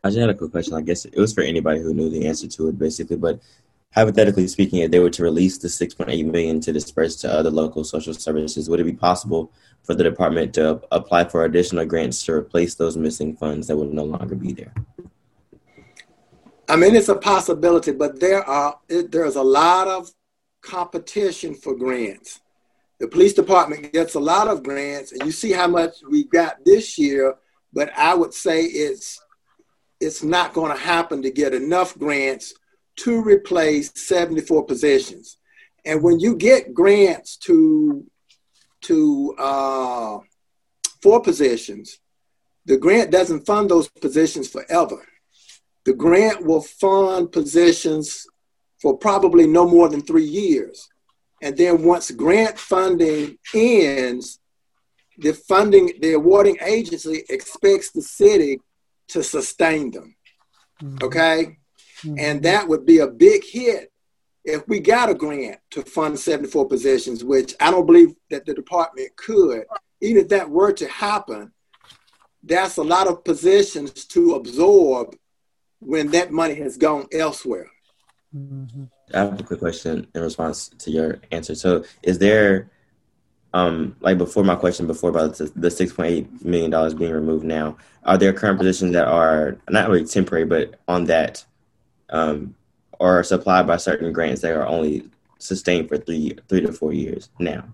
I 0.03 0.09
just 0.09 0.19
had 0.19 0.31
a 0.31 0.35
quick 0.35 0.53
question. 0.53 0.75
I 0.75 0.81
guess 0.81 1.05
it 1.05 1.17
was 1.17 1.33
for 1.33 1.43
anybody 1.43 1.81
who 1.81 1.95
knew 1.95 2.09
the 2.09 2.27
answer 2.27 2.47
to 2.47 2.69
it, 2.69 2.79
basically. 2.79 3.17
But 3.17 3.41
hypothetically 3.95 4.47
speaking, 4.47 4.81
if 4.81 4.91
they 4.91 4.99
were 4.99 5.11
to 5.11 5.23
release 5.23 5.59
the 5.59 5.69
6.8 5.69 6.25
million 6.31 6.61
to 6.61 6.73
disperse 6.73 7.17
to 7.17 7.33
other 7.33 7.51
local 7.51 7.85
social 7.85 8.15
services, 8.15 8.69
would 8.69 8.81
it 8.81 8.85
be 8.85 8.93
possible 8.93 9.53
for 9.83 9.95
the 9.95 10.05
department 10.05 10.55
to 10.55 10.81
apply 10.93 11.25
for 11.25 11.45
additional 11.45 11.87
grants 11.87 12.25
to 12.25 12.33
replace 12.33 12.75
those 12.75 12.97
missing 12.97 13.35
funds 13.37 13.67
that 13.67 13.77
would 13.77 13.93
no 13.93 14.05
longer 14.05 14.35
be 14.35 14.53
there? 14.53 14.73
I 16.69 16.77
mean, 16.77 16.95
it's 16.95 17.09
a 17.09 17.17
possibility, 17.17 17.93
but 17.93 18.21
there 18.21 18.45
are 18.45 18.79
there's 18.89 19.37
a 19.37 19.43
lot 19.43 19.89
of 19.89 20.11
competition 20.61 21.55
for 21.55 21.75
grants. 21.75 22.41
The 23.01 23.09
police 23.09 23.33
department 23.33 23.93
gets 23.93 24.17
a 24.17 24.21
lot 24.21 24.49
of 24.49 24.63
grants, 24.63 25.13
and 25.13 25.23
you 25.25 25.33
see 25.33 25.53
how 25.53 25.67
much 25.67 25.95
we 26.11 26.25
got 26.25 26.63
this 26.67 26.99
year. 26.99 27.37
But 27.73 27.91
I 27.97 28.15
would 28.15 28.35
say 28.35 28.65
it's 28.65 29.19
it's 29.99 30.23
not 30.23 30.53
going 30.53 30.71
to 30.71 30.79
happen 30.79 31.23
to 31.23 31.31
get 31.31 31.55
enough 31.55 31.99
grants 31.99 32.53
to 32.99 33.23
replace 33.23 33.93
74 33.95 34.65
positions. 34.65 35.39
And 35.85 36.03
when 36.03 36.21
you 36.21 36.37
get 36.37 36.75
grants 36.75 37.37
to 37.39 38.05
to 38.83 39.35
uh, 39.39 40.19
four 41.03 41.21
positions, 41.21 41.99
the 42.65 42.77
grant 42.77 43.11
doesn't 43.11 43.47
fund 43.47 43.71
those 43.71 43.89
positions 43.89 44.49
forever. 44.49 45.05
The 45.85 45.95
grant 45.95 46.45
will 46.45 46.61
fund 46.61 47.33
positions 47.33 48.27
for 48.81 48.97
probably 48.97 49.47
no 49.47 49.67
more 49.67 49.89
than 49.89 50.03
three 50.03 50.25
years. 50.25 50.89
And 51.43 51.57
then 51.57 51.83
once 51.83 52.11
grant 52.11 52.59
funding 52.59 53.39
ends, 53.55 54.39
the 55.17 55.33
funding, 55.33 55.93
the 56.01 56.13
awarding 56.13 56.59
agency 56.65 57.25
expects 57.29 57.91
the 57.91 58.03
city 58.03 58.61
to 59.09 59.23
sustain 59.23 59.91
them. 59.91 60.15
Mm-hmm. 60.83 61.05
Okay? 61.05 61.59
Mm-hmm. 62.03 62.17
And 62.19 62.43
that 62.43 62.69
would 62.69 62.87
be 62.87 62.99
a 62.99 63.07
big 63.07 63.45
hit 63.45 63.93
if 64.45 64.67
we 64.67 64.81
got 64.81 65.11
a 65.11 65.15
grant 65.15 65.59
to 65.71 65.83
fund 65.83 66.19
74 66.19 66.69
positions, 66.69 67.23
which 67.23 67.55
I 67.61 67.71
don't 67.71 67.87
believe 67.87 68.15
that 68.31 68.47
the 68.47 68.55
department 68.55 69.17
could. 69.17 69.65
Even 70.01 70.23
if 70.23 70.29
that 70.29 70.49
were 70.49 70.73
to 70.73 70.89
happen, 70.89 71.53
that's 72.43 72.77
a 72.77 72.83
lot 72.83 73.09
of 73.09 73.25
positions 73.25 74.05
to 74.07 74.35
absorb 74.35 75.17
when 75.81 76.11
that 76.13 76.33
money 76.33 76.55
has 76.55 76.77
gone 76.77 77.07
elsewhere. 77.13 77.67
Mm-hmm. 78.35 78.85
I 79.15 79.19
have 79.19 79.41
a 79.41 79.43
quick 79.43 79.61
question 79.61 80.07
in 80.15 80.23
response 80.23 80.69
to 80.69 80.91
your 80.91 81.21
answer. 81.31 81.55
So, 81.55 81.85
is 82.03 82.19
there, 82.19 82.71
um, 83.55 83.97
like 84.01 84.19
before 84.19 84.45
my 84.45 84.57
question 84.57 84.87
before 84.87 85.11
about 85.11 85.41
the 85.57 85.71
six 85.71 85.93
point 85.93 86.11
eight 86.11 86.45
million 86.45 86.71
dollars 86.71 86.95
being 86.95 87.13
removed 87.13 87.45
now, 87.45 87.77
are 88.05 88.19
there 88.19 88.33
current 88.33 88.59
positions 88.59 88.93
that 88.93 89.09
are 89.09 89.59
not 89.71 89.89
really 89.89 90.07
temporary, 90.07 90.45
but 90.45 90.79
on 90.87 91.05
that 91.05 91.45
um, 92.11 92.55
are 93.01 93.23
supplied 93.23 93.67
by 93.67 93.77
certain 93.77 94.13
grants 94.13 94.43
that 94.43 94.57
are 94.57 94.67
only 94.67 95.09
sustained 95.39 95.89
for 95.89 95.99
three 95.99 96.37
three 96.49 96.61
to 96.61 96.73
four 96.73 96.93
years 96.93 97.31
now? 97.39 97.65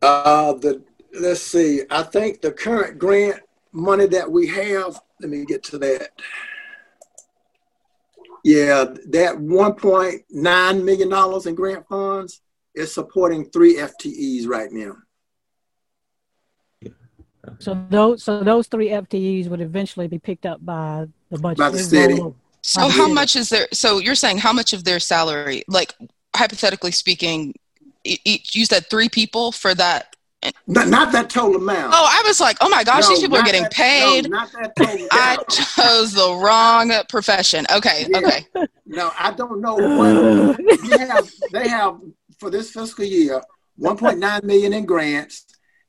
Uh, 0.00 0.54
the 0.54 0.82
let's 1.18 1.42
see. 1.42 1.82
I 1.90 2.02
think 2.02 2.40
the 2.40 2.52
current 2.52 2.98
grant 2.98 3.40
money 3.72 4.06
that 4.06 4.30
we 4.30 4.46
have. 4.48 5.00
Let 5.20 5.30
me 5.30 5.44
get 5.44 5.62
to 5.64 5.78
that. 5.78 6.10
Yeah, 8.44 8.86
that 9.10 9.36
1.9 9.36 10.84
million 10.84 11.08
dollars 11.08 11.46
in 11.46 11.54
grant 11.54 11.86
funds 11.86 12.40
is 12.74 12.92
supporting 12.92 13.44
three 13.50 13.76
FTEs 13.76 14.48
right 14.48 14.72
now. 14.72 14.96
So 17.58 17.86
those 17.88 18.22
so 18.22 18.42
those 18.42 18.66
three 18.66 18.88
FTEs 18.88 19.48
would 19.48 19.60
eventually 19.60 20.08
be 20.08 20.18
picked 20.18 20.46
up 20.46 20.64
by 20.64 21.06
the 21.30 21.38
budget. 21.38 21.58
By 21.58 21.70
the 21.70 21.78
city. 21.78 22.20
So 22.62 22.88
how 22.88 23.08
much 23.08 23.36
is 23.36 23.48
there? 23.48 23.68
So 23.72 23.98
you're 23.98 24.14
saying 24.14 24.38
how 24.38 24.52
much 24.52 24.72
of 24.72 24.84
their 24.84 25.00
salary, 25.00 25.64
like 25.68 25.94
hypothetically 26.34 26.92
speaking, 26.92 27.54
each 28.04 28.54
you 28.54 28.64
said 28.64 28.88
three 28.88 29.08
people 29.08 29.52
for 29.52 29.74
that? 29.74 30.14
Not, 30.66 30.88
not 30.88 31.12
that 31.12 31.30
total 31.30 31.56
amount. 31.56 31.92
Oh, 31.94 32.08
I 32.08 32.22
was 32.26 32.40
like, 32.40 32.56
oh 32.60 32.68
my 32.68 32.82
gosh, 32.82 33.04
no, 33.04 33.10
these 33.10 33.20
people 33.20 33.36
are 33.36 33.44
getting 33.44 33.62
that, 33.62 33.72
paid. 33.72 34.28
No, 34.28 34.38
not 34.38 34.52
that 34.52 34.74
total 34.76 35.06
I 35.12 35.36
chose 35.48 36.12
the 36.12 36.40
wrong 36.42 36.92
profession. 37.08 37.64
Okay, 37.72 38.06
yeah. 38.08 38.18
okay. 38.18 38.46
No, 38.86 39.12
I 39.18 39.32
don't 39.32 39.60
know 39.60 39.74
what 39.74 40.56
they 40.90 40.98
have. 40.98 41.30
They 41.52 41.68
have 41.68 42.00
for 42.38 42.50
this 42.50 42.70
fiscal 42.70 43.04
year 43.04 43.40
1.9 43.80 44.42
million 44.42 44.72
in 44.72 44.84
grants, 44.84 45.46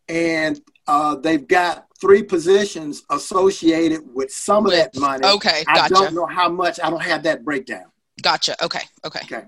and 0.07 0.59
uh, 0.87 1.15
they've 1.15 1.47
got 1.47 1.87
three 1.99 2.23
positions 2.23 3.03
associated 3.09 4.01
with 4.13 4.31
some 4.31 4.65
with, 4.65 4.73
of 4.73 4.79
that 4.79 4.99
money. 4.99 5.25
Okay, 5.25 5.63
gotcha. 5.65 5.81
I 5.83 5.87
don't 5.87 6.13
know 6.13 6.25
how 6.25 6.49
much. 6.49 6.79
I 6.83 6.89
don't 6.89 7.01
have 7.01 7.23
that 7.23 7.43
breakdown. 7.43 7.85
Gotcha. 8.21 8.61
Okay. 8.63 8.81
Okay. 9.05 9.21
Okay. 9.23 9.45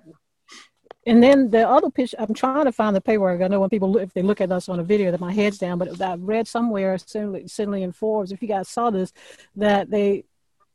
And 1.08 1.22
then 1.22 1.52
the 1.52 1.68
other 1.70 1.92
picture, 1.92 2.18
I'm 2.20 2.34
trying 2.34 2.66
to 2.66 2.72
find 2.72 2.96
the 2.96 3.02
paperwork. 3.02 3.42
I 3.42 3.48
know 3.48 3.60
when 3.60 3.70
people, 3.70 3.98
if 3.98 4.12
they 4.14 4.24
look 4.24 4.42
at 4.42 4.52
us 4.52 4.70
on 4.70 4.80
a 4.80 4.84
video, 4.84 5.12
that 5.12 5.20
my 5.20 5.32
head's 5.32 5.60
down, 5.60 5.78
but 5.78 6.02
I 6.02 6.16
read 6.16 6.48
somewhere, 6.48 6.98
certainly 6.98 7.84
in 7.84 7.92
Forbes, 7.92 8.32
if 8.32 8.42
you 8.42 8.48
guys 8.48 8.70
saw 8.70 8.90
this, 8.90 9.14
that 9.56 9.92
they, 9.92 10.24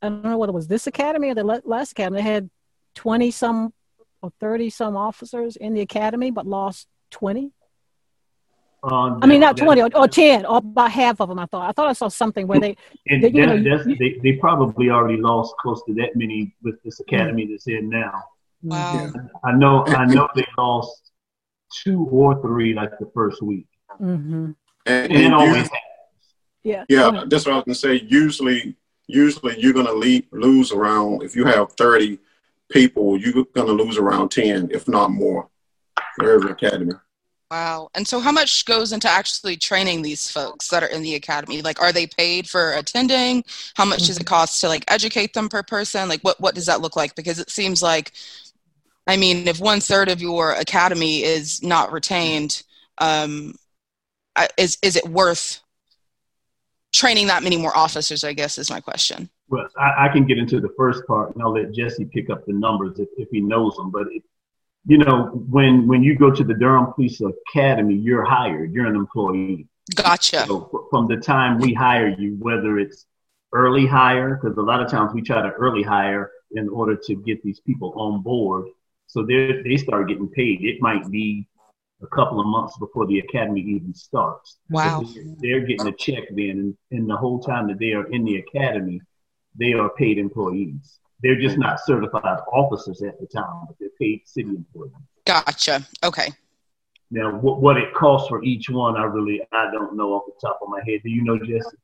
I 0.01 0.07
don't 0.07 0.23
know 0.23 0.37
what 0.37 0.47
it 0.47 0.53
was 0.53 0.67
this 0.67 0.87
academy 0.87 1.31
or 1.31 1.35
the 1.35 1.43
last 1.43 1.91
academy, 1.91 2.17
they 2.17 2.23
had 2.23 2.49
20 2.95 3.29
some 3.31 3.73
or 4.21 4.31
30 4.39 4.69
some 4.69 4.95
officers 4.95 5.57
in 5.57 5.73
the 5.73 5.81
academy, 5.81 6.31
but 6.31 6.47
lost 6.47 6.87
20. 7.11 7.51
Uh, 8.83 9.19
I 9.21 9.27
mean, 9.27 9.39
not 9.39 9.57
twenty 9.57 9.81
or, 9.81 9.89
or, 9.95 10.07
ten, 10.07 10.45
or 10.45 10.57
about 10.57 10.91
half 10.91 11.21
of 11.21 11.29
them. 11.29 11.37
I 11.37 11.45
thought. 11.45 11.69
I 11.69 11.71
thought 11.71 11.87
I 11.87 11.93
saw 11.93 12.07
something 12.07 12.47
where 12.47 12.59
they. 12.59 12.75
And 13.07 13.23
they, 13.23 13.29
that, 13.31 13.61
know, 13.61 13.83
they, 13.99 14.19
they 14.23 14.33
probably 14.33 14.89
already 14.89 15.21
lost 15.21 15.53
close 15.61 15.83
to 15.87 15.93
that 15.95 16.15
many 16.15 16.55
with 16.63 16.81
this 16.83 16.99
academy 16.99 17.47
that's 17.47 17.67
in 17.67 17.89
now. 17.89 18.23
Wow. 18.63 19.11
I 19.43 19.51
know. 19.51 19.85
I 19.85 20.05
know 20.05 20.27
they 20.35 20.47
lost 20.57 21.11
two 21.83 22.07
or 22.11 22.41
three 22.41 22.73
like 22.73 22.97
the 22.99 23.09
first 23.13 23.41
week. 23.41 23.67
Mm-hmm. 23.99 24.51
And, 24.87 25.11
and, 25.11 25.33
always 25.33 25.69
yeah. 26.63 26.85
Yeah, 26.89 27.23
that's 27.27 27.45
what 27.45 27.53
I 27.53 27.55
was 27.57 27.65
gonna 27.65 27.75
say. 27.75 28.05
Usually, 28.07 28.75
usually 29.07 29.59
you're 29.59 29.73
gonna 29.73 29.93
leave, 29.93 30.25
lose 30.31 30.71
around 30.71 31.23
if 31.23 31.35
you 31.35 31.45
have 31.45 31.71
thirty 31.73 32.19
people, 32.71 33.17
you're 33.17 33.45
gonna 33.53 33.71
lose 33.71 33.97
around 33.97 34.29
ten, 34.29 34.69
if 34.71 34.87
not 34.87 35.11
more, 35.11 35.49
for 36.15 36.31
every 36.31 36.51
academy. 36.51 36.93
Wow. 37.51 37.89
And 37.95 38.07
so 38.07 38.21
how 38.21 38.31
much 38.31 38.63
goes 38.63 38.93
into 38.93 39.09
actually 39.09 39.57
training 39.57 40.01
these 40.01 40.31
folks 40.31 40.69
that 40.69 40.83
are 40.83 40.87
in 40.87 41.01
the 41.01 41.15
academy? 41.15 41.61
Like 41.61 41.81
are 41.81 41.91
they 41.91 42.07
paid 42.07 42.47
for 42.47 42.71
attending? 42.71 43.43
How 43.75 43.83
much 43.83 44.07
does 44.07 44.15
it 44.15 44.21
mm-hmm. 44.21 44.27
cost 44.33 44.61
to 44.61 44.69
like 44.69 44.85
educate 44.87 45.33
them 45.33 45.49
per 45.49 45.61
person? 45.61 46.07
Like 46.07 46.21
what 46.21 46.39
what 46.39 46.55
does 46.55 46.67
that 46.67 46.79
look 46.79 46.95
like? 46.95 47.13
Because 47.13 47.39
it 47.39 47.49
seems 47.49 47.81
like 47.81 48.13
I 49.05 49.17
mean, 49.17 49.49
if 49.49 49.59
one 49.59 49.81
third 49.81 50.07
of 50.07 50.21
your 50.21 50.53
academy 50.53 51.23
is 51.23 51.61
not 51.61 51.91
retained, 51.91 52.63
um, 52.99 53.55
is 54.57 54.77
is 54.81 54.95
it 54.95 55.09
worth 55.09 55.59
training 56.93 57.27
that 57.27 57.43
many 57.43 57.57
more 57.57 57.75
officers? 57.75 58.23
I 58.23 58.31
guess 58.31 58.57
is 58.57 58.69
my 58.69 58.79
question. 58.79 59.29
Well, 59.49 59.67
I, 59.77 60.05
I 60.05 60.09
can 60.09 60.25
get 60.25 60.37
into 60.37 60.61
the 60.61 60.73
first 60.77 61.05
part, 61.05 61.33
and 61.33 61.43
I'll 61.43 61.51
let 61.51 61.73
Jesse 61.73 62.05
pick 62.05 62.29
up 62.29 62.45
the 62.45 62.53
numbers 62.53 62.97
if, 62.97 63.09
if 63.17 63.27
he 63.29 63.41
knows 63.41 63.75
them. 63.75 63.91
But 63.91 64.07
it, 64.11 64.23
you 64.85 64.97
know, 64.97 65.27
when 65.49 65.87
when 65.87 66.03
you 66.03 66.17
go 66.17 66.31
to 66.31 66.43
the 66.43 66.53
Durham 66.53 66.93
Police 66.93 67.21
Academy, 67.21 67.95
you're 67.95 68.25
hired. 68.25 68.73
You're 68.73 68.87
an 68.87 68.95
employee. 68.95 69.67
Gotcha. 69.95 70.45
So 70.47 70.87
from 70.89 71.07
the 71.07 71.17
time 71.17 71.59
we 71.59 71.73
hire 71.73 72.09
you, 72.09 72.37
whether 72.39 72.79
it's 72.79 73.05
early 73.53 73.85
hire, 73.85 74.35
because 74.35 74.57
a 74.57 74.61
lot 74.61 74.81
of 74.81 74.89
times 74.89 75.13
we 75.13 75.21
try 75.21 75.41
to 75.41 75.51
early 75.51 75.83
hire 75.83 76.31
in 76.51 76.69
order 76.69 76.95
to 76.95 77.15
get 77.15 77.43
these 77.43 77.59
people 77.59 77.93
on 77.95 78.21
board, 78.21 78.65
so 79.07 79.23
they 79.23 79.61
they 79.63 79.77
start 79.77 80.07
getting 80.07 80.29
paid. 80.29 80.63
It 80.63 80.81
might 80.81 81.09
be 81.11 81.47
a 82.01 82.07
couple 82.07 82.39
of 82.39 82.47
months 82.47 82.75
before 82.79 83.05
the 83.05 83.19
academy 83.19 83.61
even 83.61 83.93
starts. 83.93 84.57
Wow. 84.69 85.03
So 85.03 85.21
they're 85.39 85.61
getting 85.61 85.87
a 85.87 85.91
check 85.91 86.23
then, 86.31 86.49
and, 86.49 86.77
and 86.91 87.09
the 87.09 87.15
whole 87.15 87.39
time 87.39 87.67
that 87.67 87.77
they 87.77 87.91
are 87.91 88.11
in 88.11 88.25
the 88.25 88.37
academy, 88.37 88.99
they 89.57 89.73
are 89.73 89.89
paid 89.89 90.17
employees. 90.17 90.99
They're 91.23 91.39
just 91.39 91.57
not 91.57 91.79
certified 91.79 92.39
officers 92.51 93.01
at 93.03 93.19
the 93.19 93.27
time, 93.27 93.65
but 93.67 93.75
they're 93.79 93.89
paid 93.99 94.21
city 94.25 94.49
employees. 94.49 94.91
Gotcha. 95.25 95.85
Okay. 96.03 96.29
Now, 97.11 97.35
what, 97.35 97.61
what 97.61 97.77
it 97.77 97.93
costs 97.93 98.29
for 98.29 98.43
each 98.43 98.69
one, 98.69 98.95
I 98.95 99.03
really 99.03 99.41
I 99.51 99.69
don't 99.71 99.95
know 99.95 100.13
off 100.13 100.23
the 100.25 100.33
top 100.39 100.59
of 100.61 100.69
my 100.69 100.79
head. 100.85 101.01
Do 101.03 101.09
you 101.09 101.23
know, 101.23 101.37
Jesse? 101.37 101.77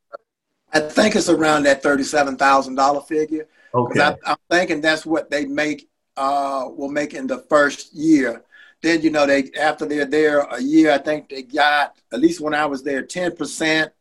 I 0.73 0.79
think 0.79 1.15
it's 1.15 1.29
around 1.29 1.63
that 1.63 1.83
thirty-seven 1.83 2.37
thousand 2.37 2.75
dollar 2.75 3.01
figure. 3.01 3.47
Okay. 3.73 3.99
I, 3.99 4.15
am 4.25 4.37
thinking 4.49 4.81
that's 4.81 5.05
what 5.05 5.29
they 5.29 5.45
make 5.45 5.89
uh, 6.15 6.65
will 6.75 6.89
make 6.89 7.13
in 7.13 7.27
the 7.27 7.39
first 7.49 7.93
year. 7.93 8.43
Then 8.81 9.01
you 9.01 9.09
know 9.09 9.25
they 9.25 9.51
after 9.59 9.85
they're 9.85 10.05
there 10.05 10.39
a 10.39 10.61
year, 10.61 10.91
I 10.91 10.97
think 10.97 11.29
they 11.29 11.43
got 11.43 11.95
at 12.11 12.19
least 12.19 12.41
when 12.41 12.53
I 12.53 12.65
was 12.65 12.83
there 12.83 13.01
ten 13.03 13.35
percent. 13.35 13.91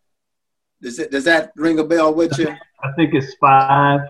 Does 0.80 0.98
it 0.98 1.10
does 1.10 1.24
that 1.24 1.52
ring 1.56 1.78
a 1.78 1.84
bell 1.84 2.14
with 2.14 2.38
you? 2.38 2.48
I 2.82 2.92
think 2.92 3.14
it's 3.14 3.34
five. 3.40 4.00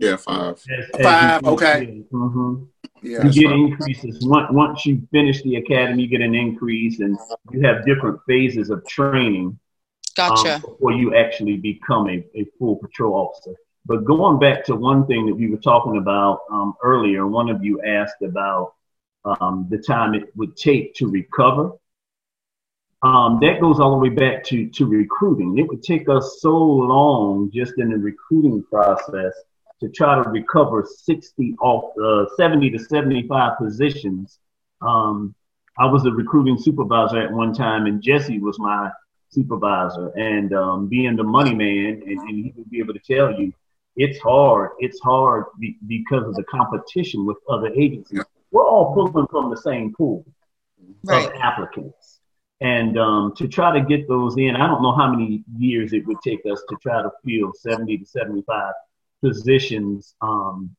Yeah, 0.00 0.16
five. 0.16 0.58
Five. 1.02 1.44
Okay. 1.44 2.02
Mm-hmm. 2.10 2.64
Yeah, 3.02 3.26
you 3.26 3.32
get 3.32 3.52
increases 3.52 4.26
once 4.26 4.48
once 4.50 4.86
you 4.86 5.06
finish 5.12 5.42
the 5.42 5.56
academy. 5.56 6.04
You 6.04 6.08
get 6.08 6.22
an 6.22 6.34
increase, 6.34 7.00
and 7.00 7.18
you 7.50 7.60
have 7.66 7.84
different 7.84 8.18
phases 8.26 8.70
of 8.70 8.86
training. 8.86 9.58
Gotcha. 10.16 10.54
Um, 10.54 10.60
before 10.62 10.92
you 10.92 11.14
actually 11.14 11.58
become 11.58 12.08
a, 12.08 12.24
a 12.34 12.46
full 12.58 12.76
patrol 12.76 13.14
officer. 13.14 13.54
But 13.84 14.04
going 14.04 14.38
back 14.38 14.64
to 14.66 14.74
one 14.74 15.06
thing 15.06 15.26
that 15.26 15.34
we 15.34 15.50
were 15.50 15.58
talking 15.58 15.98
about 15.98 16.40
um, 16.50 16.74
earlier, 16.82 17.26
one 17.26 17.50
of 17.50 17.62
you 17.62 17.82
asked 17.82 18.22
about 18.22 18.74
um, 19.24 19.66
the 19.70 19.78
time 19.78 20.14
it 20.14 20.34
would 20.36 20.56
take 20.56 20.94
to 20.94 21.08
recover. 21.08 21.72
Um, 23.02 23.38
that 23.40 23.60
goes 23.60 23.80
all 23.80 23.92
the 23.92 23.96
way 23.96 24.08
back 24.10 24.44
to, 24.44 24.68
to 24.68 24.86
recruiting. 24.86 25.58
It 25.58 25.68
would 25.68 25.82
take 25.82 26.08
us 26.08 26.38
so 26.40 26.54
long 26.54 27.50
just 27.52 27.78
in 27.78 27.90
the 27.90 27.96
recruiting 27.96 28.62
process 28.64 29.32
to 29.80 29.88
try 29.88 30.22
to 30.22 30.28
recover 30.28 30.86
60 30.86 31.56
off 31.60 31.96
uh, 31.98 32.26
70 32.36 32.70
to 32.70 32.78
75 32.78 33.58
positions. 33.58 34.38
Um, 34.82 35.34
I 35.78 35.86
was 35.86 36.04
a 36.04 36.10
recruiting 36.10 36.58
supervisor 36.58 37.20
at 37.20 37.32
one 37.32 37.54
time, 37.54 37.86
and 37.86 38.02
Jesse 38.02 38.38
was 38.38 38.58
my 38.58 38.90
supervisor. 39.30 40.08
And 40.10 40.52
um, 40.52 40.88
being 40.88 41.16
the 41.16 41.24
money 41.24 41.54
man, 41.54 42.02
and, 42.06 42.18
and, 42.20 42.44
he 42.44 42.52
would 42.56 42.70
be 42.70 42.80
able 42.80 42.94
to 42.94 43.00
tell 43.00 43.32
you, 43.40 43.52
it's 43.96 44.18
hard. 44.20 44.70
It's 44.78 45.00
hard 45.00 45.44
be, 45.58 45.78
because 45.86 46.24
of 46.26 46.34
the 46.34 46.44
competition 46.44 47.24
with 47.24 47.38
other 47.48 47.68
agencies. 47.68 48.22
We're 48.50 48.66
all 48.66 48.92
pulling 48.94 49.26
from 49.28 49.50
the 49.50 49.56
same 49.56 49.94
pool 49.94 50.26
right. 51.04 51.26
of 51.26 51.32
applicants. 51.40 52.20
And 52.60 52.98
um, 52.98 53.32
to 53.36 53.48
try 53.48 53.72
to 53.78 53.84
get 53.84 54.06
those 54.06 54.36
in, 54.36 54.54
I 54.56 54.66
don't 54.66 54.82
know 54.82 54.94
how 54.94 55.10
many 55.10 55.42
years 55.56 55.94
it 55.94 56.06
would 56.06 56.20
take 56.22 56.40
us 56.50 56.62
to 56.68 56.76
try 56.82 57.02
to 57.02 57.10
fill 57.24 57.52
70 57.54 57.98
to 57.98 58.04
75 58.04 58.72
positions 59.22 60.14
um, 60.20 60.74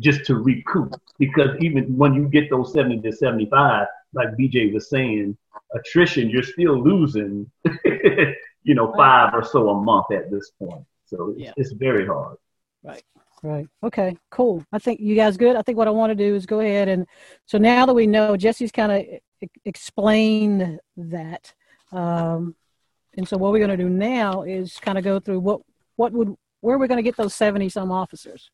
just 0.00 0.24
to 0.26 0.36
recoup. 0.36 0.94
Because 1.18 1.56
even 1.60 1.96
when 1.96 2.14
you 2.14 2.28
get 2.28 2.50
those 2.50 2.72
70 2.72 3.00
to 3.02 3.12
75, 3.12 3.86
like 4.12 4.28
BJ 4.38 4.72
was 4.72 4.88
saying, 4.90 5.36
attrition, 5.74 6.30
you're 6.30 6.42
still 6.42 6.82
losing, 6.82 7.50
you 7.84 8.74
know, 8.74 8.92
five 8.96 9.34
or 9.34 9.44
so 9.44 9.70
a 9.70 9.82
month 9.82 10.06
at 10.12 10.30
this 10.30 10.50
point. 10.58 10.84
So 11.06 11.30
it's, 11.30 11.40
yeah. 11.40 11.52
it's 11.56 11.72
very 11.72 12.06
hard. 12.06 12.36
Right. 12.82 13.02
Right. 13.42 13.68
Okay. 13.82 14.16
Cool. 14.30 14.64
I 14.72 14.78
think 14.78 14.98
you 14.98 15.14
guys 15.14 15.36
good. 15.36 15.56
I 15.56 15.62
think 15.62 15.76
what 15.76 15.88
I 15.88 15.92
want 15.92 16.10
to 16.10 16.14
do 16.14 16.34
is 16.34 16.46
go 16.46 16.60
ahead 16.60 16.88
and 16.88 17.06
so 17.44 17.58
now 17.58 17.86
that 17.86 17.94
we 17.94 18.06
know 18.06 18.36
Jesse's 18.36 18.72
kind 18.72 18.92
of 18.92 19.50
explained 19.64 20.80
that, 20.96 21.52
um, 21.92 22.56
and 23.16 23.28
so 23.28 23.36
what 23.36 23.52
we're 23.52 23.64
going 23.64 23.76
to 23.76 23.84
do 23.84 23.90
now 23.90 24.42
is 24.42 24.78
kind 24.78 24.96
of 24.96 25.04
go 25.04 25.20
through 25.20 25.40
what 25.40 25.60
what 25.96 26.12
would 26.12 26.34
where 26.66 26.74
are 26.74 26.78
we're 26.80 26.88
going 26.88 26.98
to 26.98 27.02
get 27.02 27.16
those 27.16 27.32
70 27.34 27.68
some 27.68 27.92
officers 27.92 28.50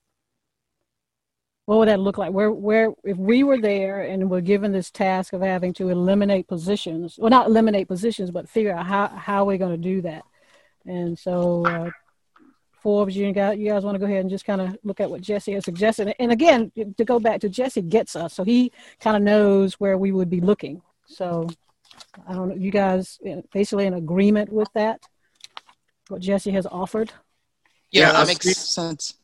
what 1.65 1.79
would 1.79 1.89
that 1.89 1.99
look 1.99 2.19
like 2.19 2.31
where 2.31 2.53
where 2.53 2.93
if 3.05 3.17
we 3.17 3.43
were 3.43 3.59
there 3.59 4.03
and 4.03 4.29
were 4.31 4.43
given 4.43 4.71
this 4.71 4.91
task 4.91 5.33
of 5.33 5.41
having 5.41 5.73
to 5.73 5.89
eliminate 5.89 6.47
positions 6.47 7.17
well 7.19 7.31
not 7.31 7.47
eliminate 7.47 7.89
positions 7.89 8.31
but 8.31 8.49
figure 8.49 8.73
out 8.77 8.85
how 8.85 9.09
how 9.09 9.45
we're 9.47 9.57
going 9.57 9.71
to 9.73 9.89
do 9.89 10.03
that 10.03 10.25
and 10.85 11.19
so 11.19 11.65
uh, 11.65 11.91
Forbes, 12.83 13.17
you 13.17 13.31
guys, 13.33 13.57
you 13.59 13.71
guys 13.71 13.85
want 13.85 13.95
to 13.95 14.01
go 14.01 14.07
ahead 14.07 14.23
and 14.23 14.29
just 14.29 14.45
kind 14.45 14.61
of 14.61 14.77
look 14.83 14.99
at 14.99 15.09
what 15.09 15.21
Jesse 15.21 15.53
has 15.53 15.65
suggested. 15.65 16.13
And 16.19 16.33
again, 16.33 16.73
to 16.99 17.05
go 17.05 17.21
back 17.21 17.41
to 17.43 17.49
Jesse 17.49 17.81
gets 17.81 18.17
us, 18.17 18.35
so 18.35 18.43
he 18.43 18.73
kind 18.99 19.17
of 19.17 19.23
knows 19.23 19.75
where 19.75 19.97
we 19.97 20.11
would 20.11 20.29
be 20.29 20.41
looking. 20.41 20.83
So 21.07 21.49
I 22.27 22.33
don't 22.33 22.49
know, 22.49 22.57
you 22.57 22.73
guys 22.73 23.21
basically 23.53 23.87
in 23.87 23.95
agreement 23.95 24.53
with 24.53 24.69
that, 24.75 25.01
what 26.09 26.21
Jesse 26.21 26.51
has 26.51 26.67
offered? 26.67 27.13
Yeah, 27.93 28.07
yeah 28.07 28.13
that 28.13 28.23
I 28.23 28.25
makes 28.25 28.47
see, 28.47 28.55
sense. 28.55 29.15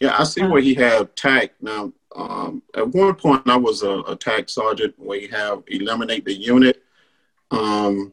Yeah, 0.00 0.16
I 0.18 0.24
see 0.24 0.42
where 0.42 0.62
he 0.62 0.74
had 0.74 1.14
TAC. 1.16 1.52
Now, 1.60 1.92
um, 2.14 2.62
at 2.74 2.88
one 2.88 3.14
point, 3.14 3.48
I 3.48 3.56
was 3.56 3.82
a, 3.82 4.00
a 4.00 4.16
TAC 4.16 4.48
sergeant 4.48 4.94
where 4.96 5.18
you 5.18 5.28
have 5.28 5.62
eliminate 5.66 6.24
the 6.24 6.34
unit. 6.34 6.82
Um, 7.50 8.12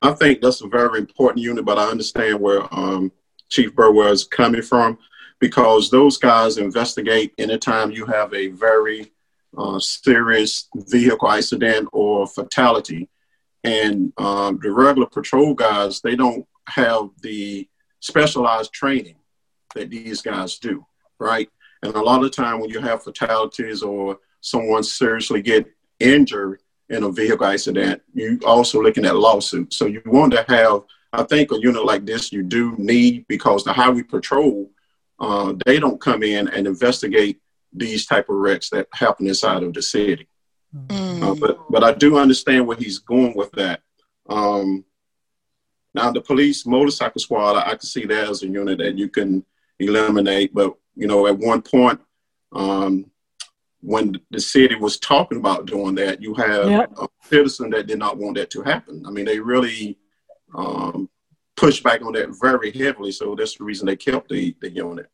I 0.00 0.12
think 0.12 0.40
that's 0.40 0.60
a 0.62 0.68
very 0.68 0.98
important 0.98 1.42
unit, 1.42 1.64
but 1.64 1.78
I 1.78 1.88
understand 1.88 2.40
where 2.40 2.62
um, 2.74 3.12
Chief 3.48 3.74
Burwell 3.74 4.12
is 4.12 4.24
coming 4.24 4.62
from 4.62 4.98
because 5.38 5.90
those 5.90 6.18
guys 6.18 6.58
investigate 6.58 7.32
anytime 7.38 7.90
you 7.90 8.06
have 8.06 8.32
a 8.34 8.48
very 8.48 9.12
uh, 9.56 9.78
serious 9.78 10.68
vehicle 10.74 11.30
accident 11.30 11.88
or 11.92 12.26
fatality. 12.26 13.08
And 13.64 14.12
um, 14.18 14.58
the 14.62 14.72
regular 14.72 15.06
patrol 15.06 15.54
guys, 15.54 16.00
they 16.00 16.16
don't 16.16 16.46
have 16.68 17.10
the 17.22 17.68
specialized 18.02 18.72
training 18.72 19.16
that 19.74 19.88
these 19.88 20.20
guys 20.20 20.58
do, 20.58 20.84
right? 21.18 21.48
And 21.82 21.94
a 21.94 22.02
lot 22.02 22.22
of 22.22 22.32
time 22.32 22.60
when 22.60 22.68
you 22.68 22.80
have 22.80 23.02
fatalities 23.02 23.82
or 23.82 24.18
someone 24.40 24.82
seriously 24.82 25.40
get 25.40 25.66
injured 25.98 26.60
in 26.90 27.04
a 27.04 27.10
vehicle 27.10 27.46
accident, 27.46 28.02
you 28.12 28.38
also 28.44 28.82
looking 28.82 29.06
at 29.06 29.16
lawsuits. 29.16 29.76
So 29.78 29.86
you 29.86 30.02
want 30.04 30.32
to 30.34 30.44
have, 30.48 30.82
I 31.12 31.22
think 31.22 31.52
a 31.52 31.60
unit 31.60 31.84
like 31.84 32.04
this 32.04 32.32
you 32.32 32.42
do 32.42 32.74
need 32.76 33.26
because 33.28 33.64
the 33.64 33.72
highway 33.72 34.02
patrol, 34.02 34.70
uh, 35.18 35.54
they 35.64 35.78
don't 35.78 36.00
come 36.00 36.22
in 36.22 36.48
and 36.48 36.66
investigate 36.66 37.40
these 37.72 38.04
type 38.04 38.28
of 38.28 38.36
wrecks 38.36 38.68
that 38.70 38.88
happen 38.92 39.26
inside 39.26 39.62
of 39.62 39.72
the 39.72 39.82
city. 39.82 40.28
Mm. 40.74 41.22
Uh, 41.22 41.34
but 41.34 41.70
but 41.70 41.84
I 41.84 41.92
do 41.92 42.18
understand 42.18 42.66
where 42.66 42.76
he's 42.76 42.98
going 42.98 43.34
with 43.36 43.52
that. 43.52 43.80
Um, 44.28 44.84
now, 45.94 46.10
the 46.10 46.20
police 46.20 46.66
motorcycle 46.66 47.20
squad, 47.20 47.56
I, 47.56 47.70
I 47.70 47.70
can 47.70 47.80
see 47.80 48.06
that 48.06 48.28
as 48.28 48.42
a 48.42 48.48
unit 48.48 48.78
that 48.78 48.96
you 48.96 49.08
can 49.08 49.44
eliminate. 49.78 50.54
But, 50.54 50.74
you 50.94 51.06
know, 51.06 51.26
at 51.26 51.38
one 51.38 51.62
point, 51.62 52.00
um, 52.52 53.10
when 53.80 54.18
the 54.30 54.40
city 54.40 54.76
was 54.76 54.98
talking 54.98 55.38
about 55.38 55.66
doing 55.66 55.94
that, 55.96 56.22
you 56.22 56.34
have 56.34 56.70
yep. 56.70 56.92
a 56.98 57.08
citizen 57.24 57.70
that 57.70 57.86
did 57.86 57.98
not 57.98 58.16
want 58.16 58.36
that 58.36 58.50
to 58.50 58.62
happen. 58.62 59.04
I 59.06 59.10
mean, 59.10 59.24
they 59.24 59.40
really 59.40 59.98
um, 60.54 61.10
pushed 61.56 61.82
back 61.82 62.02
on 62.02 62.12
that 62.12 62.30
very 62.40 62.70
heavily. 62.70 63.12
So 63.12 63.34
that's 63.34 63.56
the 63.56 63.64
reason 63.64 63.86
they 63.86 63.96
kept 63.96 64.28
the, 64.28 64.54
the 64.60 64.70
unit. 64.70 65.08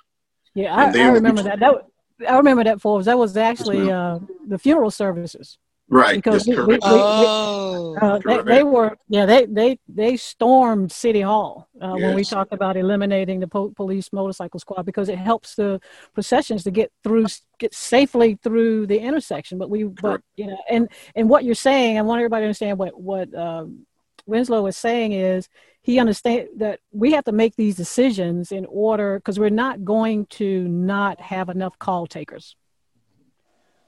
Yeah, 0.54 0.74
I, 0.74 0.90
I 0.90 1.08
remember 1.08 1.42
that. 1.42 1.60
That 1.60 1.86
I 2.28 2.36
remember 2.36 2.64
that, 2.64 2.80
Forbes. 2.80 3.06
That 3.06 3.16
was 3.16 3.36
actually 3.36 3.90
uh, 3.90 4.18
the 4.46 4.58
funeral 4.58 4.90
services. 4.90 5.56
Right. 5.90 6.16
Because 6.16 6.46
we, 6.46 6.54
we, 6.54 6.62
we, 6.74 6.78
correct. 6.80 6.82
Oh. 6.90 7.96
uh, 8.00 8.18
they, 8.24 8.42
they 8.42 8.62
were 8.62 8.96
yeah 9.08 9.24
they 9.24 9.46
they 9.46 9.78
they 9.88 10.16
stormed 10.16 10.92
city 10.92 11.22
hall 11.22 11.68
uh, 11.80 11.94
when 11.94 12.14
we 12.14 12.20
Yes. 12.20 12.28
talked 12.30 12.52
about 12.52 12.76
eliminating 12.76 13.40
the 13.40 13.48
po- 13.48 13.70
police 13.70 14.12
motorcycle 14.12 14.60
squad 14.60 14.84
because 14.84 15.08
it 15.08 15.18
helps 15.18 15.54
the 15.54 15.80
processions 16.12 16.62
to 16.64 16.70
get 16.70 16.92
through 17.02 17.26
get 17.58 17.74
safely 17.74 18.38
through 18.42 18.86
the 18.86 18.98
intersection 18.98 19.56
but 19.58 19.70
we 19.70 19.84
but 19.84 20.20
you 20.36 20.46
know 20.46 20.58
and 20.70 20.88
and 21.16 21.28
what 21.28 21.44
you're 21.44 21.54
saying 21.54 21.98
i 21.98 22.02
want 22.02 22.20
everybody 22.20 22.42
to 22.42 22.46
understand 22.46 22.78
what 22.78 23.00
what 23.00 23.34
um, 23.34 23.86
winslow 24.26 24.66
is 24.66 24.76
saying 24.76 25.12
is 25.12 25.48
he 25.80 25.98
understand 25.98 26.48
that 26.56 26.80
we 26.92 27.12
have 27.12 27.24
to 27.24 27.32
make 27.32 27.56
these 27.56 27.76
decisions 27.76 28.52
in 28.52 28.66
order 28.68 29.18
because 29.18 29.38
we're 29.38 29.48
not 29.48 29.84
going 29.84 30.26
to 30.26 30.68
not 30.68 31.18
have 31.20 31.48
enough 31.48 31.78
call 31.78 32.06
takers 32.06 32.54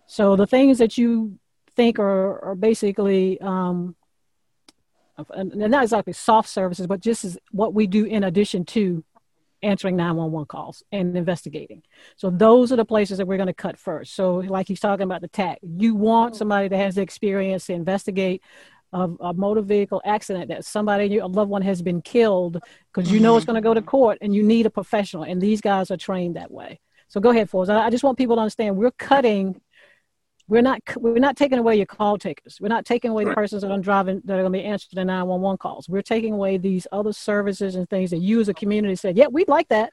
so 0.07 0.35
the 0.35 0.47
things 0.47 0.79
that 0.79 0.97
you 0.97 1.39
think 1.81 1.99
are, 1.99 2.45
are 2.45 2.55
basically 2.55 3.41
um, 3.41 3.97
and 5.31 5.55
not 5.55 5.83
exactly 5.83 6.13
soft 6.13 6.49
services, 6.51 6.87
but 6.87 7.01
just 7.01 7.25
as 7.25 7.39
what 7.53 7.73
we 7.73 7.87
do 7.87 8.05
in 8.05 8.23
addition 8.25 8.67
to 8.67 9.03
answering 9.63 9.97
911 9.97 10.47
calls 10.47 10.83
and 10.93 11.17
investigating. 11.17 11.83
So 12.17 12.29
those 12.29 12.71
are 12.71 12.77
the 12.77 12.85
places 12.85 13.17
that 13.17 13.27
we're 13.27 13.39
going 13.39 13.47
to 13.47 13.55
cut 13.55 13.79
first. 13.79 14.15
So 14.15 14.37
like 14.37 14.69
he's 14.69 14.81
talking 14.81 15.05
about 15.05 15.23
the 15.23 15.29
TAC, 15.29 15.59
you 15.63 15.95
want 15.95 16.37
somebody 16.37 16.69
that 16.69 16.77
has 16.77 16.97
the 16.97 17.03
experience 17.03 17.65
to 17.67 17.73
investigate 17.73 18.43
a, 18.93 19.09
a 19.21 19.33
motor 19.33 19.63
vehicle 19.63 20.03
accident 20.05 20.49
that 20.49 20.67
somebody, 20.67 21.07
your 21.07 21.29
loved 21.29 21.51
one 21.51 21.63
has 21.63 21.81
been 21.81 22.03
killed 22.03 22.63
because 22.93 23.11
you 23.11 23.21
know 23.21 23.37
it's 23.37 23.47
going 23.47 23.63
to 23.63 23.69
go 23.69 23.73
to 23.73 23.83
court 23.83 24.19
and 24.21 24.35
you 24.35 24.43
need 24.43 24.67
a 24.67 24.71
professional 24.71 25.23
and 25.23 25.41
these 25.41 25.63
guys 25.63 25.91
are 25.91 25.97
trained 25.97 26.37
that 26.37 26.51
way. 26.51 26.79
So 27.09 27.21
go 27.21 27.31
ahead, 27.31 27.51
Forbes. 27.51 27.71
I 27.71 27.87
I 27.87 27.91
just 27.91 28.05
want 28.05 28.19
people 28.19 28.37
to 28.37 28.43
understand 28.43 28.77
we're 28.77 28.93
cutting 28.93 29.61
we're 30.51 30.63
not 30.63 30.81
we're 30.97 31.21
not 31.21 31.37
taking 31.37 31.59
away 31.59 31.77
your 31.77 31.87
call 31.87 32.19
takers. 32.19 32.59
We're 32.61 32.69
not 32.69 32.85
taking 32.85 33.13
away 33.13 33.25
the 33.25 33.33
persons 33.35 33.63
that 33.63 33.71
are 33.71 33.79
driving 33.79 34.21
that 34.25 34.35
are 34.35 34.43
going 34.43 34.53
to 34.53 34.59
be 34.59 34.65
answering 34.65 34.97
the 34.97 35.05
911 35.05 35.59
calls. 35.59 35.89
We're 35.89 36.03
taking 36.03 36.35
away 36.35 36.59
these 36.59 36.89
other 36.91 37.13
services 37.13 37.77
and 37.77 37.89
things 37.89 38.11
that 38.11 38.19
you 38.19 38.41
as 38.41 38.49
a 38.49 38.55
community 38.55 38.97
said, 38.97 39.17
yeah, 39.17 39.29
we'd 39.29 39.49
like 39.49 39.69
that. 39.69 39.93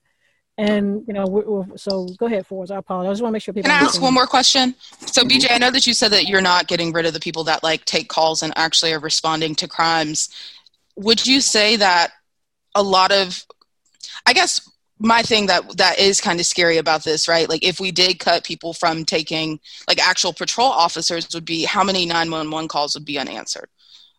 And 0.58 1.04
you 1.08 1.14
know, 1.14 1.28
we're, 1.28 1.46
we're, 1.46 1.78
so 1.78 2.08
go 2.18 2.26
ahead, 2.26 2.48
Forrest. 2.48 2.72
I 2.72 2.78
apologize. 2.78 3.10
I 3.10 3.14
just 3.14 3.22
want 3.22 3.32
to 3.32 3.34
make 3.34 3.44
sure 3.44 3.54
people. 3.54 3.70
Can 3.70 3.72
I 3.72 3.76
ask 3.76 3.82
understand. 3.82 4.04
one 4.04 4.14
more 4.16 4.26
question? 4.26 4.74
So, 5.06 5.22
mm-hmm. 5.22 5.38
BJ, 5.38 5.52
I 5.52 5.60
know 5.60 5.70
that 5.70 5.86
you 5.86 5.94
said 5.94 6.10
that 6.10 6.26
you're 6.26 6.42
not 6.42 6.68
getting 6.68 6.92
rid 6.92 7.06
of 7.06 7.14
the 7.14 7.20
people 7.20 7.44
that 7.44 7.62
like 7.62 7.86
take 7.86 8.10
calls 8.10 8.42
and 8.42 8.52
actually 8.56 8.92
are 8.94 9.00
responding 9.00 9.54
to 9.56 9.68
crimes. 9.68 10.30
Would 10.96 11.28
you 11.28 11.42
say 11.42 11.76
that 11.76 12.14
a 12.74 12.82
lot 12.82 13.12
of, 13.12 13.46
I 14.26 14.34
guess, 14.34 14.68
my 15.00 15.22
thing 15.22 15.48
that 15.48 15.78
that 15.78 16.00
is 16.00 16.22
kind 16.22 16.40
of 16.40 16.46
scary 16.46 16.78
about 16.78 17.04
this, 17.04 17.28
right? 17.28 17.48
Like, 17.48 17.64
if 17.64 17.80
we 17.80 17.92
did 17.92 18.20
cut 18.20 18.44
people 18.44 18.74
from 18.74 19.06
taking 19.06 19.60
like 19.88 20.06
actual 20.06 20.34
patrol 20.34 20.68
officers, 20.68 21.34
would 21.34 21.46
be 21.46 21.66
how 21.66 21.84
many 21.84 22.06
911 22.06 22.68
calls 22.68 22.96
would 22.96 23.06
be 23.06 23.20
unanswered, 23.20 23.70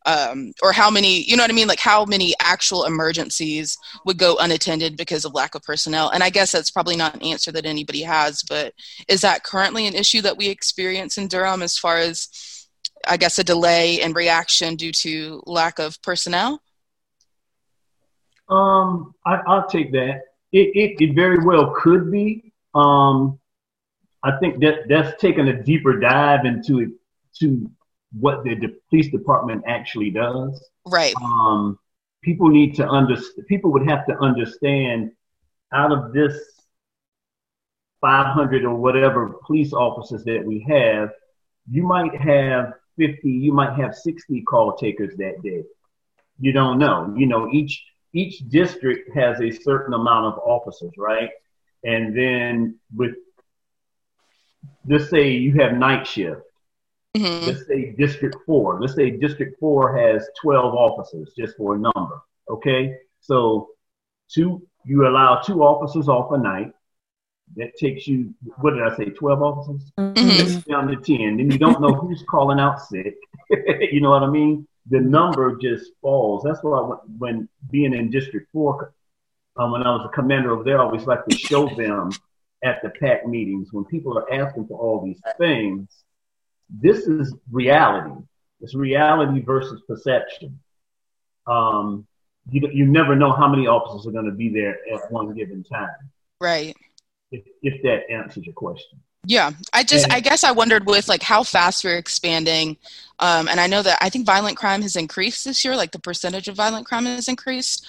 um, 0.07 0.53
or 0.63 0.73
how 0.73 0.91
many, 0.91 1.23
you 1.23 1.37
know 1.37 1.43
what 1.43 1.51
I 1.51 1.55
mean? 1.55 1.69
Like, 1.69 1.81
how 1.81 2.05
many 2.05 2.33
actual 2.41 2.85
emergencies 2.85 3.77
would 4.05 4.19
go 4.19 4.37
unattended 4.39 4.97
because 4.97 5.25
of 5.25 5.35
lack 5.35 5.55
of 5.55 5.63
personnel? 5.63 6.11
And 6.11 6.23
I 6.23 6.31
guess 6.31 6.53
that's 6.53 6.71
probably 6.71 6.97
not 6.97 7.15
an 7.15 7.23
answer 7.23 7.53
that 7.53 7.67
anybody 7.67 8.03
has, 8.03 8.43
but 8.43 8.73
is 9.09 9.21
that 9.23 9.45
currently 9.45 9.87
an 9.87 9.95
issue 9.95 10.23
that 10.23 10.37
we 10.37 10.49
experience 10.49 11.19
in 11.19 11.29
Durham 11.29 11.63
as 11.63 11.77
far 11.77 11.99
as, 11.99 12.69
I 13.07 13.17
guess, 13.17 13.39
a 13.39 13.45
delay 13.45 14.01
in 14.01 14.13
reaction 14.13 14.77
due 14.77 14.93
to 14.93 15.43
lack 15.45 15.79
of 15.79 16.01
personnel? 16.03 16.63
Um, 18.49 19.15
I, 19.27 19.41
I'll 19.47 19.69
take 19.69 19.93
that. 19.93 20.23
It, 20.53 20.71
it, 20.75 21.03
it 21.03 21.15
very 21.15 21.45
well 21.45 21.75
could 21.77 22.11
be. 22.11 22.53
Um, 22.75 23.39
I 24.23 24.39
think 24.39 24.61
that 24.61 24.89
that's 24.89 25.21
taking 25.21 25.49
a 25.49 25.63
deeper 25.63 25.99
dive 25.99 26.45
into 26.45 26.81
it, 26.81 26.89
to 27.41 27.71
what 28.19 28.43
the, 28.43 28.55
the 28.55 28.77
police 28.91 29.11
department 29.11 29.63
actually 29.67 30.11
does. 30.11 30.65
Right. 30.87 31.15
Um, 31.23 31.79
people 32.23 32.49
need 32.49 32.75
to 32.77 32.89
understand. 32.89 33.47
People 33.47 33.73
would 33.73 33.89
have 33.89 34.07
to 34.07 34.19
understand 34.19 35.13
out 35.73 35.93
of 35.93 36.13
this 36.13 36.59
500 38.01 38.65
or 38.65 38.75
whatever 38.75 39.35
police 39.45 39.73
officers 39.73 40.25
that 40.25 40.45
we 40.45 40.65
have, 40.69 41.11
you 41.71 41.83
might 41.83 42.15
have 42.15 42.75
50, 42.97 43.29
you 43.29 43.53
might 43.53 43.79
have 43.79 43.95
60 43.95 44.43
call 44.43 44.77
takers 44.77 45.17
that 45.17 45.43
day. 45.43 45.63
You 46.41 46.53
don't 46.53 46.79
know. 46.79 47.15
You 47.17 47.27
know, 47.27 47.49
each 47.53 47.85
each 48.13 48.39
district 48.49 49.15
has 49.15 49.41
a 49.41 49.51
certain 49.51 49.95
amount 49.95 50.27
of 50.27 50.39
officers, 50.39 50.93
right? 50.97 51.31
And 51.85 52.17
then 52.17 52.79
with 52.95 53.15
let's 54.87 55.11
say 55.11 55.31
you 55.31 55.55
have 55.55 55.75
night 55.75 56.07
shift. 56.07 56.43
hmm 57.17 57.47
Let's 57.47 57.67
say 57.67 57.95
District 57.99 58.37
Four. 58.47 58.81
Let's 58.81 58.95
say 58.95 59.11
District 59.11 59.59
Four 59.61 59.97
has 59.97 60.29
12 60.41 60.75
officers, 60.75 61.33
just 61.37 61.57
for 61.57 61.75
a 61.75 61.79
number. 61.79 62.23
Okay, 62.49 62.97
so 63.21 63.69
two 64.29 64.63
you 64.85 65.07
allow 65.07 65.41
two 65.41 65.63
officers 65.63 66.09
off 66.09 66.33
a 66.33 66.39
night. 66.39 66.73
That 67.57 67.77
takes 67.77 68.07
you. 68.07 68.35
What 68.61 68.75
did 68.75 68.83
I 68.83 68.95
say? 68.97 69.07
12 69.07 69.43
officers. 69.43 69.93
Mhm. 69.99 70.65
Down 70.67 70.87
to 70.89 70.97
10. 70.97 71.37
Then 71.37 71.51
you 71.51 71.59
don't 71.59 71.81
know 71.81 71.93
who's 71.93 72.23
calling 72.29 72.61
out 72.61 72.81
sick. 72.81 73.17
you 73.51 74.01
know 74.01 74.11
what 74.11 74.23
I 74.23 74.29
mean? 74.29 74.67
The 74.91 75.01
number 75.01 75.57
just 75.57 75.93
falls. 76.01 76.43
That's 76.45 76.63
why 76.63 76.81
when, 76.81 76.99
when 77.19 77.49
being 77.71 77.95
in 77.95 78.11
District 78.11 78.49
4, 78.53 78.93
um, 79.57 79.73
when 79.73 79.83
I 79.83 79.91
was 79.91 80.07
a 80.07 80.15
commander 80.15 80.53
over 80.53 80.65
there, 80.65 80.81
I 80.81 80.85
always 80.85 81.05
like 81.07 81.25
to 81.27 81.37
show 81.37 81.69
them 81.69 82.11
at 82.65 82.81
the 82.83 82.91
PAC 82.91 83.27
meetings 83.27 83.73
when 83.73 83.85
people 83.85 84.17
are 84.17 84.33
asking 84.33 84.67
for 84.67 84.79
all 84.79 85.05
these 85.05 85.21
things. 85.39 85.89
This 86.71 87.07
is 87.07 87.35
reality. 87.51 88.15
It's 88.61 88.75
reality 88.75 89.41
versus 89.41 89.81
perception. 89.87 90.59
Um, 91.47 92.07
you, 92.51 92.69
you 92.73 92.87
never 92.87 93.15
know 93.15 93.33
how 93.33 93.49
many 93.49 93.67
officers 93.67 94.07
are 94.07 94.13
going 94.13 94.27
to 94.27 94.33
be 94.33 94.49
there 94.49 94.77
at 94.93 95.11
one 95.11 95.35
given 95.35 95.65
time, 95.65 95.89
Right. 96.41 96.77
if, 97.31 97.45
if 97.63 97.83
that 97.83 98.11
answers 98.11 98.45
your 98.45 98.55
question. 98.55 99.01
Yeah, 99.25 99.53
I 99.73 99.85
just, 99.85 100.05
And- 100.05 100.13
I 100.15 100.21
guess 100.21 100.45
I 100.45 100.53
wondered 100.53 100.87
with 100.87 101.09
like 101.09 101.23
how 101.23 101.43
fast 101.43 101.85
we're 101.85 101.97
expanding. 101.99 102.77
Um, 103.21 103.49
and 103.49 103.59
I 103.59 103.67
know 103.67 103.83
that 103.83 103.99
I 104.01 104.11
think 104.11 104.27
violent 104.27 104.57
crime 104.57 104.81
has 104.83 104.95
increased 104.97 105.45
this 105.45 105.65
year, 105.65 105.75
like 105.77 105.91
the 105.91 105.99
percentage 105.99 106.47
of 106.49 106.55
violent 106.57 106.87
crime 106.87 107.05
has 107.07 107.29
increased. 107.29 107.87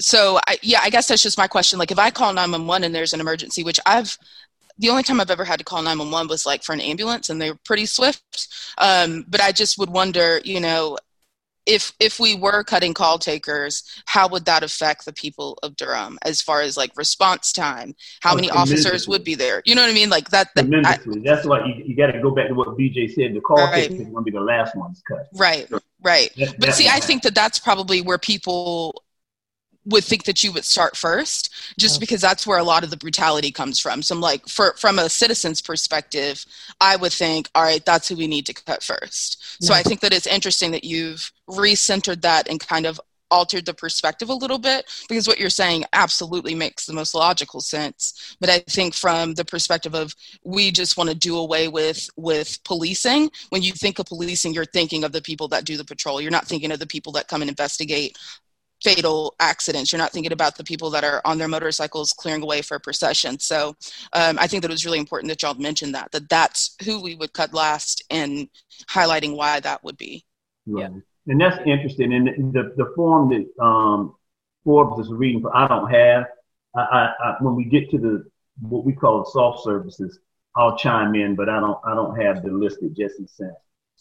So, 0.00 0.40
I, 0.48 0.56
yeah, 0.62 0.80
I 0.82 0.90
guess 0.90 1.06
that's 1.06 1.22
just 1.22 1.38
my 1.38 1.46
question. 1.46 1.78
Like, 1.78 1.92
if 1.92 1.98
I 1.98 2.10
call 2.10 2.32
911 2.32 2.82
and 2.84 2.94
there's 2.94 3.12
an 3.12 3.20
emergency, 3.20 3.62
which 3.62 3.78
I've, 3.86 4.18
the 4.78 4.88
only 4.88 5.02
time 5.04 5.20
I've 5.20 5.30
ever 5.30 5.44
had 5.44 5.58
to 5.60 5.64
call 5.64 5.82
911 5.82 6.28
was 6.28 6.46
like 6.46 6.64
for 6.64 6.72
an 6.72 6.80
ambulance 6.80 7.28
and 7.28 7.40
they 7.40 7.50
were 7.50 7.58
pretty 7.64 7.86
swift. 7.86 8.48
Um, 8.78 9.24
but 9.28 9.40
I 9.40 9.52
just 9.52 9.78
would 9.78 9.90
wonder, 9.90 10.40
you 10.44 10.60
know, 10.60 10.98
if 11.66 11.92
if 12.00 12.20
we 12.20 12.34
were 12.34 12.62
cutting 12.62 12.92
call 12.94 13.18
takers, 13.18 13.82
how 14.06 14.28
would 14.28 14.44
that 14.44 14.62
affect 14.62 15.04
the 15.04 15.12
people 15.12 15.58
of 15.62 15.76
Durham 15.76 16.18
as 16.22 16.42
far 16.42 16.60
as 16.60 16.76
like 16.76 16.90
response 16.96 17.52
time? 17.52 17.94
How 18.20 18.32
Oh, 18.32 18.36
many 18.36 18.50
officers 18.50 19.08
would 19.08 19.24
be 19.24 19.34
there? 19.34 19.62
You 19.64 19.74
know 19.74 19.82
what 19.82 19.90
I 19.90 19.94
mean? 19.94 20.10
Like 20.10 20.28
that. 20.30 20.54
that 20.56 20.66
I. 20.84 20.98
That's 21.24 21.46
why 21.46 21.64
you, 21.66 21.84
you 21.86 21.96
got 21.96 22.08
to 22.12 22.20
go 22.20 22.30
back 22.32 22.48
to 22.48 22.54
what 22.54 22.68
BJ 22.76 23.12
said. 23.14 23.34
The 23.34 23.40
call 23.40 23.58
Right. 23.58 23.88
takers 23.88 24.00
is 24.06 24.12
going 24.12 24.24
to 24.24 24.30
be 24.30 24.36
the 24.36 24.40
last 24.40 24.76
ones 24.76 25.02
cut. 25.08 25.28
right, 25.34 25.68
right. 26.02 26.30
That- 26.36 26.58
But 26.58 26.74
see, 26.74 26.88
I 26.88 27.00
think 27.00 27.22
that 27.22 27.34
that's 27.34 27.58
probably 27.58 28.02
where 28.02 28.18
people 28.18 29.03
would 29.86 30.04
think 30.04 30.24
that 30.24 30.42
you 30.42 30.52
would 30.52 30.64
start 30.64 30.96
first, 30.96 31.52
just 31.78 32.00
because 32.00 32.20
that's 32.20 32.46
where 32.46 32.58
a 32.58 32.64
lot 32.64 32.84
of 32.84 32.90
the 32.90 32.96
brutality 32.96 33.50
comes 33.50 33.78
from. 33.78 34.02
So, 34.02 34.14
I'm 34.14 34.20
like, 34.20 34.48
for 34.48 34.74
from 34.78 34.98
a 34.98 35.08
citizen's 35.08 35.60
perspective, 35.60 36.44
I 36.80 36.96
would 36.96 37.12
think, 37.12 37.48
all 37.54 37.62
right, 37.62 37.84
that's 37.84 38.08
who 38.08 38.16
we 38.16 38.26
need 38.26 38.46
to 38.46 38.54
cut 38.54 38.82
first. 38.82 39.62
So, 39.62 39.74
I 39.74 39.82
think 39.82 40.00
that 40.00 40.12
it's 40.12 40.26
interesting 40.26 40.70
that 40.72 40.84
you've 40.84 41.32
recentered 41.48 42.22
that 42.22 42.48
and 42.48 42.60
kind 42.60 42.86
of 42.86 43.00
altered 43.30 43.66
the 43.66 43.74
perspective 43.74 44.28
a 44.28 44.34
little 44.34 44.58
bit 44.58 44.88
because 45.08 45.26
what 45.26 45.40
you're 45.40 45.50
saying 45.50 45.84
absolutely 45.92 46.54
makes 46.54 46.86
the 46.86 46.92
most 46.92 47.14
logical 47.14 47.60
sense 47.60 48.36
but 48.38 48.48
i 48.50 48.58
think 48.68 48.94
from 48.94 49.34
the 49.34 49.44
perspective 49.44 49.94
of 49.94 50.14
we 50.44 50.70
just 50.70 50.96
want 50.96 51.08
to 51.08 51.16
do 51.16 51.36
away 51.36 51.66
with 51.66 52.08
with 52.16 52.62
policing 52.64 53.30
when 53.48 53.62
you 53.62 53.72
think 53.72 53.98
of 53.98 54.06
policing 54.06 54.54
you're 54.54 54.64
thinking 54.64 55.02
of 55.02 55.12
the 55.12 55.22
people 55.22 55.48
that 55.48 55.64
do 55.64 55.76
the 55.76 55.84
patrol 55.84 56.20
you're 56.20 56.30
not 56.30 56.46
thinking 56.46 56.70
of 56.70 56.78
the 56.78 56.86
people 56.86 57.12
that 57.12 57.26
come 57.26 57.42
and 57.42 57.48
investigate 57.48 58.16
fatal 58.84 59.34
accidents 59.40 59.90
you're 59.92 59.98
not 59.98 60.12
thinking 60.12 60.32
about 60.32 60.56
the 60.56 60.64
people 60.64 60.90
that 60.90 61.02
are 61.02 61.20
on 61.24 61.38
their 61.38 61.48
motorcycles 61.48 62.12
clearing 62.12 62.42
away 62.42 62.62
for 62.62 62.76
a 62.76 62.80
procession 62.80 63.38
so 63.38 63.74
um, 64.12 64.38
i 64.38 64.46
think 64.46 64.62
that 64.62 64.70
it 64.70 64.74
was 64.74 64.84
really 64.84 64.98
important 64.98 65.28
that 65.28 65.42
y'all 65.42 65.54
mentioned 65.54 65.94
that 65.94 66.10
that 66.12 66.28
that's 66.28 66.76
who 66.84 67.02
we 67.02 67.14
would 67.16 67.32
cut 67.32 67.52
last 67.52 68.04
and 68.10 68.48
highlighting 68.88 69.34
why 69.36 69.58
that 69.58 69.82
would 69.82 69.96
be 69.96 70.24
Yeah. 70.66 70.88
And 71.26 71.40
that's 71.40 71.58
interesting. 71.66 72.12
And 72.12 72.52
the, 72.52 72.74
the 72.76 72.92
form 72.94 73.30
that 73.30 73.64
um, 73.64 74.14
Forbes 74.64 75.06
is 75.06 75.12
reading, 75.12 75.40
for, 75.40 75.56
I 75.56 75.66
don't 75.66 75.90
have. 75.90 76.26
I, 76.76 76.80
I, 76.80 77.14
I, 77.24 77.36
when 77.40 77.54
we 77.54 77.64
get 77.64 77.90
to 77.90 77.98
the 77.98 78.30
what 78.60 78.84
we 78.84 78.92
call 78.92 79.24
the 79.24 79.30
soft 79.30 79.64
services, 79.64 80.18
I'll 80.56 80.76
chime 80.76 81.14
in, 81.14 81.34
but 81.34 81.48
I 81.48 81.60
don't 81.60 81.78
I 81.84 81.94
don't 81.94 82.20
have 82.20 82.42
the 82.42 82.50
list 82.50 82.80
that 82.80 82.94
Jesse 82.96 83.26
sent. 83.26 83.52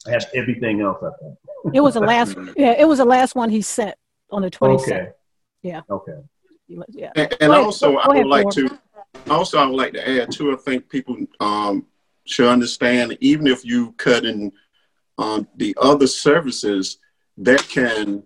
I 0.05 0.11
have 0.11 0.25
everything 0.35 0.81
else. 0.81 0.97
I 1.01 1.11
think. 1.21 1.75
It 1.75 1.81
was 1.81 1.93
the 1.93 2.01
last. 2.01 2.35
Yeah, 2.57 2.75
it 2.77 2.87
was 2.87 2.97
the 2.97 3.05
last 3.05 3.35
one 3.35 3.49
he 3.49 3.61
sent 3.61 3.95
on 4.33 4.41
the 4.41 4.51
27th. 4.51 4.81
Okay. 4.81 5.09
Yeah. 5.61 5.81
Okay. 5.89 6.19
Yeah. 6.67 7.11
And, 7.15 7.31
and 7.33 7.39
Go 7.39 7.51
ahead. 7.51 7.65
also, 7.65 7.97
I 7.97 8.07
would 8.07 8.17
ahead, 8.17 8.27
like 8.27 8.43
Ford. 8.43 8.55
to. 8.55 8.79
Also, 9.29 9.57
I 9.59 9.65
would 9.65 9.75
like 9.75 9.93
to 9.93 10.09
add 10.09 10.31
too. 10.31 10.51
I 10.51 10.55
think 10.55 10.89
people 10.89 11.15
um, 11.39 11.85
should 12.25 12.49
understand, 12.49 13.17
even 13.21 13.47
if 13.47 13.63
you 13.63 13.91
cut 13.93 14.25
in 14.25 14.51
um, 15.17 15.47
the 15.55 15.77
other 15.79 16.07
services 16.07 16.97
that 17.37 17.61
can 17.69 18.23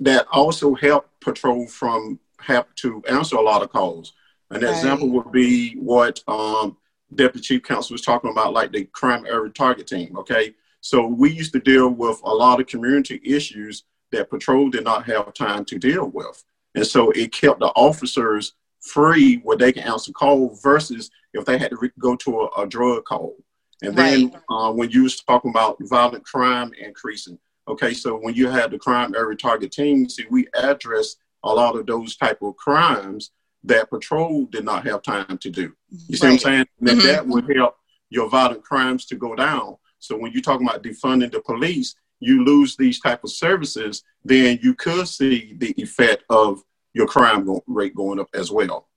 that 0.00 0.26
also 0.32 0.74
help 0.74 1.08
patrol 1.20 1.66
from 1.66 2.18
have 2.40 2.72
to 2.76 3.02
answer 3.08 3.36
a 3.36 3.40
lot 3.40 3.62
of 3.62 3.70
calls. 3.70 4.12
An 4.50 4.60
right. 4.60 4.70
example 4.70 5.08
would 5.10 5.32
be 5.32 5.74
what 5.74 6.22
um, 6.28 6.76
Deputy 7.14 7.40
Chief 7.40 7.62
Counsel 7.62 7.94
was 7.94 8.02
talking 8.02 8.30
about, 8.30 8.52
like 8.52 8.72
the 8.72 8.84
crime 8.84 9.24
area 9.26 9.50
target 9.50 9.86
team. 9.86 10.16
Okay, 10.18 10.54
so 10.80 11.06
we 11.06 11.32
used 11.32 11.52
to 11.54 11.60
deal 11.60 11.88
with 11.88 12.20
a 12.24 12.34
lot 12.34 12.60
of 12.60 12.66
community 12.66 13.20
issues 13.24 13.84
that 14.14 14.30
patrol 14.30 14.70
did 14.70 14.84
not 14.84 15.04
have 15.06 15.32
time 15.34 15.64
to 15.66 15.78
deal 15.78 16.08
with, 16.08 16.42
and 16.74 16.86
so 16.86 17.10
it 17.10 17.32
kept 17.32 17.60
the 17.60 17.68
officers 17.68 18.54
free 18.80 19.36
where 19.36 19.56
they 19.56 19.72
can 19.72 19.84
answer 19.84 20.12
call 20.12 20.58
versus 20.62 21.10
if 21.32 21.44
they 21.44 21.58
had 21.58 21.70
to 21.70 21.76
re- 21.80 21.90
go 21.98 22.14
to 22.16 22.40
a, 22.40 22.62
a, 22.62 22.66
drug 22.66 23.04
call. 23.04 23.34
And 23.82 23.96
then 23.96 24.32
uh, 24.50 24.72
when 24.72 24.90
you 24.90 25.04
was 25.04 25.20
talking 25.22 25.50
about 25.50 25.76
violent 25.80 26.24
crime 26.24 26.72
increasing, 26.78 27.38
okay, 27.66 27.94
so 27.94 28.16
when 28.16 28.34
you 28.34 28.48
had 28.48 28.70
the 28.70 28.78
crime 28.78 29.14
area 29.14 29.36
target 29.36 29.72
team, 29.72 30.08
see, 30.08 30.26
we 30.30 30.46
address 30.54 31.16
a 31.42 31.52
lot 31.52 31.76
of 31.76 31.86
those 31.86 32.16
type 32.16 32.38
of 32.42 32.56
crimes 32.56 33.30
that 33.64 33.90
patrol 33.90 34.44
did 34.46 34.64
not 34.64 34.86
have 34.86 35.02
time 35.02 35.38
to 35.38 35.50
do. 35.50 35.72
You 36.08 36.16
see 36.16 36.26
right. 36.26 36.32
what 36.32 36.32
I'm 36.32 36.38
saying? 36.38 36.66
And 36.80 36.88
mm-hmm. 36.88 37.06
that 37.06 37.26
would 37.26 37.56
help 37.56 37.76
your 38.10 38.28
violent 38.28 38.62
crimes 38.62 39.06
to 39.06 39.16
go 39.16 39.34
down. 39.34 39.76
So 39.98 40.16
when 40.16 40.32
you're 40.32 40.42
talking 40.42 40.66
about 40.66 40.82
defunding 40.82 41.32
the 41.32 41.40
police, 41.40 41.94
you 42.20 42.44
lose 42.44 42.76
these 42.76 43.00
type 43.00 43.24
of 43.24 43.30
services, 43.30 44.02
then 44.24 44.58
you 44.62 44.74
could 44.74 45.08
see 45.08 45.54
the 45.58 45.74
effect 45.76 46.24
of 46.30 46.62
your 46.94 47.06
crime 47.06 47.48
rate 47.66 47.94
going 47.94 48.20
up 48.20 48.28
as 48.34 48.50
well. 48.50 48.88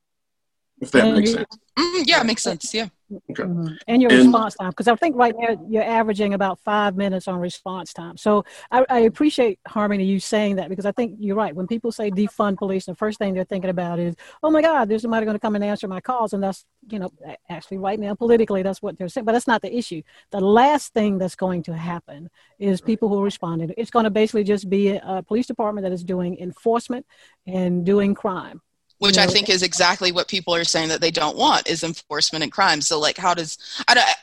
If 0.79 0.91
that 0.91 1.05
and 1.05 1.15
makes 1.15 1.31
you, 1.31 1.37
sense. 1.37 1.57
Mm, 1.77 2.03
yeah, 2.05 2.21
it 2.21 2.25
makes 2.25 2.43
sense. 2.43 2.73
Yeah. 2.73 2.87
Okay. 3.31 3.43
Mm-hmm. 3.43 3.75
And 3.87 4.01
your 4.01 4.11
and, 4.11 4.23
response 4.23 4.55
time, 4.55 4.69
because 4.69 4.87
I 4.87 4.95
think 4.95 5.15
right 5.15 5.33
now 5.37 5.65
you're 5.69 5.83
averaging 5.83 6.33
about 6.33 6.59
five 6.59 6.97
minutes 6.97 7.27
on 7.27 7.39
response 7.39 7.93
time. 7.93 8.17
So 8.17 8.43
I, 8.69 8.85
I, 8.89 8.99
appreciate 8.99 9.59
Harmony 9.65 10.03
you 10.03 10.19
saying 10.19 10.57
that 10.57 10.69
because 10.69 10.85
I 10.85 10.91
think 10.91 11.15
you're 11.19 11.35
right. 11.35 11.55
When 11.55 11.67
people 11.67 11.91
say 11.91 12.11
defund 12.11 12.57
police, 12.57 12.85
the 12.85 12.95
first 12.95 13.17
thing 13.17 13.33
they're 13.33 13.45
thinking 13.45 13.69
about 13.69 13.97
is, 13.99 14.15
oh 14.43 14.51
my 14.51 14.61
God, 14.61 14.89
there's 14.89 15.03
somebody 15.03 15.25
going 15.25 15.35
to 15.35 15.39
come 15.39 15.55
and 15.55 15.63
answer 15.63 15.87
my 15.87 16.01
calls, 16.01 16.33
and 16.33 16.43
that's 16.43 16.65
you 16.91 16.99
know 16.99 17.11
actually 17.49 17.77
right 17.77 17.99
now 17.99 18.13
politically 18.13 18.61
that's 18.61 18.81
what 18.81 18.97
they're 18.97 19.09
saying. 19.09 19.25
But 19.25 19.31
that's 19.31 19.47
not 19.47 19.61
the 19.61 19.75
issue. 19.75 20.01
The 20.31 20.41
last 20.41 20.93
thing 20.93 21.17
that's 21.17 21.35
going 21.35 21.63
to 21.63 21.73
happen 21.73 22.29
is 22.59 22.81
people 22.81 23.07
who 23.07 23.19
are 23.19 23.23
responding. 23.23 23.73
It's 23.77 23.91
going 23.91 24.03
to 24.03 24.11
basically 24.11 24.43
just 24.43 24.69
be 24.69 24.89
a 24.89 25.23
police 25.25 25.47
department 25.47 25.85
that 25.85 25.93
is 25.93 26.03
doing 26.03 26.37
enforcement 26.39 27.05
and 27.47 27.85
doing 27.85 28.13
crime 28.13 28.61
which 28.99 29.17
you 29.17 29.23
I 29.23 29.27
think 29.27 29.49
is 29.49 29.63
exactly 29.63 30.11
what 30.11 30.27
people 30.27 30.53
are 30.55 30.63
saying 30.63 30.89
that 30.89 31.01
they 31.01 31.11
don't 31.11 31.37
want 31.37 31.67
is 31.67 31.83
enforcement 31.83 32.43
and 32.43 32.51
crime. 32.51 32.81
So, 32.81 32.99
like, 32.99 33.17
how 33.17 33.33
does 33.33 33.57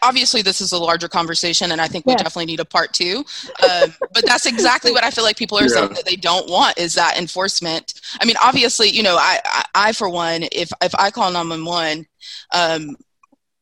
obviously 0.02 0.42
this 0.42 0.60
is 0.60 0.72
a 0.72 0.78
larger 0.78 1.08
conversation, 1.08 1.72
and 1.72 1.80
I 1.80 1.88
think 1.88 2.06
we 2.06 2.14
definitely 2.14 2.46
need 2.46 2.60
a 2.60 2.64
part 2.64 2.92
two. 2.92 3.24
Um, 3.62 3.94
but 4.12 4.26
that's 4.26 4.46
exactly 4.46 4.92
what 4.92 5.04
I 5.04 5.10
feel 5.10 5.24
like 5.24 5.36
people 5.36 5.58
are 5.58 5.62
yeah. 5.62 5.68
saying 5.68 5.94
that 5.94 6.06
they 6.06 6.16
don't 6.16 6.48
want 6.48 6.78
is 6.78 6.94
that 6.94 7.18
enforcement. 7.18 8.00
I 8.20 8.24
mean, 8.24 8.36
obviously, 8.42 8.88
you 8.88 9.02
know, 9.02 9.16
I, 9.16 9.40
I, 9.44 9.64
I 9.74 9.92
for 9.92 10.08
one, 10.08 10.44
if 10.52 10.72
if 10.82 10.94
I 10.94 11.10
call 11.10 11.30
nine 11.30 11.48
one 11.48 11.64
one, 11.64 12.06
um, 12.52 12.96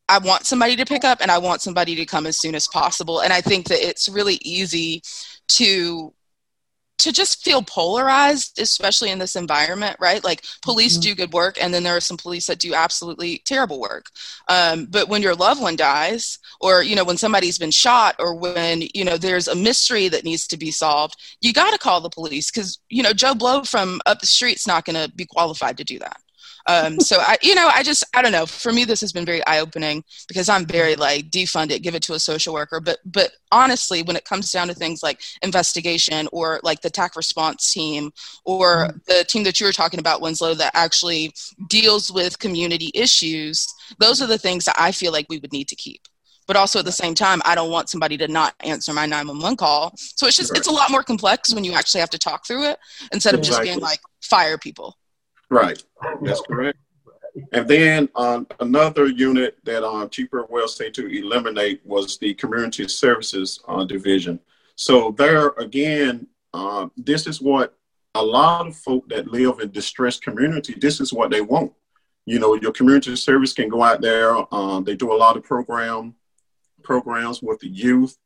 I 0.08 0.18
want 0.18 0.46
somebody 0.46 0.76
to 0.76 0.84
pick 0.84 1.04
up, 1.04 1.18
and 1.20 1.30
I 1.30 1.38
want 1.38 1.62
somebody 1.62 1.94
to 1.96 2.06
come 2.06 2.26
as 2.26 2.38
soon 2.38 2.54
as 2.54 2.68
possible. 2.68 3.20
And 3.20 3.32
I 3.32 3.40
think 3.40 3.68
that 3.68 3.86
it's 3.86 4.08
really 4.08 4.38
easy 4.42 5.02
to 5.48 6.12
to 7.02 7.12
just 7.12 7.42
feel 7.42 7.62
polarized, 7.62 8.60
especially 8.60 9.10
in 9.10 9.18
this 9.18 9.34
environment, 9.34 9.96
right? 9.98 10.22
Like 10.22 10.44
police 10.62 10.94
mm-hmm. 10.94 11.10
do 11.10 11.14
good 11.16 11.32
work, 11.32 11.58
and 11.60 11.74
then 11.74 11.82
there 11.82 11.96
are 11.96 12.00
some 12.00 12.16
police 12.16 12.46
that 12.46 12.60
do 12.60 12.74
absolutely 12.74 13.42
terrible 13.44 13.80
work. 13.80 14.06
Um, 14.48 14.86
but 14.86 15.08
when 15.08 15.20
your 15.20 15.34
loved 15.34 15.60
one 15.60 15.74
dies, 15.74 16.38
or 16.60 16.82
you 16.82 16.94
know, 16.94 17.04
when 17.04 17.16
somebody's 17.16 17.58
been 17.58 17.72
shot, 17.72 18.14
or 18.20 18.34
when 18.34 18.82
you 18.94 19.04
know 19.04 19.16
there's 19.16 19.48
a 19.48 19.56
mystery 19.56 20.08
that 20.08 20.24
needs 20.24 20.46
to 20.46 20.56
be 20.56 20.70
solved, 20.70 21.16
you 21.40 21.52
got 21.52 21.72
to 21.72 21.78
call 21.78 22.00
the 22.00 22.08
police 22.08 22.50
because 22.50 22.78
you 22.88 23.02
know 23.02 23.12
Joe 23.12 23.34
Blow 23.34 23.64
from 23.64 24.00
up 24.06 24.20
the 24.20 24.26
street's 24.26 24.66
not 24.66 24.84
going 24.84 24.96
to 24.96 25.12
be 25.14 25.26
qualified 25.26 25.76
to 25.78 25.84
do 25.84 25.98
that. 25.98 26.21
Um, 26.66 27.00
so 27.00 27.18
I, 27.20 27.36
you 27.42 27.54
know, 27.54 27.68
I 27.72 27.82
just, 27.82 28.04
I 28.14 28.22
don't 28.22 28.32
know. 28.32 28.46
For 28.46 28.72
me, 28.72 28.84
this 28.84 29.00
has 29.00 29.12
been 29.12 29.24
very 29.24 29.44
eye 29.46 29.60
opening 29.60 30.04
because 30.28 30.48
I'm 30.48 30.66
very 30.66 30.96
like 30.96 31.30
defund 31.30 31.70
it, 31.70 31.82
give 31.82 31.94
it 31.94 32.02
to 32.04 32.14
a 32.14 32.18
social 32.18 32.54
worker. 32.54 32.80
But, 32.80 32.98
but 33.04 33.32
honestly, 33.50 34.02
when 34.02 34.16
it 34.16 34.24
comes 34.24 34.50
down 34.50 34.68
to 34.68 34.74
things 34.74 35.02
like 35.02 35.20
investigation 35.42 36.28
or 36.32 36.60
like 36.62 36.80
the 36.80 36.90
TAC 36.90 37.16
response 37.16 37.72
team 37.72 38.12
or 38.44 38.88
mm-hmm. 38.88 38.98
the 39.06 39.24
team 39.24 39.44
that 39.44 39.60
you 39.60 39.66
were 39.66 39.72
talking 39.72 40.00
about, 40.00 40.20
Winslow, 40.20 40.54
that 40.54 40.72
actually 40.74 41.32
deals 41.68 42.12
with 42.12 42.38
community 42.38 42.90
issues, 42.94 43.66
those 43.98 44.22
are 44.22 44.26
the 44.26 44.38
things 44.38 44.64
that 44.64 44.76
I 44.78 44.92
feel 44.92 45.12
like 45.12 45.26
we 45.28 45.38
would 45.38 45.52
need 45.52 45.68
to 45.68 45.76
keep 45.76 46.02
but 46.46 46.56
also 46.56 46.80
at 46.80 46.84
the 46.84 46.92
same 46.92 47.14
time 47.14 47.40
i 47.44 47.54
don't 47.54 47.70
want 47.70 47.88
somebody 47.88 48.16
to 48.16 48.28
not 48.28 48.54
answer 48.60 48.92
my 48.92 49.06
911 49.06 49.56
call 49.56 49.92
so 49.96 50.26
it's 50.26 50.36
just 50.36 50.50
right. 50.50 50.58
it's 50.58 50.68
a 50.68 50.72
lot 50.72 50.90
more 50.90 51.02
complex 51.02 51.54
when 51.54 51.64
you 51.64 51.72
actually 51.72 52.00
have 52.00 52.10
to 52.10 52.18
talk 52.18 52.46
through 52.46 52.64
it 52.64 52.78
instead 53.12 53.34
of 53.34 53.40
exactly. 53.40 53.68
just 53.68 53.74
being 53.74 53.80
like 53.80 54.00
fire 54.20 54.58
people 54.58 54.96
Right, 55.52 55.84
that's 56.22 56.40
correct. 56.40 56.78
And 57.52 57.68
then 57.68 58.08
um, 58.16 58.46
another 58.60 59.06
unit 59.06 59.58
that 59.64 59.86
um, 59.86 60.08
Chief 60.08 60.28
Well 60.32 60.66
said 60.66 60.94
to 60.94 61.06
eliminate 61.06 61.84
was 61.84 62.16
the 62.16 62.32
Community 62.32 62.88
Services 62.88 63.60
uh, 63.68 63.84
Division. 63.84 64.40
So 64.76 65.14
there 65.18 65.48
again, 65.58 66.26
uh, 66.54 66.88
this 66.96 67.26
is 67.26 67.42
what 67.42 67.76
a 68.14 68.22
lot 68.22 68.66
of 68.66 68.76
folk 68.76 69.06
that 69.10 69.28
live 69.28 69.60
in 69.60 69.70
distressed 69.70 70.22
community, 70.22 70.74
this 70.74 71.02
is 71.02 71.12
what 71.12 71.30
they 71.30 71.42
want. 71.42 71.72
You 72.24 72.38
know, 72.38 72.54
your 72.54 72.72
community 72.72 73.14
service 73.16 73.52
can 73.52 73.68
go 73.68 73.82
out 73.82 74.00
there. 74.00 74.34
Um, 74.54 74.84
they 74.84 74.96
do 74.96 75.12
a 75.12 75.16
lot 75.16 75.36
of 75.36 75.44
program 75.44 76.14
programs 76.82 77.42
with 77.42 77.60
the 77.60 77.68
youth. 77.68 78.16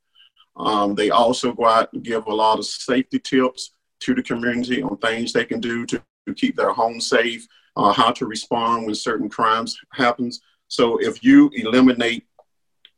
Um, 0.56 0.94
they 0.94 1.10
also 1.10 1.52
go 1.52 1.66
out 1.66 1.92
and 1.92 2.04
give 2.04 2.28
a 2.28 2.34
lot 2.34 2.60
of 2.60 2.66
safety 2.66 3.18
tips 3.18 3.72
to 4.00 4.14
the 4.14 4.22
community 4.22 4.80
on 4.80 4.96
things 4.98 5.32
they 5.32 5.44
can 5.44 5.60
do 5.60 5.84
to 5.86 6.00
keep 6.34 6.56
their 6.56 6.72
home 6.72 7.00
safe, 7.00 7.46
uh, 7.76 7.92
how 7.92 8.10
to 8.12 8.26
respond 8.26 8.86
when 8.86 8.94
certain 8.94 9.28
crimes 9.28 9.78
happens. 9.92 10.40
So 10.68 10.98
if 10.98 11.22
you 11.22 11.50
eliminate 11.54 12.24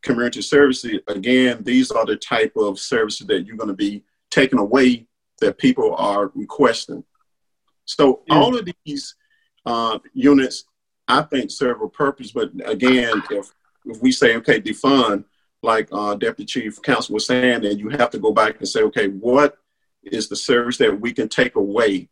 community 0.02 0.42
services, 0.42 1.00
again, 1.08 1.62
these 1.62 1.90
are 1.90 2.06
the 2.06 2.16
type 2.16 2.52
of 2.56 2.78
services 2.78 3.26
that 3.26 3.46
you're 3.46 3.56
going 3.56 3.68
to 3.68 3.74
be 3.74 4.04
taking 4.30 4.58
away 4.58 5.06
that 5.40 5.58
people 5.58 5.94
are 5.96 6.30
requesting. 6.34 7.04
So 7.84 8.22
yeah. 8.28 8.36
all 8.36 8.56
of 8.56 8.68
these 8.84 9.14
uh, 9.66 9.98
units, 10.12 10.64
I 11.06 11.22
think, 11.22 11.50
serve 11.50 11.80
a 11.82 11.88
purpose. 11.88 12.32
But 12.32 12.50
again, 12.64 13.22
if 13.30 13.52
if 13.86 14.02
we 14.02 14.12
say 14.12 14.36
okay, 14.36 14.60
defund, 14.60 15.24
like 15.62 15.88
uh, 15.92 16.14
Deputy 16.14 16.44
Chief 16.44 16.80
Counsel 16.82 17.14
was 17.14 17.26
saying, 17.26 17.62
then 17.62 17.78
you 17.78 17.88
have 17.90 18.10
to 18.10 18.18
go 18.18 18.32
back 18.32 18.58
and 18.58 18.68
say, 18.68 18.82
okay, 18.82 19.08
what 19.08 19.56
is 20.02 20.28
the 20.28 20.36
service 20.36 20.76
that 20.78 21.00
we 21.00 21.12
can 21.12 21.28
take 21.28 21.56
away 21.56 22.08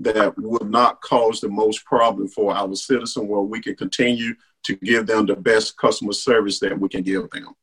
that 0.00 0.34
would 0.38 0.70
not 0.70 1.00
cause 1.00 1.40
the 1.40 1.48
most 1.48 1.84
problem 1.84 2.28
for 2.28 2.54
our 2.54 2.74
citizen 2.74 3.28
where 3.28 3.40
we 3.40 3.60
can 3.60 3.74
continue 3.74 4.34
to 4.64 4.76
give 4.76 5.06
them 5.06 5.26
the 5.26 5.36
best 5.36 5.76
customer 5.76 6.12
service 6.12 6.58
that 6.60 6.78
we 6.78 6.88
can 6.88 7.02
give 7.02 7.30
them. 7.30 7.54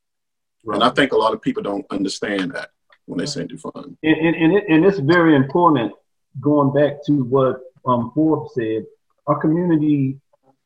Right. 0.66 0.76
And 0.76 0.84
I 0.84 0.90
think 0.90 1.12
a 1.12 1.18
lot 1.18 1.34
of 1.34 1.42
people 1.42 1.64
don't 1.64 1.86
understand 1.92 2.52
that 2.54 2.70
when 3.06 3.20
they 3.20 3.26
say 3.26 3.46
defund. 3.46 3.98
And, 4.04 4.18
and, 4.18 4.36
and, 4.36 4.54
it, 4.54 4.64
and 4.70 4.86
it's 4.86 5.00
very 5.00 5.36
important, 5.36 5.92
going 6.40 6.74
back 6.74 7.04
to 7.08 7.24
what 7.24 7.60
um, 7.86 8.12
Forbes 8.16 8.54
said, 8.56 8.86
our 9.28 9.40
community 9.40 10.20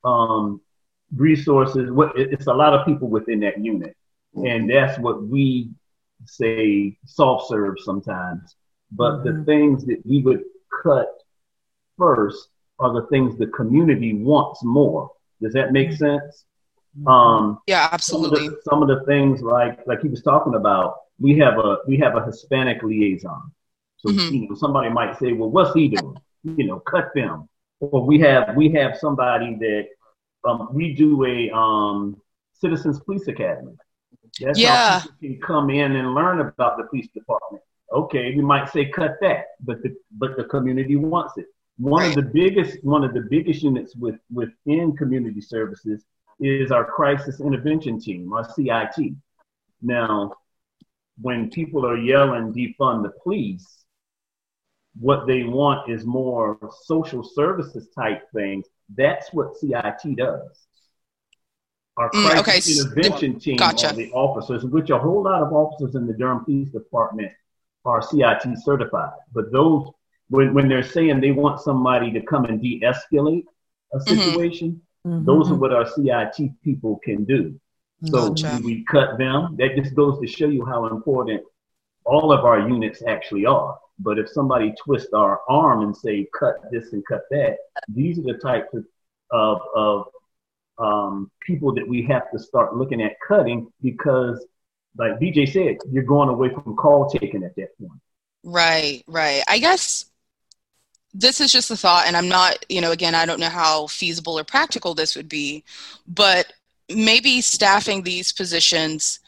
um, 0.04 0.62
resources, 1.16 1.92
what, 1.92 2.18
it's 2.18 2.48
a 2.48 2.54
lot 2.54 2.74
of 2.74 2.86
people 2.86 3.10
within 3.10 3.40
that 3.42 3.64
unit. 3.64 3.96
Mm-hmm. 4.36 4.46
And 4.46 4.70
that's 4.70 5.00
what 5.00 5.24
we 5.24 5.72
say 6.26 6.98
soft 7.06 7.50
serve 7.50 7.76
sometimes. 7.80 8.56
But 8.92 9.18
mm-hmm. 9.24 9.40
the 9.40 9.46
things 9.46 9.86
that 9.86 10.02
we 10.06 10.22
would 10.22 10.44
cut 10.84 11.10
first 11.98 12.50
are 12.80 12.94
the 12.94 13.08
things 13.08 13.38
the 13.38 13.48
community 13.48 14.14
wants 14.14 14.64
more. 14.64 15.12
Does 15.42 15.54
that 15.54 15.72
make 15.72 15.92
sense? 15.94 16.46
Um, 17.06 17.60
yeah, 17.68 17.90
absolutely. 17.92 18.46
Some 18.46 18.48
of, 18.48 18.52
the, 18.52 18.62
some 18.64 18.82
of 18.82 18.88
the 18.88 19.06
things 19.06 19.42
like 19.42 19.86
like 19.86 20.02
he 20.02 20.08
was 20.08 20.24
talking 20.24 20.56
about, 20.56 20.96
we 21.20 21.38
have 21.38 21.58
a 21.60 21.78
we 21.88 21.98
have 21.98 22.16
a 22.16 22.26
Hispanic 22.26 22.82
liaison. 22.82 23.52
So 23.98 24.10
mm-hmm. 24.10 24.34
you 24.34 24.50
know, 24.50 24.56
somebody 24.56 24.90
might 24.90 25.18
say, 25.20 25.34
well, 25.34 25.50
what's 25.50 25.74
he 25.74 25.90
doing? 25.90 26.16
You 26.44 26.66
know, 26.66 26.80
cut 26.80 27.12
them. 27.14 27.50
Or 27.80 28.06
we 28.06 28.20
have 28.20 28.56
we 28.56 28.72
have 28.74 28.98
somebody 28.98 29.56
that 29.60 29.88
um, 30.48 30.70
we 30.72 30.94
do 30.94 31.26
a 31.26 31.56
um, 31.56 32.20
Citizens 32.54 33.00
Police 33.00 33.28
Academy. 33.28 33.74
That's 34.40 34.60
yeah. 34.60 35.00
how 35.00 35.08
people 35.20 35.20
can 35.22 35.42
come 35.42 35.70
in 35.70 35.96
and 35.96 36.14
learn 36.14 36.40
about 36.40 36.78
the 36.78 36.84
police 36.86 37.08
department. 37.14 37.64
Okay, 37.92 38.36
we 38.36 38.42
might 38.42 38.70
say 38.70 38.86
cut 38.86 39.18
that, 39.22 39.46
but 39.62 39.82
the 39.84 39.96
but 40.12 40.36
the 40.36 40.44
community 40.46 40.96
wants 40.96 41.38
it. 41.38 41.46
One 41.78 42.06
of 42.06 42.16
the 42.16 42.22
biggest 42.24 42.84
one 42.84 43.04
of 43.04 43.14
the 43.14 43.28
biggest 43.30 43.62
units 43.64 43.96
with 43.96 44.20
within 44.32 44.96
community 44.98 45.42
services 45.42 46.06
is 46.40 46.72
our 46.72 46.86
crisis 46.86 47.40
intervention 47.40 48.00
team, 48.00 48.32
our 48.34 48.48
CIT. 48.54 49.14
Now, 49.82 50.34
when 51.22 51.50
people 51.50 51.86
are 51.86 51.98
yelling 51.98 52.54
defund 52.54 53.04
the 53.04 53.12
police, 53.24 53.84
what 55.00 55.28
they 55.28 55.44
want 55.44 55.90
is 55.90 56.06
more 56.06 56.58
social 56.84 57.24
services 57.24 57.88
type 57.96 58.24
things. 58.34 58.66
That's 58.96 59.32
what 59.34 59.56
CIT 59.58 60.16
does. 60.16 60.68
Our 61.98 62.10
Mm, 62.12 62.44
crisis 62.44 62.86
okay, 62.86 63.00
intervention 63.00 63.40
team 63.40 63.58
gotcha. 63.58 63.88
are 63.90 63.94
the 63.94 64.12
officers, 64.12 64.64
which 64.66 64.90
a 64.92 64.98
whole 64.98 65.24
lot 65.24 65.42
of 65.42 65.54
officers 65.54 65.96
in 65.96 66.06
the 66.08 66.14
Durham 66.14 66.46
Police 66.46 66.70
Department 66.70 67.32
are 67.86 68.02
CIT 68.02 68.56
certified. 68.64 69.14
But 69.34 69.52
those, 69.52 69.90
when, 70.30 70.54
when 70.54 70.68
they're 70.68 70.84
saying 70.84 71.22
they 71.22 71.32
want 71.32 71.60
somebody 71.62 72.12
to 72.12 72.22
come 72.22 72.46
and 72.46 72.62
de-escalate 72.62 73.46
a 73.94 73.98
Mhm. 73.98 74.02
situation, 74.04 74.82
Mhm. 75.06 75.26
those 75.26 75.50
are 75.52 75.56
what 75.56 75.74
our 75.74 75.86
CIT 75.88 76.52
people 76.64 77.00
can 77.04 77.24
do. 77.24 77.60
So 78.06 78.30
Gotcha. 78.30 78.60
we 78.64 78.84
cut 78.84 79.18
them. 79.18 79.56
That 79.58 79.76
just 79.76 79.96
goes 79.96 80.20
to 80.20 80.28
show 80.28 80.48
you 80.48 80.66
how 80.66 80.86
important 80.88 81.44
all 82.06 82.32
of 82.32 82.46
our 82.46 82.60
units 82.60 83.02
actually 83.08 83.46
are. 83.46 83.78
But 84.00 84.20
if 84.20 84.30
somebody 84.30 84.74
twists 84.84 85.14
our 85.14 85.42
arm 85.50 85.82
and 85.82 85.96
say 85.96 86.28
cut 86.38 86.56
this 86.72 86.94
and 86.94 87.04
cut 87.08 87.24
that, 87.32 87.58
these 87.88 88.20
are 88.20 88.24
the 88.34 88.38
types 88.38 88.74
of 88.74 88.86
of, 89.32 89.60
of 89.76 90.08
um, 90.78 91.30
people 91.42 91.74
that 91.74 91.86
we 91.86 92.02
have 92.04 92.32
to 92.32 92.40
start 92.40 92.78
looking 92.78 93.02
at 93.02 93.20
cutting 93.28 93.70
because, 93.82 94.46
like 94.98 95.20
BJ 95.20 95.46
said, 95.46 95.78
you're 95.92 96.04
going 96.04 96.30
away 96.30 96.50
from 96.50 96.78
call 96.78 97.10
taking 97.10 97.44
at 97.44 97.54
that 97.58 97.78
point. 97.78 98.00
Right, 98.46 99.04
right. 99.08 99.44
I 99.50 99.58
guess 99.60 100.06
this 101.14 101.42
is 101.42 101.52
just 101.52 101.72
a 101.72 101.78
thought, 101.78 102.06
and 102.08 102.16
I'm 102.16 102.28
not, 102.28 102.66
you 102.70 102.82
know, 102.82 102.92
again, 102.92 103.16
I 103.16 103.26
don't 103.26 103.40
know 103.40 103.50
how 103.50 103.88
feasible 103.88 104.38
or 104.38 104.44
practical 104.44 104.94
this 104.94 105.16
would 105.16 105.30
be, 105.30 105.64
but 106.08 106.54
maybe 106.90 107.42
staffing 107.42 108.04
these 108.04 108.32
positions 108.32 109.20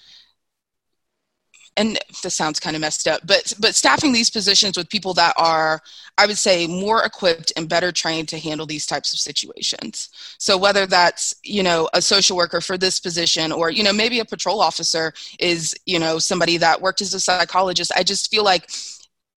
and 1.80 1.97
this 2.23 2.36
sounds 2.36 2.59
kind 2.59 2.75
of 2.75 2.82
messed 2.82 3.07
up 3.07 3.21
but 3.25 3.53
but 3.59 3.73
staffing 3.73 4.11
these 4.11 4.30
positions 4.30 4.77
with 4.77 4.89
people 4.89 5.13
that 5.13 5.34
are 5.38 5.82
i 6.17 6.25
would 6.25 6.38
say 6.38 6.67
more 6.67 7.03
equipped 7.03 7.53
and 7.55 7.69
better 7.69 7.91
trained 7.91 8.27
to 8.27 8.38
handle 8.38 8.65
these 8.65 8.86
types 8.86 9.13
of 9.13 9.19
situations. 9.19 10.09
So 10.38 10.57
whether 10.57 10.86
that's 10.86 11.36
you 11.43 11.63
know 11.63 11.89
a 11.93 12.01
social 12.01 12.36
worker 12.36 12.61
for 12.61 12.77
this 12.77 12.99
position 12.99 13.51
or 13.51 13.69
you 13.69 13.84
know 13.84 13.93
maybe 13.93 14.19
a 14.19 14.25
patrol 14.25 14.61
officer 14.61 15.13
is 15.39 15.75
you 15.86 15.99
know 15.99 16.19
somebody 16.19 16.57
that 16.57 16.82
worked 16.82 17.01
as 17.01 17.13
a 17.13 17.19
psychologist 17.19 17.91
i 17.95 18.03
just 18.03 18.30
feel 18.30 18.43
like 18.43 18.69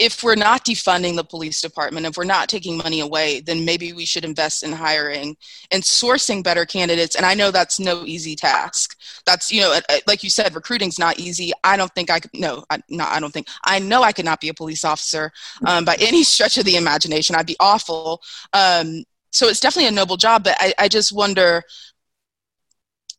if 0.02 0.24
we're 0.24 0.34
not 0.34 0.64
defunding 0.64 1.14
the 1.14 1.22
police 1.22 1.60
department, 1.60 2.06
if 2.06 2.16
we're 2.16 2.24
not 2.24 2.48
taking 2.48 2.76
money 2.76 2.98
away, 2.98 3.38
then 3.38 3.64
maybe 3.64 3.92
we 3.92 4.04
should 4.04 4.24
invest 4.24 4.64
in 4.64 4.72
hiring 4.72 5.36
and 5.70 5.80
sourcing 5.84 6.42
better 6.42 6.66
candidates. 6.66 7.14
And 7.14 7.24
I 7.24 7.34
know 7.34 7.52
that's 7.52 7.78
no 7.78 8.04
easy 8.04 8.34
task. 8.34 8.98
That's, 9.26 9.52
you 9.52 9.60
know, 9.60 9.78
like 10.08 10.24
you 10.24 10.28
said, 10.30 10.56
recruiting's 10.56 10.98
not 10.98 11.20
easy. 11.20 11.52
I 11.62 11.76
don't 11.76 11.94
think 11.94 12.10
I 12.10 12.18
could, 12.18 12.34
no, 12.34 12.64
I, 12.68 12.80
no, 12.88 13.04
I 13.04 13.20
don't 13.20 13.32
think, 13.32 13.46
I 13.64 13.78
know 13.78 14.02
I 14.02 14.10
could 14.10 14.24
not 14.24 14.40
be 14.40 14.48
a 14.48 14.54
police 14.54 14.84
officer 14.84 15.30
um, 15.66 15.84
by 15.84 15.96
any 16.00 16.24
stretch 16.24 16.58
of 16.58 16.64
the 16.64 16.74
imagination. 16.74 17.36
I'd 17.36 17.46
be 17.46 17.56
awful. 17.60 18.20
Um, 18.52 19.04
so 19.30 19.46
it's 19.46 19.60
definitely 19.60 19.88
a 19.88 19.92
noble 19.92 20.16
job, 20.16 20.42
but 20.42 20.56
I, 20.58 20.74
I 20.80 20.88
just 20.88 21.12
wonder 21.12 21.62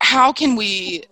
how 0.02 0.34
can 0.34 0.58
we, 0.58 1.06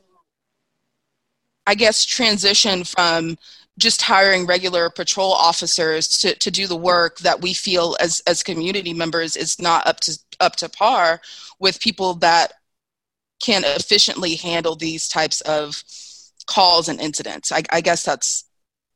I 1.65 1.76
guess, 1.76 2.03
transition 2.03 2.84
from 2.84 3.38
just 3.82 4.03
hiring 4.03 4.45
regular 4.45 4.89
patrol 4.89 5.34
officers 5.34 6.07
to, 6.19 6.36
to 6.36 6.51
do 6.51 6.67
the 6.67 6.75
work 6.75 7.17
that 7.19 7.41
we 7.41 7.53
feel 7.53 7.97
as, 7.99 8.21
as 8.27 8.43
community 8.43 8.93
members 8.93 9.36
is 9.36 9.59
not 9.59 9.86
up 9.88 9.99
to 10.01 10.17
up 10.39 10.55
to 10.55 10.69
par 10.69 11.19
with 11.59 11.82
people 11.82 12.13
that 12.15 12.53
can 13.41 13.63
efficiently 13.65 14.36
handle 14.36 14.75
these 14.75 15.07
types 15.07 15.41
of 15.41 15.84
calls 16.45 16.88
and 16.88 17.01
incidents. 17.01 17.51
I, 17.51 17.63
I 17.71 17.82
guess 17.82 18.03
that's 18.03 18.45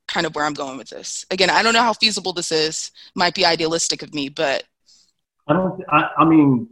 kind 0.07 0.25
of 0.25 0.36
where 0.36 0.45
I'm 0.45 0.53
going 0.53 0.77
with 0.77 0.89
this. 0.89 1.25
Again, 1.31 1.49
I 1.49 1.63
don't 1.63 1.73
know 1.73 1.81
how 1.81 1.93
feasible 1.93 2.33
this 2.33 2.51
is. 2.51 2.91
Might 3.15 3.33
be 3.33 3.45
idealistic 3.45 4.03
of 4.03 4.13
me, 4.13 4.29
but 4.29 4.63
I 5.47 5.53
don't. 5.53 5.83
I, 5.89 6.09
I 6.19 6.25
mean, 6.25 6.69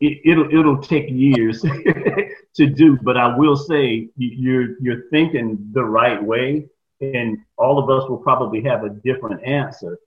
it, 0.00 0.18
it'll 0.24 0.48
it'll 0.56 0.82
take 0.82 1.10
years 1.10 1.62
to 2.54 2.66
do, 2.66 2.96
but 3.02 3.16
I 3.16 3.36
will 3.36 3.56
say 3.56 4.08
you're 4.16 4.80
you're 4.80 5.08
thinking 5.10 5.70
the 5.72 5.84
right 5.84 6.22
way 6.22 6.68
and 7.00 7.38
all 7.56 7.78
of 7.78 7.88
us 7.90 8.08
will 8.08 8.18
probably 8.18 8.62
have 8.62 8.84
a 8.84 8.90
different 8.90 9.42
answer. 9.44 9.98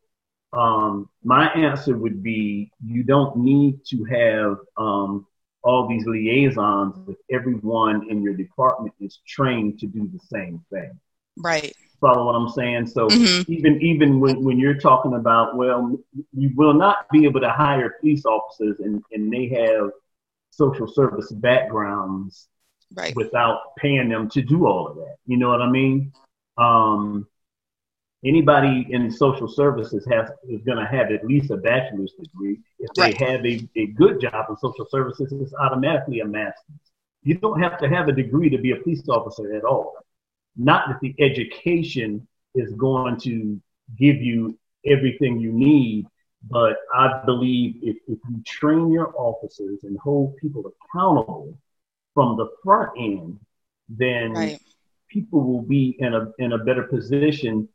Um, 0.54 1.10
my 1.24 1.48
answer 1.54 1.98
would 1.98 2.22
be 2.22 2.72
you 2.86 3.04
don't 3.04 3.38
need 3.38 3.80
to 3.90 4.04
have 4.06 4.58
um, 4.78 5.26
all 5.64 5.88
these 5.88 6.06
liaisons 6.06 6.96
if 7.08 7.16
everyone 7.32 8.10
in 8.10 8.22
your 8.22 8.34
department 8.34 8.94
is 9.00 9.20
trained 9.28 9.80
to 9.80 9.88
do 9.88 10.10
the 10.12 10.20
same 10.20 10.64
thing. 10.72 10.92
Right. 11.38 11.76
Follow 12.02 12.26
what 12.26 12.36
I'm 12.36 12.50
saying? 12.50 12.88
So 12.88 13.10
Mhm. 13.10 13.46
even 13.48 13.82
even 13.82 14.20
when, 14.20 14.44
when 14.44 14.60
you're 14.60 14.80
talking 14.80 15.14
about, 15.14 15.56
well, 15.56 15.98
you 16.34 16.52
will 16.56 16.74
not 16.74 17.08
be 17.12 17.26
able 17.26 17.40
to 17.42 17.50
hire 17.52 17.96
police 18.00 18.26
officers 18.26 18.80
and, 18.80 19.04
and 19.12 19.32
they 19.32 19.48
have 19.50 19.92
social 20.50 20.88
service 20.88 21.32
backgrounds 21.32 22.48
Right. 22.96 23.16
without 23.16 23.76
paying 23.78 24.10
them 24.10 24.30
to 24.32 24.42
do 24.42 24.66
all 24.68 24.88
of 24.88 24.96
that. 24.98 25.18
You 25.26 25.38
know 25.38 25.50
what 25.50 25.62
I 25.62 25.70
mean? 25.70 26.12
Um, 26.62 27.28
anybody 28.26 28.88
in 28.90 29.12
social 29.12 29.48
services 29.48 30.06
has 30.12 30.30
is 30.48 30.62
going 30.64 30.78
to 30.78 30.86
have 30.86 31.12
at 31.12 31.26
least 31.26 31.52
a 31.52 31.58
bachelor's 31.58 32.14
degree. 32.20 32.60
If 32.80 32.92
they 32.96 33.14
have 33.26 33.46
a, 33.46 33.68
a 33.76 33.88
good 33.88 34.22
job 34.22 34.46
in 34.50 34.58
social 34.58 34.86
services, 34.90 35.32
it's 35.34 35.54
automatically 35.54 36.20
a 36.20 36.26
master's. 36.26 36.78
You 37.24 37.36
don't 37.36 37.62
have 37.62 37.80
to 37.80 37.90
have 37.90 38.08
a 38.08 38.12
degree 38.12 38.50
to 38.50 38.58
be 38.58 38.72
a 38.72 38.78
police 38.78 39.08
officer 39.10 39.54
at 39.56 39.64
all. 39.64 39.94
Not 40.56 40.90
that 40.90 41.00
the 41.02 41.16
education 41.20 42.28
is 42.56 42.74
going 42.74 43.18
to 43.22 43.60
give 43.98 44.18
you 44.18 44.58
everything 44.86 45.40
you 45.40 45.52
need, 45.52 46.08
but 46.50 46.78
I 46.94 47.22
believe 47.26 47.76
if, 47.84 47.98
if 48.08 48.20
you 48.30 48.44
train 48.46 48.92
your 48.92 49.14
officers 49.16 49.80
and 49.84 49.98
hold 50.00 50.38
people 50.38 50.64
accountable 50.66 51.58
from 52.14 52.38
the 52.38 52.48
front 52.64 52.92
end, 52.98 53.40
then 53.90 54.34
Right. 54.34 54.62
People 55.12 55.44
will 55.44 55.62
be 55.62 55.96
in 56.00 56.14
a 56.14 56.32
in 56.40 56.54
a 56.54 56.58
better 56.58 56.84
position 56.84 57.68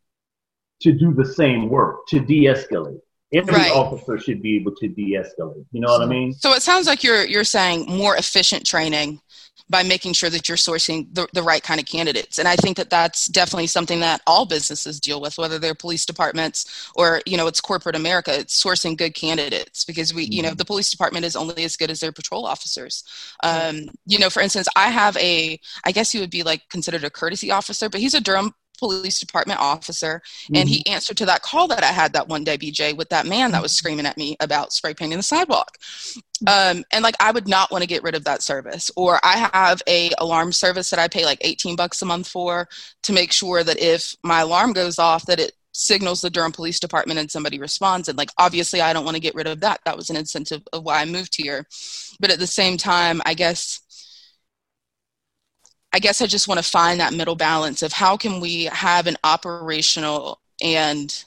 to 0.81 0.93
do 0.93 1.15
the 1.15 1.25
same 1.25 1.69
work 1.69 2.07
to 2.09 2.21
de-escalate. 2.21 3.01
Every 3.33 3.55
Right. 3.55 3.73
officer 3.73 4.19
should 4.19 4.41
be 4.41 4.57
able 4.57 4.75
to 4.77 4.89
de-escalate. 4.89 5.65
You 5.73 5.81
know 5.81 5.89
what 5.89 6.03
I 6.03 6.07
mean? 6.07 6.33
So 6.33 6.53
it 6.53 6.63
sounds 6.63 6.87
like 6.87 7.03
you're 7.03 7.27
you're 7.27 7.45
saying 7.45 7.87
more 7.89 8.17
efficient 8.17 8.65
training 8.65 9.21
by 9.69 9.83
making 9.83 10.13
sure 10.13 10.31
that 10.31 10.49
you're 10.49 10.57
sourcing 10.57 11.13
the, 11.13 11.27
the 11.33 11.43
right 11.43 11.63
kind 11.63 11.81
of 11.81 11.87
candidates. 11.87 12.39
And 12.39 12.47
I 12.47 12.55
think 12.57 12.77
that 12.77 12.89
that's 12.89 13.27
definitely 13.27 13.67
something 13.67 13.99
that 14.01 14.21
all 14.27 14.47
businesses 14.47 15.01
deal 15.01 15.21
with, 15.21 15.39
whether 15.39 15.59
they're 15.59 15.75
police 15.75 16.07
departments 16.07 16.91
or, 16.95 17.21
you 17.27 17.37
know, 17.37 17.49
it's 17.49 17.61
corporate 17.61 17.97
America, 17.97 18.39
it's 18.39 18.63
sourcing 18.63 18.97
good 18.97 19.15
candidates 19.15 19.85
because 19.85 20.15
we, 20.15 20.29
you 20.31 20.43
know, 20.43 20.55
the 20.55 20.65
police 20.65 20.91
department 20.91 21.25
is 21.25 21.35
only 21.35 21.65
as 21.65 21.77
good 21.77 21.91
as 21.91 21.99
their 21.99 22.13
patrol 22.13 22.47
officers. 22.47 23.03
Um, 23.43 23.89
you 24.07 24.21
know, 24.21 24.31
for 24.31 24.41
instance, 24.41 24.69
I 24.77 24.89
have 24.89 25.17
a, 25.17 25.59
I 25.85 25.91
guess 25.91 26.13
he 26.13 26.21
would 26.21 26.31
be 26.31 26.45
like 26.45 26.69
considered 26.69 27.03
a 27.03 27.11
courtesy 27.11 27.51
officer, 27.51 27.89
but 27.89 28.01
he's 28.01 28.15
a 28.15 28.21
Durham 28.21 28.55
police 28.77 29.21
department 29.21 29.61
officer 29.61 30.23
and 30.55 30.69
he 30.69 30.79
mm-hmm. 30.79 30.93
answered 30.93 31.17
to 31.19 31.27
that 31.27 31.43
call 31.43 31.69
that 31.69 31.83
I 31.83 31.93
had 31.93 32.13
that 32.13 32.29
one 32.29 32.45
day, 32.45 32.59
BJ, 32.59 32.97
with 32.97 33.09
that 33.11 33.27
man 33.27 33.53
that 33.53 33.63
was 33.63 33.73
mm-hmm. 33.73 33.79
screaming 33.79 34.07
at 34.07 34.17
me 34.17 34.37
about 34.41 34.73
spray 34.73 34.95
painting 34.95 35.19
the 35.19 35.23
sidewalk. 35.23 35.79
Mm-hmm. 36.45 36.79
Um, 36.79 36.85
and 36.93 37.03
like 37.03 37.17
I 37.21 37.31
would 37.31 37.49
not 37.49 37.71
want 37.71 37.83
to 37.83 37.89
get 37.89 38.03
rid 38.03 38.15
of 38.15 38.25
that 38.25 38.43
service. 38.43 38.91
Or 38.97 39.19
I 39.23 39.49
have 39.53 39.83
a 39.87 40.11
alarm 40.19 40.53
service 40.53 40.91
that 40.91 40.99
I 41.01 41.09
pay 41.09 41.25
like 41.25 41.39
18 41.41 41.77
bucks 41.77 42.03
a 42.03 42.07
month 42.07 42.29
for 42.29 42.69
to 43.03 43.13
make 43.13 43.33
sure 43.33 43.63
that 43.63 43.79
if 43.79 44.15
my 44.23 44.41
alarm 44.41 44.73
goes 44.73 44.99
off, 44.99 45.27
that 45.27 45.41
it 45.41 45.53
signals 45.73 46.23
the 46.23 46.31
Durham 46.31 46.53
Police 46.53 46.81
Department 46.81 47.21
and 47.21 47.31
somebody 47.31 47.59
responds. 47.59 48.09
And 48.09 48.17
like 48.17 48.31
obviously 48.39 48.81
I 48.81 48.93
don't 48.93 49.05
want 49.05 49.17
to 49.17 49.21
get 49.21 49.35
rid 49.35 49.47
of 49.47 49.61
that. 49.61 49.81
That 49.85 49.97
was 49.97 50.11
an 50.11 50.17
incentive 50.17 50.63
of 50.73 50.83
why 50.83 51.01
I 51.01 51.05
moved 51.05 51.37
here. 51.37 51.67
But 52.19 52.31
at 52.31 52.39
the 52.39 52.47
same 52.47 52.77
time, 52.77 53.21
I 53.27 53.35
guess 53.35 53.81
I 55.97 55.99
guess 55.99 56.21
I 56.21 56.27
just 56.27 56.47
want 56.47 56.63
to 56.63 56.71
find 56.71 57.01
that 57.01 57.15
middle 57.15 57.37
balance 57.37 57.83
of 57.83 57.91
how 57.91 58.19
can 58.19 58.39
we 58.39 58.65
have 58.65 59.07
an 59.07 59.17
operational 59.25 60.43
and 60.63 61.25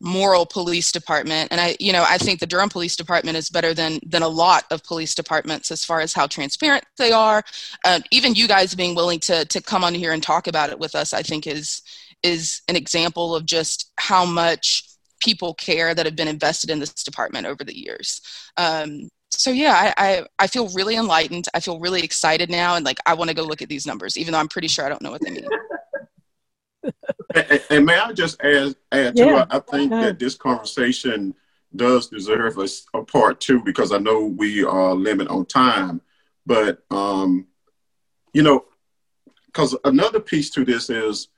moral 0.00 0.44
police 0.44 0.92
department? 0.92 1.48
And 1.50 1.58
i 1.58 1.74
you 1.80 1.94
know 1.94 2.04
i 2.06 2.18
think 2.18 2.40
the 2.40 2.46
durham 2.46 2.68
police 2.68 2.94
department 2.94 3.38
is 3.38 3.48
better 3.48 3.72
than 3.72 4.00
than 4.04 4.22
a 4.22 4.28
lot 4.28 4.64
of 4.70 4.84
police 4.84 5.14
departments 5.14 5.70
as 5.70 5.82
far 5.82 6.00
as 6.00 6.12
how 6.12 6.26
transparent 6.26 6.84
they 6.98 7.10
are. 7.12 7.42
Uh, 7.86 8.00
even 8.10 8.34
you 8.34 8.46
guys 8.46 8.74
being 8.74 8.94
willing 8.94 9.20
to 9.20 9.46
to 9.46 9.62
come 9.62 9.82
on 9.82 9.94
here 9.94 10.12
and 10.12 10.22
talk 10.22 10.46
about 10.46 10.68
it 10.68 10.78
with 10.78 10.94
us 10.94 11.14
i 11.14 11.22
think 11.22 11.46
is 11.46 11.80
is 12.22 12.60
an 12.68 12.76
example 12.76 13.34
of 13.34 13.46
just 13.46 13.92
how 13.96 14.26
much 14.26 14.84
people 15.22 15.54
care 15.54 15.94
that 15.94 16.04
have 16.04 16.16
been 16.16 16.28
invested 16.28 16.68
in 16.68 16.80
this 16.80 16.92
department 16.92 17.46
over 17.46 17.64
the 17.64 17.78
years. 17.78 18.20
Um, 18.56 19.08
so 19.32 19.50
yeah 19.50 19.92
I, 19.96 20.08
I 20.08 20.26
i 20.40 20.46
feel 20.46 20.68
really 20.68 20.96
enlightened 20.96 21.46
i 21.54 21.60
feel 21.60 21.78
really 21.80 22.02
excited 22.02 22.50
now 22.50 22.74
and 22.76 22.84
like 22.84 22.98
i 23.06 23.14
want 23.14 23.28
to 23.28 23.34
go 23.34 23.42
look 23.42 23.62
at 23.62 23.68
these 23.68 23.86
numbers 23.86 24.16
even 24.16 24.32
though 24.32 24.38
i'm 24.38 24.48
pretty 24.48 24.68
sure 24.68 24.84
i 24.84 24.88
don't 24.88 25.02
know 25.02 25.10
what 25.10 25.22
they 25.22 25.30
mean 25.30 25.48
And, 27.34 27.62
and 27.70 27.86
may 27.86 27.96
I 27.98 28.12
just 28.12 28.42
add, 28.42 28.74
add 28.90 29.16
Yeah. 29.16 29.24
to 29.24 29.38
it? 29.38 29.46
I 29.50 29.58
think 29.60 29.90
Go 29.90 30.00
that 30.00 30.18
this 30.18 30.34
conversation 30.34 31.34
does 31.74 32.08
deserve 32.08 32.58
a 32.58 33.02
part 33.04 33.40
two 33.40 33.62
because 33.62 33.92
I 33.92 33.98
know 33.98 34.26
we 34.26 34.62
are 34.64 34.94
limit 34.94 35.28
on 35.28 35.46
time. 35.46 36.02
But, 36.44 36.82
um, 36.90 37.46
you 38.34 38.42
know, 38.42 38.66
because 39.46 39.74
another 39.84 40.20
piece 40.20 40.50
to 40.50 40.64
this 40.64 40.90
is 40.90 41.28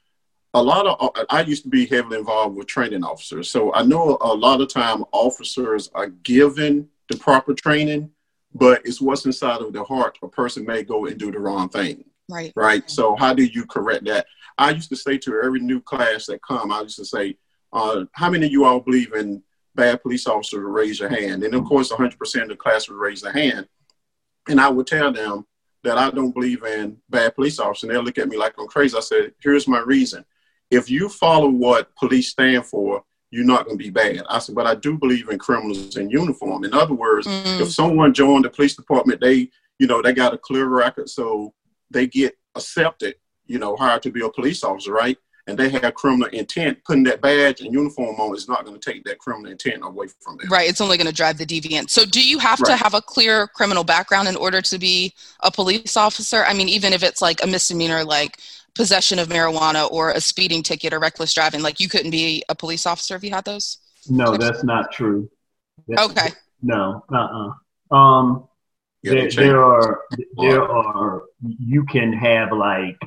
a 0.55 0.63
lot 0.63 0.87
of, 0.87 1.27
I 1.31 1.43
used 1.43 1.65
to 1.65 1.69
be 1.69 1.87
heavily 1.87 2.19
involved 2.19 2.57
with 2.57 2.67
training 2.67 3.05
officers. 3.05 3.51
So 3.51 3.73
I 3.75 3.83
know 3.83 4.19
a 4.21 4.35
lot 4.35 4.61
of 4.61 4.69
time 4.69 5.05
officers 5.13 5.91
are 5.95 6.09
given 6.09 6.89
the 7.09 7.17
proper 7.17 7.55
training, 7.55 8.11
but 8.55 8.83
it's 8.85 9.01
what's 9.01 9.27
inside 9.27 9.61
of 9.61 9.73
the 9.73 9.85
heart. 9.85 10.19
A 10.23 10.29
person 10.29 10.65
may 10.65 10.83
go 10.83 11.07
and 11.07 11.19
do 11.19 11.31
the 11.31 11.39
wrong 11.39 11.69
thing. 11.69 12.05
Right. 12.29 12.53
Right. 12.57 12.91
So 12.91 13.17
how 13.17 13.35
do 13.35 13.45
you 13.45 13.67
correct 13.67 14.05
that? 14.07 14.27
I 14.57 14.71
used 14.71 14.89
to 14.91 14.97
say 14.97 15.19
to 15.19 15.43
every 15.43 15.61
new 15.61 15.81
class 15.81 16.27
that 16.27 16.43
come, 16.43 16.73
I 16.73 16.83
used 16.83 16.97
to 16.97 17.05
say, 17.05 17.37
uh, 17.73 18.05
how 18.13 18.31
many 18.31 18.47
of 18.47 18.53
you 18.53 18.65
all 18.65 18.81
believe 18.81 19.13
in 19.15 19.43
bad 19.75 20.03
police 20.03 20.27
officers? 20.27 20.63
Raise 20.63 21.01
your 21.01 21.09
hand. 21.09 21.43
And 21.43 21.55
of 21.55 21.65
course, 21.65 21.91
100% 21.91 22.43
of 22.43 22.49
the 22.49 22.57
class 22.57 22.89
would 22.89 22.97
raise 22.97 23.21
their 23.21 23.33
hand. 23.33 23.69
And 24.49 24.61
I 24.61 24.69
would 24.69 24.87
tell 24.87 25.13
them 25.13 25.47
that 25.83 25.99
I 25.99 26.11
don't 26.11 26.33
believe 26.33 26.63
in 26.63 26.99
bad 27.11 27.35
police 27.35 27.59
officers. 27.59 27.85
And 27.85 27.93
they'll 27.93 28.03
look 28.05 28.19
at 28.19 28.29
me 28.29 28.37
like 28.37 28.55
I'm 28.59 28.69
crazy. 28.69 28.97
I 28.97 29.01
said, 29.01 29.33
here's 29.43 29.69
my 29.69 29.81
reason. 29.81 30.25
If 30.71 30.89
you 30.89 31.09
follow 31.09 31.49
what 31.49 31.95
police 31.97 32.31
stand 32.31 32.65
for, 32.65 33.05
you're 33.35 33.45
not 33.45 33.66
going 33.66 33.76
to 33.76 33.82
be 33.82 33.91
bad. 33.91 34.22
I 34.30 34.39
said, 34.39 34.55
but 34.55 34.68
I 34.68 34.76
do 34.76 34.97
believe 34.97 35.28
in 35.28 35.41
criminals 35.41 35.97
in 35.97 36.09
uniform. 36.09 36.62
In 36.62 36.72
other 36.72 36.95
words, 36.95 37.26
mm. 37.26 37.61
if 37.61 37.68
someone 37.72 38.14
joined 38.14 38.45
the 38.45 38.51
police 38.51 38.76
department, 38.76 39.20
they, 39.20 39.51
you 39.80 39.89
know, 39.89 40.01
they 40.01 40.12
got 40.12 40.32
a 40.32 40.39
clear 40.39 40.68
record, 40.68 41.11
so 41.11 41.53
they 41.91 42.07
get 42.07 42.39
accepted, 42.55 43.16
you 43.47 43.59
know, 43.59 43.74
hired 43.74 44.05
to 44.05 44.12
be 44.12 44.22
a 44.22 44.30
police 44.30 44.62
officer, 44.62 44.93
right? 44.93 45.18
And 45.49 45.59
they 45.59 45.68
have 45.68 45.95
criminal 45.95 46.28
intent. 46.28 46.78
Putting 46.85 47.03
that 47.05 47.20
badge 47.20 47.61
and 47.61 47.74
uniform 47.74 48.14
on 48.20 48.37
is 48.37 48.49
not 48.49 48.64
going 48.64 48.78
to 48.78 48.93
take 48.93 49.03
that 49.03 49.18
criminal 49.18 49.51
intent 49.51 49.85
away 49.85 50.07
from 50.20 50.37
them. 50.37 50.49
Right. 50.49 50.70
It's 50.70 50.80
only 50.80 50.97
going 50.97 51.09
to 51.09 51.12
drive 51.12 51.37
the 51.37 51.45
deviant. 51.45 51.91
So, 51.91 52.05
do 52.07 52.24
you 52.24 52.39
have 52.39 52.61
right. 52.61 52.70
to 52.70 52.76
have 52.76 52.95
a 52.95 53.03
clear 53.03 53.49
criminal 53.49 53.82
background 53.82 54.28
in 54.28 54.37
order 54.37 54.62
to 54.62 54.78
be 54.78 55.12
a 55.41 55.51
police 55.51 55.97
officer? 55.97 56.45
I 56.45 56.55
mean, 56.55 56.68
even 56.68 56.93
if 56.93 57.03
it's 57.03 57.20
like 57.20 57.43
a 57.43 57.49
misdemeanor, 57.49 58.05
like 58.05 58.39
possession 58.75 59.18
of 59.18 59.29
marijuana 59.29 59.91
or 59.91 60.11
a 60.11 60.20
speeding 60.20 60.62
ticket 60.62 60.93
or 60.93 60.99
reckless 60.99 61.33
driving 61.33 61.62
like 61.62 61.81
you 61.81 61.89
couldn't 61.89 62.11
be 62.11 62.43
a 62.49 62.55
police 62.55 62.87
officer 62.87 63.14
if 63.16 63.25
you 63.25 63.31
had 63.31 63.45
those? 63.45 63.79
No 64.09 64.37
that's 64.37 64.64
not 64.64 64.93
true. 64.93 65.31
That's, 65.89 66.11
okay. 66.11 66.29
No 66.62 67.05
uh-uh. 67.12 67.95
Um 67.97 68.49
there, 69.03 69.31
there 69.31 69.62
are 69.62 70.03
there 70.37 70.62
are 70.62 71.25
you 71.41 71.85
can 71.85 72.12
have 72.12 72.53
like 72.53 72.99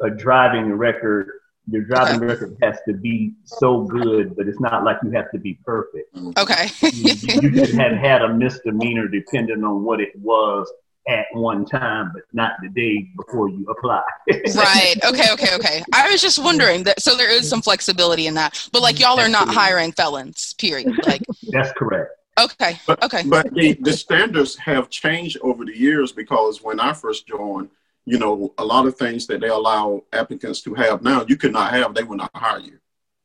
a 0.00 0.10
driving 0.10 0.72
record. 0.72 1.30
Your 1.66 1.82
driving 1.82 2.16
okay. 2.16 2.26
record 2.26 2.58
has 2.62 2.78
to 2.86 2.92
be 2.92 3.34
so 3.44 3.84
good, 3.84 4.36
but 4.36 4.48
it's 4.48 4.60
not 4.60 4.84
like 4.84 4.98
you 5.02 5.10
have 5.12 5.30
to 5.32 5.38
be 5.38 5.58
perfect. 5.64 6.14
Okay. 6.36 6.68
you, 6.92 7.14
you 7.40 7.50
could 7.50 7.70
have 7.70 7.92
had 7.92 8.20
a 8.22 8.34
misdemeanor 8.34 9.08
depending 9.08 9.64
on 9.64 9.82
what 9.82 10.00
it 10.00 10.12
was 10.16 10.70
at 11.06 11.26
one 11.32 11.64
time, 11.64 12.12
but 12.14 12.22
not 12.32 12.52
the 12.62 12.68
day 12.68 13.08
before 13.16 13.48
you 13.48 13.66
apply. 13.68 14.02
right. 14.28 14.94
Okay. 15.04 15.32
Okay. 15.32 15.54
Okay. 15.54 15.82
I 15.92 16.10
was 16.10 16.20
just 16.20 16.42
wondering 16.42 16.84
that. 16.84 17.02
So 17.02 17.16
there 17.16 17.30
is 17.30 17.48
some 17.48 17.62
flexibility 17.62 18.26
in 18.26 18.34
that, 18.34 18.68
but 18.72 18.82
like 18.82 18.98
y'all 18.98 19.20
are 19.20 19.28
not 19.28 19.48
hiring 19.48 19.92
felons. 19.92 20.54
Period. 20.54 20.92
Like 21.06 21.22
that's 21.48 21.72
correct. 21.72 22.10
Okay. 22.38 22.78
But, 22.86 23.02
okay. 23.02 23.22
But 23.26 23.52
the, 23.54 23.74
the 23.74 23.92
standards 23.92 24.56
have 24.56 24.90
changed 24.90 25.38
over 25.42 25.64
the 25.64 25.76
years 25.76 26.12
because 26.12 26.62
when 26.62 26.80
I 26.80 26.92
first 26.92 27.26
joined, 27.26 27.68
you 28.06 28.18
know, 28.18 28.52
a 28.58 28.64
lot 28.64 28.86
of 28.86 28.96
things 28.96 29.26
that 29.28 29.40
they 29.40 29.48
allow 29.48 30.02
applicants 30.12 30.62
to 30.62 30.74
have 30.74 31.02
now, 31.02 31.24
you 31.28 31.36
could 31.36 31.52
not 31.52 31.72
have. 31.72 31.94
They 31.94 32.02
would 32.02 32.18
not 32.18 32.30
hire 32.34 32.58
you. 32.58 32.78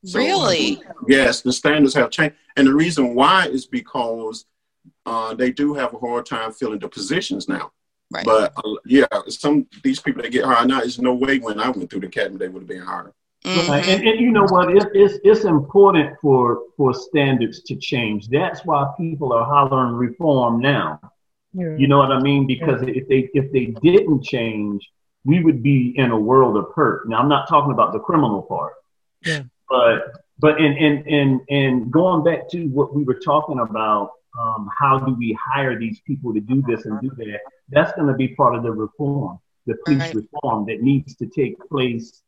So, 0.05 0.19
really? 0.19 0.82
Yes, 1.07 1.41
the 1.41 1.51
standards 1.51 1.93
have 1.95 2.09
changed, 2.09 2.36
and 2.55 2.65
the 2.65 2.73
reason 2.73 3.15
why 3.15 3.47
is 3.47 3.65
because 3.65 4.45
uh, 5.10 5.34
they 5.34 5.51
do 5.51 5.74
have 5.74 5.93
a 5.93 5.97
hard 5.97 6.26
time 6.26 6.51
filling 6.51 6.80
the 6.80 6.88
positions 6.88 7.49
now. 7.49 7.72
Right. 8.12 8.26
But 8.26 8.53
uh, 8.57 8.76
yeah, 8.86 9.05
some 9.28 9.68
these 9.84 9.99
people 9.99 10.24
that 10.24 10.32
get 10.32 10.45
hired 10.45 10.68
now, 10.68 10.80
there's 10.80 10.99
no 10.99 11.14
way 11.14 11.39
when 11.39 11.60
I 11.60 11.70
went 11.70 11.89
through 11.89 12.01
the 12.01 12.07
academy 12.07 12.38
they 12.38 12.47
would 12.47 12.62
have 12.62 12.68
been 12.68 12.82
hired. 12.82 13.14
Mm-hmm. 13.45 13.72
Right. 13.72 13.88
And, 13.88 14.07
and, 14.07 14.20
you 14.20 14.32
know 14.32 14.45
what? 14.45 14.76
It, 14.76 14.86
it's 14.93 15.20
it's 15.24 15.45
important 15.45 16.18
for 16.22 16.64
for 16.76 16.93
standards 16.93 17.62
to 17.64 17.76
change. 17.76 18.28
That's 18.28 18.66
why 18.66 18.91
people 18.97 19.32
are 19.34 19.45
hollering 19.45 19.93
reform 19.93 20.60
now. 20.60 20.99
Yeah. 21.53 21.76
You 21.78 21.88
know 21.88 21.97
what 21.97 22.12
I 22.12 22.20
mean? 22.20 22.47
Because 22.47 22.82
yeah. 22.84 22.93
if 22.95 23.07
they 23.07 23.30
if 23.34 23.51
they 23.51 23.68
didn't 23.82 24.24
change, 24.24 24.88
we 25.24 25.43
would 25.43 25.64
be 25.64 25.93
in 25.97 26.12
a 26.12 26.20
world 26.20 26.57
of 26.57 26.66
hurt. 26.76 27.07
Now 27.07 27.20
I'm 27.20 27.30
not 27.30 27.47
talking 27.47 27.72
about 27.72 27.93
the 27.93 27.99
criminal 27.99 28.41
part. 28.41 28.74
Yeah. 29.26 29.43
But 29.70 30.12
but 30.39 30.60
and 30.60 30.78
and 30.78 31.07
and 31.07 31.41
and 31.49 31.91
going 31.91 32.24
back 32.24 32.49
to 32.49 32.66
what 32.68 32.93
we 32.93 33.03
were 33.03 33.20
talking 33.20 33.60
about 33.60 34.12
um, 34.38 34.69
how 34.77 34.99
do 34.99 35.15
we 35.15 35.38
hire 35.41 35.77
these 35.80 36.01
people 36.01 36.34
to 36.34 36.39
do 36.39 36.61
this 36.67 36.86
and 36.86 36.99
do 37.01 37.09
that? 37.17 37.39
That's 37.69 37.91
going 37.93 38.07
to 38.07 38.13
be 38.13 38.30
part 38.30 38.55
of 38.55 38.63
the 38.63 38.71
reform, 38.71 39.39
the 39.65 39.75
police 39.86 40.01
right. 40.01 40.15
reform 40.15 40.65
that 40.67 40.82
needs 40.82 41.15
to 41.15 41.27
take 41.27 41.57
place 41.69 42.21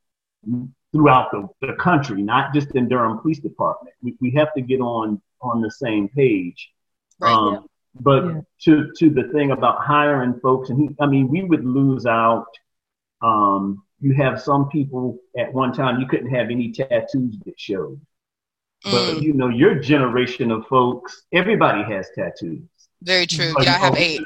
throughout 0.91 1.31
the, 1.31 1.47
the 1.61 1.73
country, 1.73 2.21
not 2.21 2.53
just 2.53 2.75
in 2.75 2.87
Durham 2.87 3.19
Police 3.19 3.39
Department. 3.39 3.95
We, 4.01 4.15
we 4.19 4.31
have 4.31 4.53
to 4.55 4.61
get 4.61 4.81
on 4.81 5.21
on 5.41 5.61
the 5.61 5.71
same 5.71 6.07
page. 6.09 6.71
Right, 7.19 7.31
um, 7.31 7.53
yeah. 7.53 7.59
But 7.99 8.25
yeah. 8.25 8.41
to 8.61 8.91
to 8.97 9.09
the 9.09 9.23
thing 9.33 9.51
about 9.51 9.81
hiring 9.81 10.39
folks, 10.39 10.69
and 10.69 10.79
he, 10.79 10.95
I 10.99 11.05
mean, 11.07 11.27
we 11.27 11.43
would 11.43 11.65
lose 11.65 12.05
out. 12.05 12.47
Um, 13.21 13.83
you 13.99 14.13
have 14.15 14.41
some 14.41 14.69
people 14.69 15.19
at 15.37 15.53
one 15.53 15.73
time 15.73 15.99
you 15.99 16.07
couldn't 16.07 16.33
have 16.33 16.49
any 16.49 16.71
tattoos 16.71 17.37
that 17.45 17.59
showed. 17.59 18.01
But 18.83 18.91
mm. 18.91 19.21
you 19.21 19.33
know, 19.33 19.49
your 19.49 19.75
generation 19.75 20.51
of 20.51 20.65
folks, 20.67 21.23
everybody 21.33 21.83
has 21.83 22.09
tattoos. 22.15 22.63
Very 23.03 23.27
true. 23.27 23.53
yeah, 23.61 23.75
I 23.75 23.77
have 23.77 23.95
eight. 23.95 24.21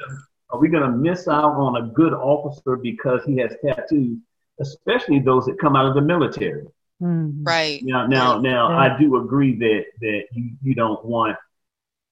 Are 0.50 0.60
we 0.60 0.70
going 0.70 0.84
to 0.84 0.98
miss 0.98 1.28
out 1.28 1.56
on 1.56 1.84
a 1.84 1.88
good 1.94 2.14
officer 2.14 2.78
because 2.78 3.22
he 3.26 3.38
has 3.38 3.56
tattoos, 3.66 4.20
especially 4.62 5.20
those 5.20 5.46
that 5.46 5.60
come 5.60 5.76
out 5.76 5.86
of 5.86 5.96
the 5.96 6.02
military? 6.02 6.66
Mm. 7.02 7.40
Right. 7.46 7.82
Now, 7.84 8.08
now, 8.08 8.40
now, 8.40 8.70
yeah. 8.70 8.78
I 8.78 8.98
do 8.98 9.18
agree 9.18 9.58
that 9.60 9.86
that 10.02 10.24
you, 10.32 10.52
you 10.62 10.76
don't 10.76 11.04
want 11.04 11.38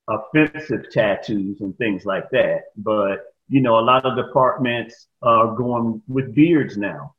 offensive 0.10 0.89
tattoos 0.91 1.62
and 1.62 1.78
things 1.78 2.06
like 2.06 2.30
that, 2.32 2.64
but 2.76 3.34
you 3.48 3.62
know, 3.62 3.80
a 3.80 3.82
lot 3.82 4.06
of 4.06 4.18
departments 4.18 5.08
are 5.22 5.56
going 5.56 6.02
with 6.08 6.36
beards 6.36 6.76
now, 6.78 7.16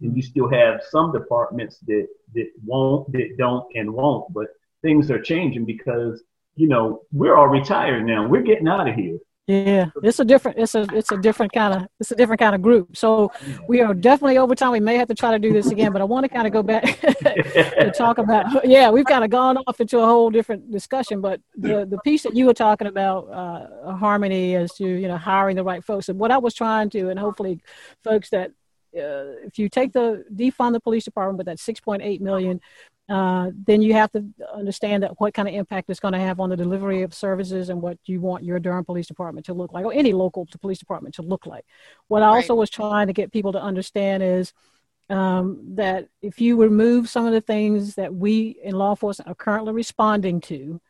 and 0.00 0.14
you 0.14 0.22
still 0.22 0.50
have 0.50 0.82
some 0.90 1.12
departments 1.12 1.78
that 1.86 2.06
that 2.34 2.50
won't, 2.64 3.10
that 3.12 3.36
don't, 3.38 3.66
and 3.74 3.92
won't. 3.92 4.32
But 4.34 4.48
things 4.86 5.10
are 5.10 5.20
changing 5.20 5.64
because 5.64 6.22
you 6.54 6.68
know 6.68 7.02
we're 7.12 7.36
all 7.36 7.48
retired 7.48 8.04
now. 8.06 8.26
We're 8.26 8.42
getting 8.42 8.68
out 8.68 8.88
of 8.88 8.94
here. 8.94 9.18
Yeah, 9.48 9.90
it's 10.02 10.18
a 10.18 10.24
different, 10.24 10.58
it's 10.58 10.74
a, 10.74 10.88
it's 10.92 11.12
a 11.12 11.18
different 11.18 11.52
kind 11.52 11.72
of, 11.72 11.86
it's 12.00 12.10
a 12.10 12.16
different 12.16 12.40
kind 12.40 12.52
of 12.56 12.62
group. 12.62 12.96
So 12.96 13.30
we 13.68 13.80
are 13.80 13.94
definitely 13.94 14.38
over 14.38 14.56
time. 14.56 14.72
We 14.72 14.80
may 14.80 14.96
have 14.96 15.06
to 15.06 15.14
try 15.14 15.30
to 15.30 15.38
do 15.38 15.52
this 15.52 15.70
again, 15.70 15.92
but 15.92 16.02
I 16.02 16.04
want 16.04 16.24
to 16.24 16.28
kind 16.28 16.48
of 16.48 16.52
go 16.52 16.64
back 16.64 16.82
to 17.00 17.92
talk 17.96 18.18
about. 18.18 18.68
Yeah, 18.68 18.90
we've 18.90 19.04
kind 19.04 19.22
of 19.22 19.30
gone 19.30 19.56
off 19.58 19.80
into 19.80 20.00
a 20.00 20.04
whole 20.04 20.30
different 20.30 20.72
discussion. 20.72 21.20
But 21.20 21.40
the 21.56 21.86
the 21.86 21.98
piece 21.98 22.24
that 22.24 22.34
you 22.34 22.46
were 22.46 22.54
talking 22.54 22.88
about, 22.88 23.30
uh, 23.30 23.94
harmony 23.94 24.56
as 24.56 24.72
to 24.74 24.84
you 24.84 25.06
know 25.06 25.16
hiring 25.16 25.54
the 25.54 25.64
right 25.64 25.84
folks, 25.84 26.08
and 26.08 26.18
what 26.18 26.32
I 26.32 26.38
was 26.38 26.52
trying 26.52 26.90
to, 26.90 27.10
and 27.10 27.18
hopefully, 27.18 27.60
folks 28.02 28.30
that 28.30 28.50
uh, 28.96 29.46
if 29.46 29.58
you 29.58 29.68
take 29.68 29.92
the 29.92 30.24
defund 30.34 30.72
the 30.72 30.80
police 30.80 31.04
department 31.04 31.36
but 31.36 31.46
that 31.46 31.58
6.8 31.58 32.20
million 32.20 32.60
uh, 33.08 33.50
then 33.66 33.82
you 33.82 33.92
have 33.92 34.10
to 34.12 34.24
understand 34.52 35.02
that 35.02 35.20
what 35.20 35.32
kind 35.32 35.46
of 35.48 35.54
impact 35.54 35.88
it's 35.88 36.00
going 36.00 36.12
to 36.12 36.18
have 36.18 36.40
on 36.40 36.50
the 36.50 36.56
delivery 36.56 37.02
of 37.02 37.14
services 37.14 37.68
and 37.68 37.80
what 37.80 37.98
you 38.06 38.20
want 38.20 38.44
your 38.44 38.58
Durham 38.58 38.84
Police 38.84 39.06
Department 39.06 39.46
to 39.46 39.54
look 39.54 39.72
like, 39.72 39.84
or 39.84 39.92
any 39.92 40.12
local 40.12 40.46
police 40.60 40.78
department 40.78 41.14
to 41.14 41.22
look 41.22 41.46
like. 41.46 41.64
What 42.08 42.22
I 42.22 42.26
also 42.26 42.54
was 42.54 42.70
trying 42.70 43.06
to 43.06 43.12
get 43.12 43.32
people 43.32 43.52
to 43.52 43.62
understand 43.62 44.22
is 44.22 44.52
um, 45.08 45.60
that 45.76 46.08
if 46.20 46.40
you 46.40 46.60
remove 46.60 47.08
some 47.08 47.26
of 47.26 47.32
the 47.32 47.40
things 47.40 47.94
that 47.94 48.12
we 48.12 48.56
in 48.62 48.74
law 48.74 48.90
enforcement 48.90 49.30
are 49.30 49.36
currently 49.36 49.72
responding 49.72 50.40
to, 50.42 50.80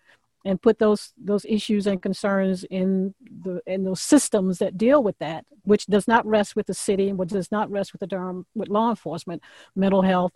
and 0.46 0.62
put 0.62 0.78
those 0.78 1.12
those 1.18 1.44
issues 1.44 1.88
and 1.88 2.00
concerns 2.00 2.62
in 2.64 3.12
the 3.42 3.60
in 3.66 3.82
those 3.82 4.00
systems 4.00 4.58
that 4.58 4.78
deal 4.78 5.02
with 5.02 5.18
that, 5.18 5.44
which 5.64 5.86
does 5.86 6.06
not 6.06 6.24
rest 6.24 6.54
with 6.54 6.66
the 6.66 6.72
city 6.72 7.08
and 7.08 7.18
which 7.18 7.30
does 7.30 7.50
not 7.50 7.68
rest 7.68 7.92
with 7.92 8.00
the 8.00 8.06
Durham 8.06 8.46
with 8.54 8.68
law 8.68 8.88
enforcement, 8.88 9.42
mental 9.74 10.02
health, 10.02 10.32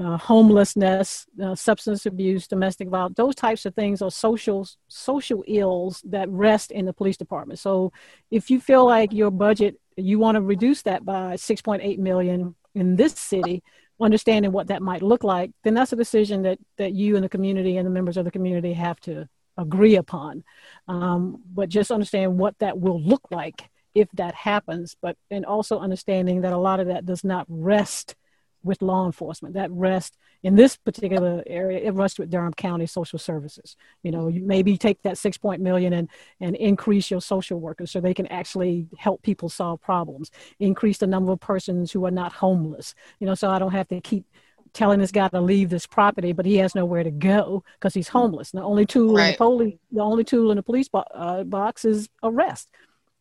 uh, 0.00 0.16
homelessness, 0.16 1.26
uh, 1.42 1.54
substance 1.54 2.06
abuse, 2.06 2.46
domestic 2.46 2.88
violence, 2.88 3.14
those 3.16 3.34
types 3.34 3.66
of 3.66 3.74
things 3.74 4.00
are 4.00 4.10
social 4.10 4.66
social 4.88 5.44
ills 5.46 6.02
that 6.06 6.28
rest 6.30 6.70
in 6.70 6.86
the 6.86 6.92
police 6.92 7.16
department. 7.16 7.58
So 7.58 7.92
if 8.30 8.50
you 8.50 8.60
feel 8.60 8.86
like 8.86 9.12
your 9.12 9.30
budget, 9.30 9.76
you 9.96 10.18
want 10.18 10.36
to 10.36 10.40
reduce 10.40 10.82
that 10.82 11.04
by 11.04 11.34
6.8 11.34 11.98
million 11.98 12.54
in 12.74 12.96
this 12.96 13.12
city, 13.14 13.62
understanding 14.00 14.50
what 14.50 14.68
that 14.68 14.82
might 14.82 15.02
look 15.02 15.24
like, 15.24 15.50
then 15.62 15.74
that's 15.74 15.92
a 15.92 15.96
decision 15.96 16.42
that 16.42 16.58
that 16.78 16.94
you 16.94 17.16
and 17.16 17.24
the 17.24 17.28
community 17.28 17.76
and 17.76 17.86
the 17.86 17.90
members 17.90 18.16
of 18.16 18.24
the 18.24 18.30
community 18.30 18.72
have 18.72 18.98
to 19.00 19.28
agree 19.58 19.96
upon. 19.96 20.42
Um, 20.88 21.42
but 21.52 21.68
just 21.68 21.90
understand 21.90 22.38
what 22.38 22.58
that 22.60 22.78
will 22.78 23.00
look 23.00 23.28
like 23.30 23.68
if 23.94 24.08
that 24.14 24.34
happens, 24.34 24.96
but 25.02 25.18
and 25.30 25.44
also 25.44 25.78
understanding 25.78 26.40
that 26.40 26.54
a 26.54 26.58
lot 26.58 26.80
of 26.80 26.86
that 26.86 27.04
does 27.04 27.24
not 27.24 27.44
rest 27.48 28.16
with 28.64 28.82
law 28.82 29.06
enforcement. 29.06 29.54
That 29.54 29.70
rest 29.70 30.16
in 30.42 30.54
this 30.54 30.76
particular 30.76 31.42
area, 31.46 31.78
it 31.78 31.94
rests 31.94 32.18
with 32.18 32.30
Durham 32.30 32.54
County 32.54 32.86
Social 32.86 33.18
Services. 33.18 33.76
You 34.02 34.10
know, 34.10 34.28
you 34.28 34.42
maybe 34.42 34.76
take 34.76 35.02
that 35.02 35.18
six 35.18 35.36
point 35.38 35.62
million 35.62 35.92
and 35.92 36.08
and 36.40 36.56
increase 36.56 37.10
your 37.10 37.20
social 37.20 37.60
workers 37.60 37.90
so 37.90 38.00
they 38.00 38.14
can 38.14 38.26
actually 38.28 38.86
help 38.98 39.22
people 39.22 39.48
solve 39.48 39.80
problems. 39.80 40.30
Increase 40.58 40.98
the 40.98 41.06
number 41.06 41.32
of 41.32 41.40
persons 41.40 41.92
who 41.92 42.04
are 42.06 42.10
not 42.10 42.32
homeless. 42.32 42.94
You 43.20 43.26
know, 43.26 43.34
so 43.34 43.50
I 43.50 43.58
don't 43.58 43.72
have 43.72 43.88
to 43.88 44.00
keep 44.00 44.24
telling 44.72 44.98
this 44.98 45.12
guy 45.12 45.28
to 45.28 45.40
leave 45.40 45.68
this 45.68 45.86
property, 45.86 46.32
but 46.32 46.46
he 46.46 46.56
has 46.56 46.74
nowhere 46.74 47.04
to 47.04 47.10
go 47.10 47.62
because 47.74 47.94
he's 47.94 48.08
homeless. 48.08 48.50
The 48.50 48.62
only 48.62 48.86
tool 48.86 49.14
right. 49.14 49.26
in 49.26 49.32
the 49.32 49.36
police, 49.36 49.78
the 49.90 50.00
only 50.00 50.24
tool 50.24 50.50
in 50.50 50.56
the 50.56 50.62
police 50.62 50.88
bo- 50.88 51.04
uh, 51.14 51.44
box 51.44 51.84
is 51.84 52.08
arrest. 52.22 52.68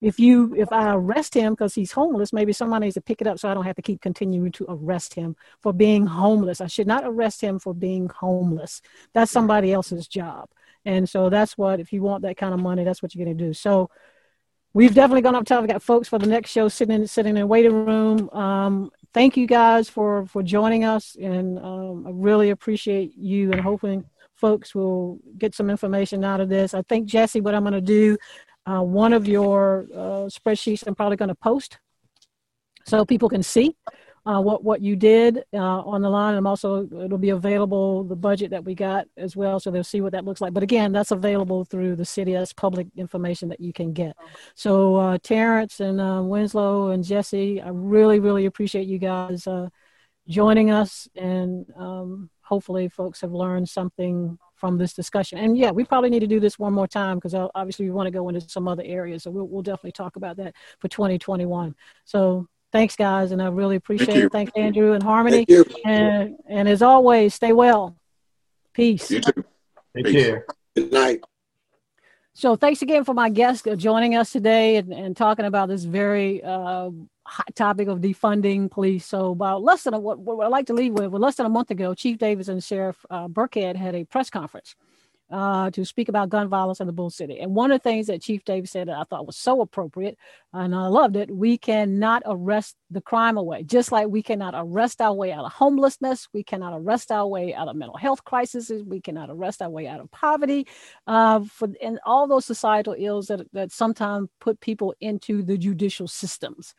If 0.02 0.20
you 0.20 0.54
if 0.56 0.72
I 0.72 0.94
arrest 0.94 1.36
him 1.36 1.54
because 1.54 1.76
he's 1.76 1.92
homeless, 1.92 2.34
maybe 2.34 2.54
somebody 2.54 2.86
needs 2.86 2.96
to 2.96 3.02
pick 3.02 3.22
it 3.22 3.28
up 3.28 3.38
so 3.38 3.50
I 3.50 3.54
don't 3.54 3.66
have 3.66 3.76
to 3.76 3.82
keep 3.84 4.02
continuing 4.02 4.52
to 4.54 4.66
arrest 4.68 5.14
him 5.14 5.36
for 5.62 5.72
being 5.72 6.08
homeless. 6.08 6.60
I 6.60 6.68
should 6.68 6.88
not 6.88 7.04
arrest 7.06 7.42
him 7.42 7.60
for 7.60 7.74
being 7.74 8.10
homeless. 8.10 8.82
That's 9.14 9.32
somebody 9.32 9.72
else's 9.72 10.08
job. 10.08 10.50
And 10.86 11.08
so 11.08 11.30
that's 11.30 11.58
what 11.58 11.80
if 11.80 11.94
you 11.94 12.02
want 12.02 12.24
that 12.24 12.38
kind 12.38 12.54
of 12.54 12.60
money, 12.60 12.84
that's 12.84 13.04
what 13.04 13.14
you're 13.14 13.24
gonna 13.24 13.38
do. 13.38 13.54
So 13.54 13.92
we've 14.74 14.94
definitely 14.94 15.22
gone 15.22 15.36
up 15.36 15.46
top. 15.46 15.62
We 15.62 15.68
got 15.68 15.84
folks 15.84 16.08
for 16.08 16.18
the 16.18 16.28
next 16.28 16.50
show 16.50 16.68
sitting 16.68 16.96
in 16.96 17.08
sitting 17.08 17.36
in 17.36 17.42
the 17.42 17.48
waiting 17.48 17.86
room. 17.86 18.28
Um, 18.32 18.92
thank 19.14 19.38
you 19.38 19.46
guys 19.46 19.88
for 19.88 20.26
for 20.26 20.42
joining 20.42 20.84
us, 20.84 21.16
and 21.22 21.60
um, 21.60 22.08
I 22.08 22.12
really 22.12 22.50
appreciate 22.50 23.16
you 23.16 23.52
and 23.52 23.62
hoping 23.62 24.06
folks 24.42 24.74
will 24.74 25.20
get 25.38 25.54
some 25.54 25.70
information 25.70 26.24
out 26.26 26.42
of 26.42 26.50
this. 26.50 26.74
I 26.74 26.82
think 26.82 27.06
Jesse, 27.06 27.42
what 27.42 27.54
I'm 27.54 27.62
going 27.62 27.74
to 27.74 27.82
do 27.82 28.18
uh, 28.66 28.82
one 28.82 29.14
of 29.14 29.28
your 29.28 29.88
uh, 29.94 30.30
spreadsheets 30.30 30.86
I'm 30.86 30.96
probably 30.96 31.18
going 31.18 31.30
to 31.30 31.36
post 31.36 31.80
so 32.86 33.06
people 33.06 33.30
can 33.30 33.44
see 33.44 33.76
uh, 34.26 34.40
what 34.40 34.64
what 34.64 34.82
you 34.82 34.96
did 34.96 35.44
uh, 35.54 35.58
on 35.58 36.02
the 36.02 36.10
line. 36.10 36.36
I'm 36.36 36.46
also 36.46 36.88
it'll 37.04 37.18
be 37.18 37.32
available 37.32 38.04
the 38.04 38.16
budget 38.16 38.52
that 38.52 38.64
we 38.64 38.76
got 38.76 39.08
as 39.18 39.36
well, 39.36 39.60
so 39.60 39.72
they'll 39.72 39.84
see 39.84 40.02
what 40.02 40.12
that 40.12 40.26
looks 40.26 40.42
like. 40.42 40.54
But 40.54 40.64
again, 40.64 40.92
that's 40.92 41.12
available 41.12 41.66
through 41.66 41.96
the 41.96 42.06
city. 42.06 42.34
That's 42.34 42.54
public 42.54 42.88
information 42.96 43.50
that 43.50 43.60
you 43.60 43.74
can 43.74 43.94
get. 43.94 44.16
So 44.56 44.96
uh, 44.96 45.18
Terrence 45.24 45.80
and 45.80 46.00
uh, 46.00 46.22
Winslow 46.24 46.90
and 46.90 47.04
Jesse, 47.04 47.62
I 47.62 47.70
really 47.70 48.20
really 48.20 48.46
appreciate 48.46 48.88
you 48.88 49.00
guys 49.00 49.48
joining 50.28 50.70
us, 50.70 51.08
and 51.16 51.66
um, 51.76 52.30
hopefully 52.42 52.90
folks 52.90 53.22
have 53.22 53.32
learned 53.32 53.68
something 53.70 54.38
from 54.62 54.78
this 54.78 54.94
discussion. 54.94 55.40
And 55.40 55.58
yeah, 55.58 55.72
we 55.72 55.84
probably 55.84 56.12
need 56.12 56.20
to 56.20 56.28
do 56.28 56.40
this 56.40 56.60
one 56.60 56.72
more 56.72 56.88
time 56.88 57.18
because 57.18 57.34
obviously 57.34 57.86
we 57.86 57.92
want 57.92 58.06
to 58.06 58.12
go 58.12 58.30
into 58.30 58.40
some 58.42 58.68
other 58.68 58.84
areas. 58.86 59.24
So 59.24 59.32
we'll, 59.32 59.48
we'll 59.48 59.64
definitely 59.64 59.92
talk 59.92 60.16
about 60.16 60.38
that 60.38 60.54
for 60.80 60.88
2021. 60.88 61.76
So 62.06 62.48
thanks, 62.72 62.96
guys, 62.96 63.32
and 63.32 63.42
I 63.42 63.48
really 63.48 63.76
appreciate 63.76 64.14
Thank 64.14 64.26
it. 64.26 64.32
Thanks, 64.32 64.52
Andrew 64.56 64.94
and 64.94 65.04
Harmony. 65.04 65.46
And 65.84 66.38
and 66.48 66.70
as 66.70 66.84
always, 66.84 67.34
stay 67.34 67.52
well. 67.52 67.98
Peace. 68.74 69.10
You 69.10 69.22
too. 69.22 69.44
Take 69.98 70.14
care. 70.14 70.46
Good 70.76 70.94
night. 70.94 71.22
So 72.34 72.56
thanks 72.56 72.82
again 72.82 73.04
for 73.04 73.14
my 73.14 73.30
guest 73.30 73.68
joining 73.76 74.16
us 74.16 74.32
today 74.32 74.78
and, 74.78 74.94
and 74.94 75.18
talking 75.18 75.46
about 75.46 75.68
this 75.68 75.84
very 75.84 76.42
uh, 76.44 76.92
hot 77.26 77.56
topic 77.56 77.88
of 77.88 78.00
defunding 78.00 78.70
police. 78.70 79.06
So 79.06 79.32
about 79.32 79.64
less 79.64 79.84
than 79.84 79.94
a, 79.94 80.00
what, 80.00 80.20
what 80.20 80.44
I'd 80.46 80.50
like 80.50 80.68
to 80.68 80.74
leave 80.74 80.94
with, 80.94 81.12
well, 81.12 81.22
less 81.22 81.36
than 81.36 81.46
a 81.46 81.50
month 81.50 81.72
ago, 81.72 81.94
Chief 81.94 82.18
Davis 82.18 82.48
and 82.48 82.64
Sheriff 82.64 83.06
uh, 83.10 83.28
Birkhead 83.28 83.76
had 83.76 83.96
a 83.96 84.06
press 84.06 84.30
conference 84.30 84.76
uh, 85.32 85.72
to 85.72 85.86
speak 85.86 86.10
about 86.10 86.30
gun 86.30 86.50
violence 86.50 86.80
in 86.82 86.88
the 86.88 86.94
Bull 86.94 87.10
City. 87.10 87.40
And 87.40 87.56
one 87.56 87.72
of 87.72 87.82
the 87.82 87.84
things 87.90 88.08
that 88.08 88.22
Chief 88.22 88.44
Davis 88.44 88.72
said 88.72 88.90
that 88.90 88.98
I 88.98 89.04
thought 89.04 89.26
was 89.26 89.38
so 89.38 89.62
appropriate, 89.62 90.18
and 90.52 90.76
I 90.76 90.88
loved 90.88 91.16
it, 91.16 91.32
we 91.34 91.58
cannot 91.58 92.24
arrest 92.26 92.76
the 92.90 93.02
crime 93.02 93.38
away. 93.38 93.64
Just 93.64 93.92
like 93.92 94.08
we 94.08 94.22
cannot 94.22 94.54
arrest 94.58 95.00
our 95.00 95.14
way 95.14 95.32
out 95.32 95.46
of 95.46 95.54
homelessness, 95.54 96.28
we 96.34 96.44
cannot 96.44 96.74
arrest 96.78 97.12
our 97.12 97.26
way 97.26 97.54
out 97.54 97.70
of 97.70 97.78
mental 97.78 97.98
health 97.98 98.26
crises, 98.26 98.72
we 98.86 99.00
cannot 99.00 99.30
arrest 99.30 99.62
our 99.62 99.70
way 99.70 99.88
out 99.88 100.02
of 100.02 100.12
poverty, 100.12 100.68
uh, 101.08 101.40
for 101.46 101.70
and 101.82 102.00
all 102.06 102.28
those 102.28 102.46
societal 102.46 102.96
ills 102.98 103.28
that, 103.28 103.42
that 103.54 103.72
sometimes 103.72 104.28
put 104.42 104.60
people 104.60 104.94
into 105.00 105.44
the 105.44 105.58
judicial 105.58 106.08
systems. 106.08 106.76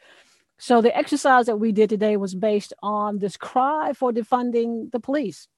So 0.63 0.81
the 0.81 0.97
exercise 0.97 1.47
that 1.47 1.57
we 1.57 1.73
did 1.73 1.91
today 1.91 2.17
was 2.17 2.37
based 2.37 2.73
on 2.85 3.19
this 3.19 3.37
cry 3.37 3.95
for 3.95 4.13
defunding 4.13 4.93
the 4.93 5.01
police. 5.01 5.49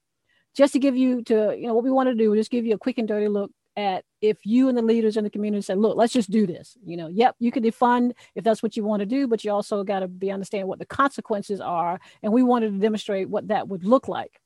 Just 0.57 0.73
to 0.73 0.79
give 0.79 0.97
you 0.97 1.21
to, 1.25 1.55
you 1.55 1.67
know, 1.67 1.75
what 1.75 1.83
we 1.83 1.91
want 1.91 2.09
to 2.09 2.15
do 2.15 2.35
just 2.35 2.49
give 2.49 2.65
you 2.65 2.73
a 2.73 2.79
quick 2.79 2.97
and 2.97 3.07
dirty 3.07 3.27
look 3.27 3.51
at 3.77 4.03
if 4.19 4.39
you 4.47 4.67
and 4.67 4.75
the 4.75 4.81
leaders 4.81 5.15
in 5.15 5.23
the 5.23 5.29
community 5.29 5.61
say, 5.61 5.75
look, 5.75 5.95
let's 5.95 6.11
just 6.11 6.31
do 6.31 6.47
this. 6.47 6.75
You 6.83 6.97
know, 6.97 7.07
yep, 7.07 7.35
you 7.37 7.51
can 7.51 7.61
defund 7.61 8.13
if 8.33 8.43
that's 8.43 8.63
what 8.63 8.75
you 8.75 8.83
want 8.83 9.01
to 9.01 9.05
do, 9.05 9.27
but 9.27 9.43
you 9.43 9.51
also 9.51 9.83
got 9.83 9.99
to 9.99 10.07
be 10.07 10.31
understand 10.31 10.67
what 10.67 10.79
the 10.79 10.87
consequences 10.87 11.61
are. 11.61 11.99
And 12.23 12.33
we 12.33 12.41
wanted 12.41 12.71
to 12.71 12.79
demonstrate 12.79 13.29
what 13.29 13.49
that 13.49 13.67
would 13.67 13.83
look 13.83 14.07
like. 14.07 14.41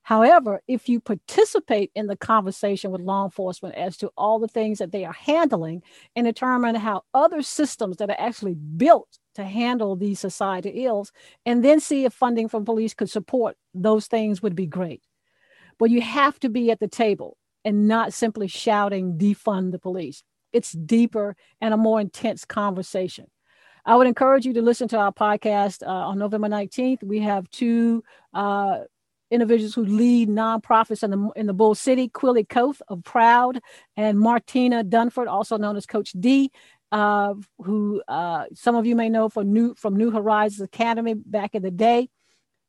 However, 0.00 0.62
if 0.66 0.88
you 0.88 1.00
participate 1.00 1.90
in 1.94 2.06
the 2.06 2.16
conversation 2.16 2.92
with 2.92 3.02
law 3.02 3.26
enforcement 3.26 3.74
as 3.74 3.98
to 3.98 4.10
all 4.16 4.38
the 4.38 4.48
things 4.48 4.78
that 4.78 4.90
they 4.90 5.04
are 5.04 5.12
handling 5.12 5.82
and 6.16 6.24
determine 6.24 6.76
how 6.76 7.02
other 7.12 7.42
systems 7.42 7.98
that 7.98 8.08
are 8.08 8.16
actually 8.18 8.54
built 8.54 9.18
to 9.38 9.44
handle 9.44 9.94
these 9.94 10.18
society 10.18 10.84
ills, 10.84 11.12
and 11.46 11.64
then 11.64 11.78
see 11.78 12.04
if 12.04 12.12
funding 12.12 12.48
from 12.48 12.64
police 12.64 12.92
could 12.92 13.08
support 13.08 13.56
those 13.72 14.08
things 14.08 14.42
would 14.42 14.56
be 14.56 14.66
great. 14.66 15.02
But 15.78 15.90
you 15.90 16.00
have 16.00 16.40
to 16.40 16.48
be 16.48 16.72
at 16.72 16.80
the 16.80 16.88
table 16.88 17.36
and 17.64 17.86
not 17.86 18.12
simply 18.12 18.48
shouting, 18.48 19.16
defund 19.16 19.70
the 19.70 19.78
police. 19.78 20.24
It's 20.52 20.72
deeper 20.72 21.36
and 21.60 21.72
a 21.72 21.76
more 21.76 22.00
intense 22.00 22.44
conversation. 22.44 23.26
I 23.84 23.94
would 23.94 24.08
encourage 24.08 24.44
you 24.44 24.52
to 24.54 24.62
listen 24.62 24.88
to 24.88 24.98
our 24.98 25.12
podcast 25.12 25.86
uh, 25.86 25.90
on 25.90 26.18
November 26.18 26.48
19th. 26.48 27.04
We 27.04 27.20
have 27.20 27.48
two 27.50 28.02
uh, 28.34 28.80
individuals 29.30 29.74
who 29.74 29.84
lead 29.84 30.28
nonprofits 30.28 31.04
in 31.04 31.10
the 31.10 31.30
in 31.36 31.46
the 31.46 31.54
Bull 31.54 31.76
City, 31.76 32.08
Quilly 32.08 32.44
Koth 32.48 32.82
of 32.88 33.04
Proud, 33.04 33.60
and 33.96 34.18
Martina 34.18 34.82
Dunford, 34.82 35.28
also 35.28 35.56
known 35.56 35.76
as 35.76 35.86
Coach 35.86 36.12
D, 36.18 36.50
uh, 36.92 37.34
who 37.58 38.02
uh, 38.08 38.44
some 38.54 38.76
of 38.76 38.86
you 38.86 38.96
may 38.96 39.08
know 39.08 39.28
from 39.28 39.52
New 39.52 39.74
from 39.74 39.96
New 39.96 40.10
Horizons 40.10 40.60
Academy 40.60 41.14
back 41.14 41.54
in 41.54 41.62
the 41.62 41.70
day. 41.70 42.08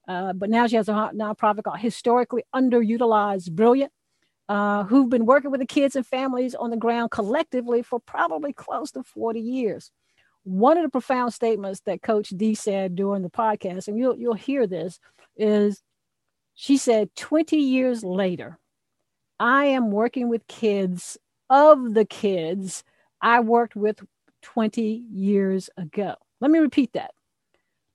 Uh, 0.07 0.33
but 0.33 0.49
now 0.49 0.65
she 0.65 0.75
has 0.75 0.89
a 0.89 1.11
nonprofit 1.13 1.63
called 1.63 1.79
Historically 1.79 2.43
Underutilized 2.55 3.51
Brilliant, 3.51 3.91
uh, 4.49 4.83
who've 4.85 5.09
been 5.09 5.27
working 5.27 5.51
with 5.51 5.59
the 5.59 5.67
kids 5.67 5.95
and 5.95 6.05
families 6.05 6.55
on 6.55 6.71
the 6.71 6.77
ground 6.77 7.11
collectively 7.11 7.83
for 7.83 7.99
probably 7.99 8.51
close 8.51 8.91
to 8.91 9.03
40 9.03 9.39
years. 9.39 9.91
One 10.43 10.77
of 10.77 10.83
the 10.83 10.89
profound 10.89 11.33
statements 11.33 11.81
that 11.81 12.01
Coach 12.01 12.29
D 12.29 12.55
said 12.55 12.95
during 12.95 13.21
the 13.21 13.29
podcast, 13.29 13.87
and 13.87 13.99
you'll, 13.99 14.17
you'll 14.17 14.33
hear 14.33 14.65
this, 14.65 14.99
is 15.37 15.83
she 16.55 16.77
said, 16.77 17.15
20 17.15 17.55
years 17.55 18.03
later, 18.03 18.57
I 19.39 19.65
am 19.65 19.91
working 19.91 20.27
with 20.27 20.47
kids 20.47 21.17
of 21.51 21.93
the 21.93 22.05
kids 22.05 22.83
I 23.21 23.39
worked 23.41 23.75
with 23.75 24.01
20 24.41 24.81
years 25.11 25.69
ago. 25.77 26.15
Let 26.41 26.51
me 26.51 26.59
repeat 26.59 26.93
that. 26.93 27.11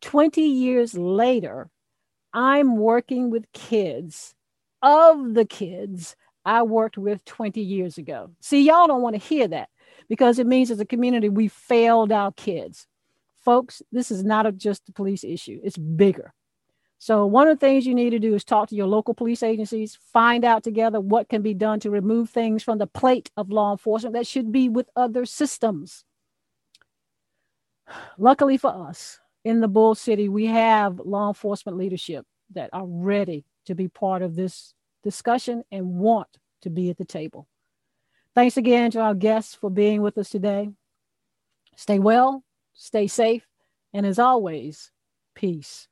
20 0.02 0.42
years 0.42 0.96
later, 0.96 1.70
I'm 2.32 2.76
working 2.76 3.30
with 3.30 3.50
kids 3.52 4.34
of 4.82 5.34
the 5.34 5.44
kids 5.44 6.14
I 6.44 6.62
worked 6.62 6.98
with 6.98 7.24
20 7.24 7.60
years 7.60 7.96
ago. 7.96 8.30
See, 8.40 8.62
y'all 8.62 8.86
don't 8.86 9.02
want 9.02 9.14
to 9.14 9.20
hear 9.20 9.48
that 9.48 9.70
because 10.08 10.38
it 10.38 10.46
means 10.46 10.70
as 10.70 10.80
a 10.80 10.84
community, 10.84 11.28
we 11.28 11.48
failed 11.48 12.12
our 12.12 12.32
kids. 12.32 12.86
Folks, 13.44 13.82
this 13.92 14.10
is 14.10 14.24
not 14.24 14.46
a, 14.46 14.52
just 14.52 14.88
a 14.88 14.92
police 14.92 15.24
issue, 15.24 15.60
it's 15.62 15.78
bigger. 15.78 16.34
So, 16.98 17.26
one 17.26 17.48
of 17.48 17.58
the 17.58 17.66
things 17.66 17.86
you 17.86 17.94
need 17.94 18.10
to 18.10 18.18
do 18.18 18.34
is 18.34 18.44
talk 18.44 18.68
to 18.68 18.74
your 18.74 18.86
local 18.86 19.14
police 19.14 19.42
agencies, 19.42 19.98
find 20.12 20.44
out 20.44 20.62
together 20.62 21.00
what 21.00 21.28
can 21.28 21.42
be 21.42 21.52
done 21.52 21.80
to 21.80 21.90
remove 21.90 22.30
things 22.30 22.62
from 22.62 22.78
the 22.78 22.86
plate 22.86 23.30
of 23.36 23.50
law 23.50 23.72
enforcement 23.72 24.14
that 24.14 24.26
should 24.26 24.52
be 24.52 24.68
with 24.68 24.88
other 24.96 25.26
systems. 25.26 26.04
Luckily 28.16 28.56
for 28.56 28.70
us, 28.70 29.20
in 29.44 29.60
the 29.60 29.68
Bull 29.68 29.94
City, 29.94 30.28
we 30.28 30.46
have 30.46 31.00
law 31.04 31.28
enforcement 31.28 31.76
leadership 31.76 32.26
that 32.54 32.70
are 32.72 32.86
ready 32.86 33.44
to 33.66 33.74
be 33.74 33.88
part 33.88 34.22
of 34.22 34.36
this 34.36 34.72
discussion 35.02 35.64
and 35.70 35.98
want 35.98 36.38
to 36.62 36.70
be 36.70 36.88
at 36.90 36.96
the 36.96 37.04
table. 37.04 37.46
Thanks 38.34 38.56
again 38.56 38.90
to 38.92 39.00
our 39.00 39.14
guests 39.14 39.54
for 39.54 39.70
being 39.70 40.00
with 40.00 40.16
us 40.18 40.30
today. 40.30 40.70
Stay 41.76 41.98
well, 41.98 42.42
stay 42.72 43.06
safe, 43.06 43.46
and 43.92 44.06
as 44.06 44.18
always, 44.18 44.90
peace. 45.34 45.88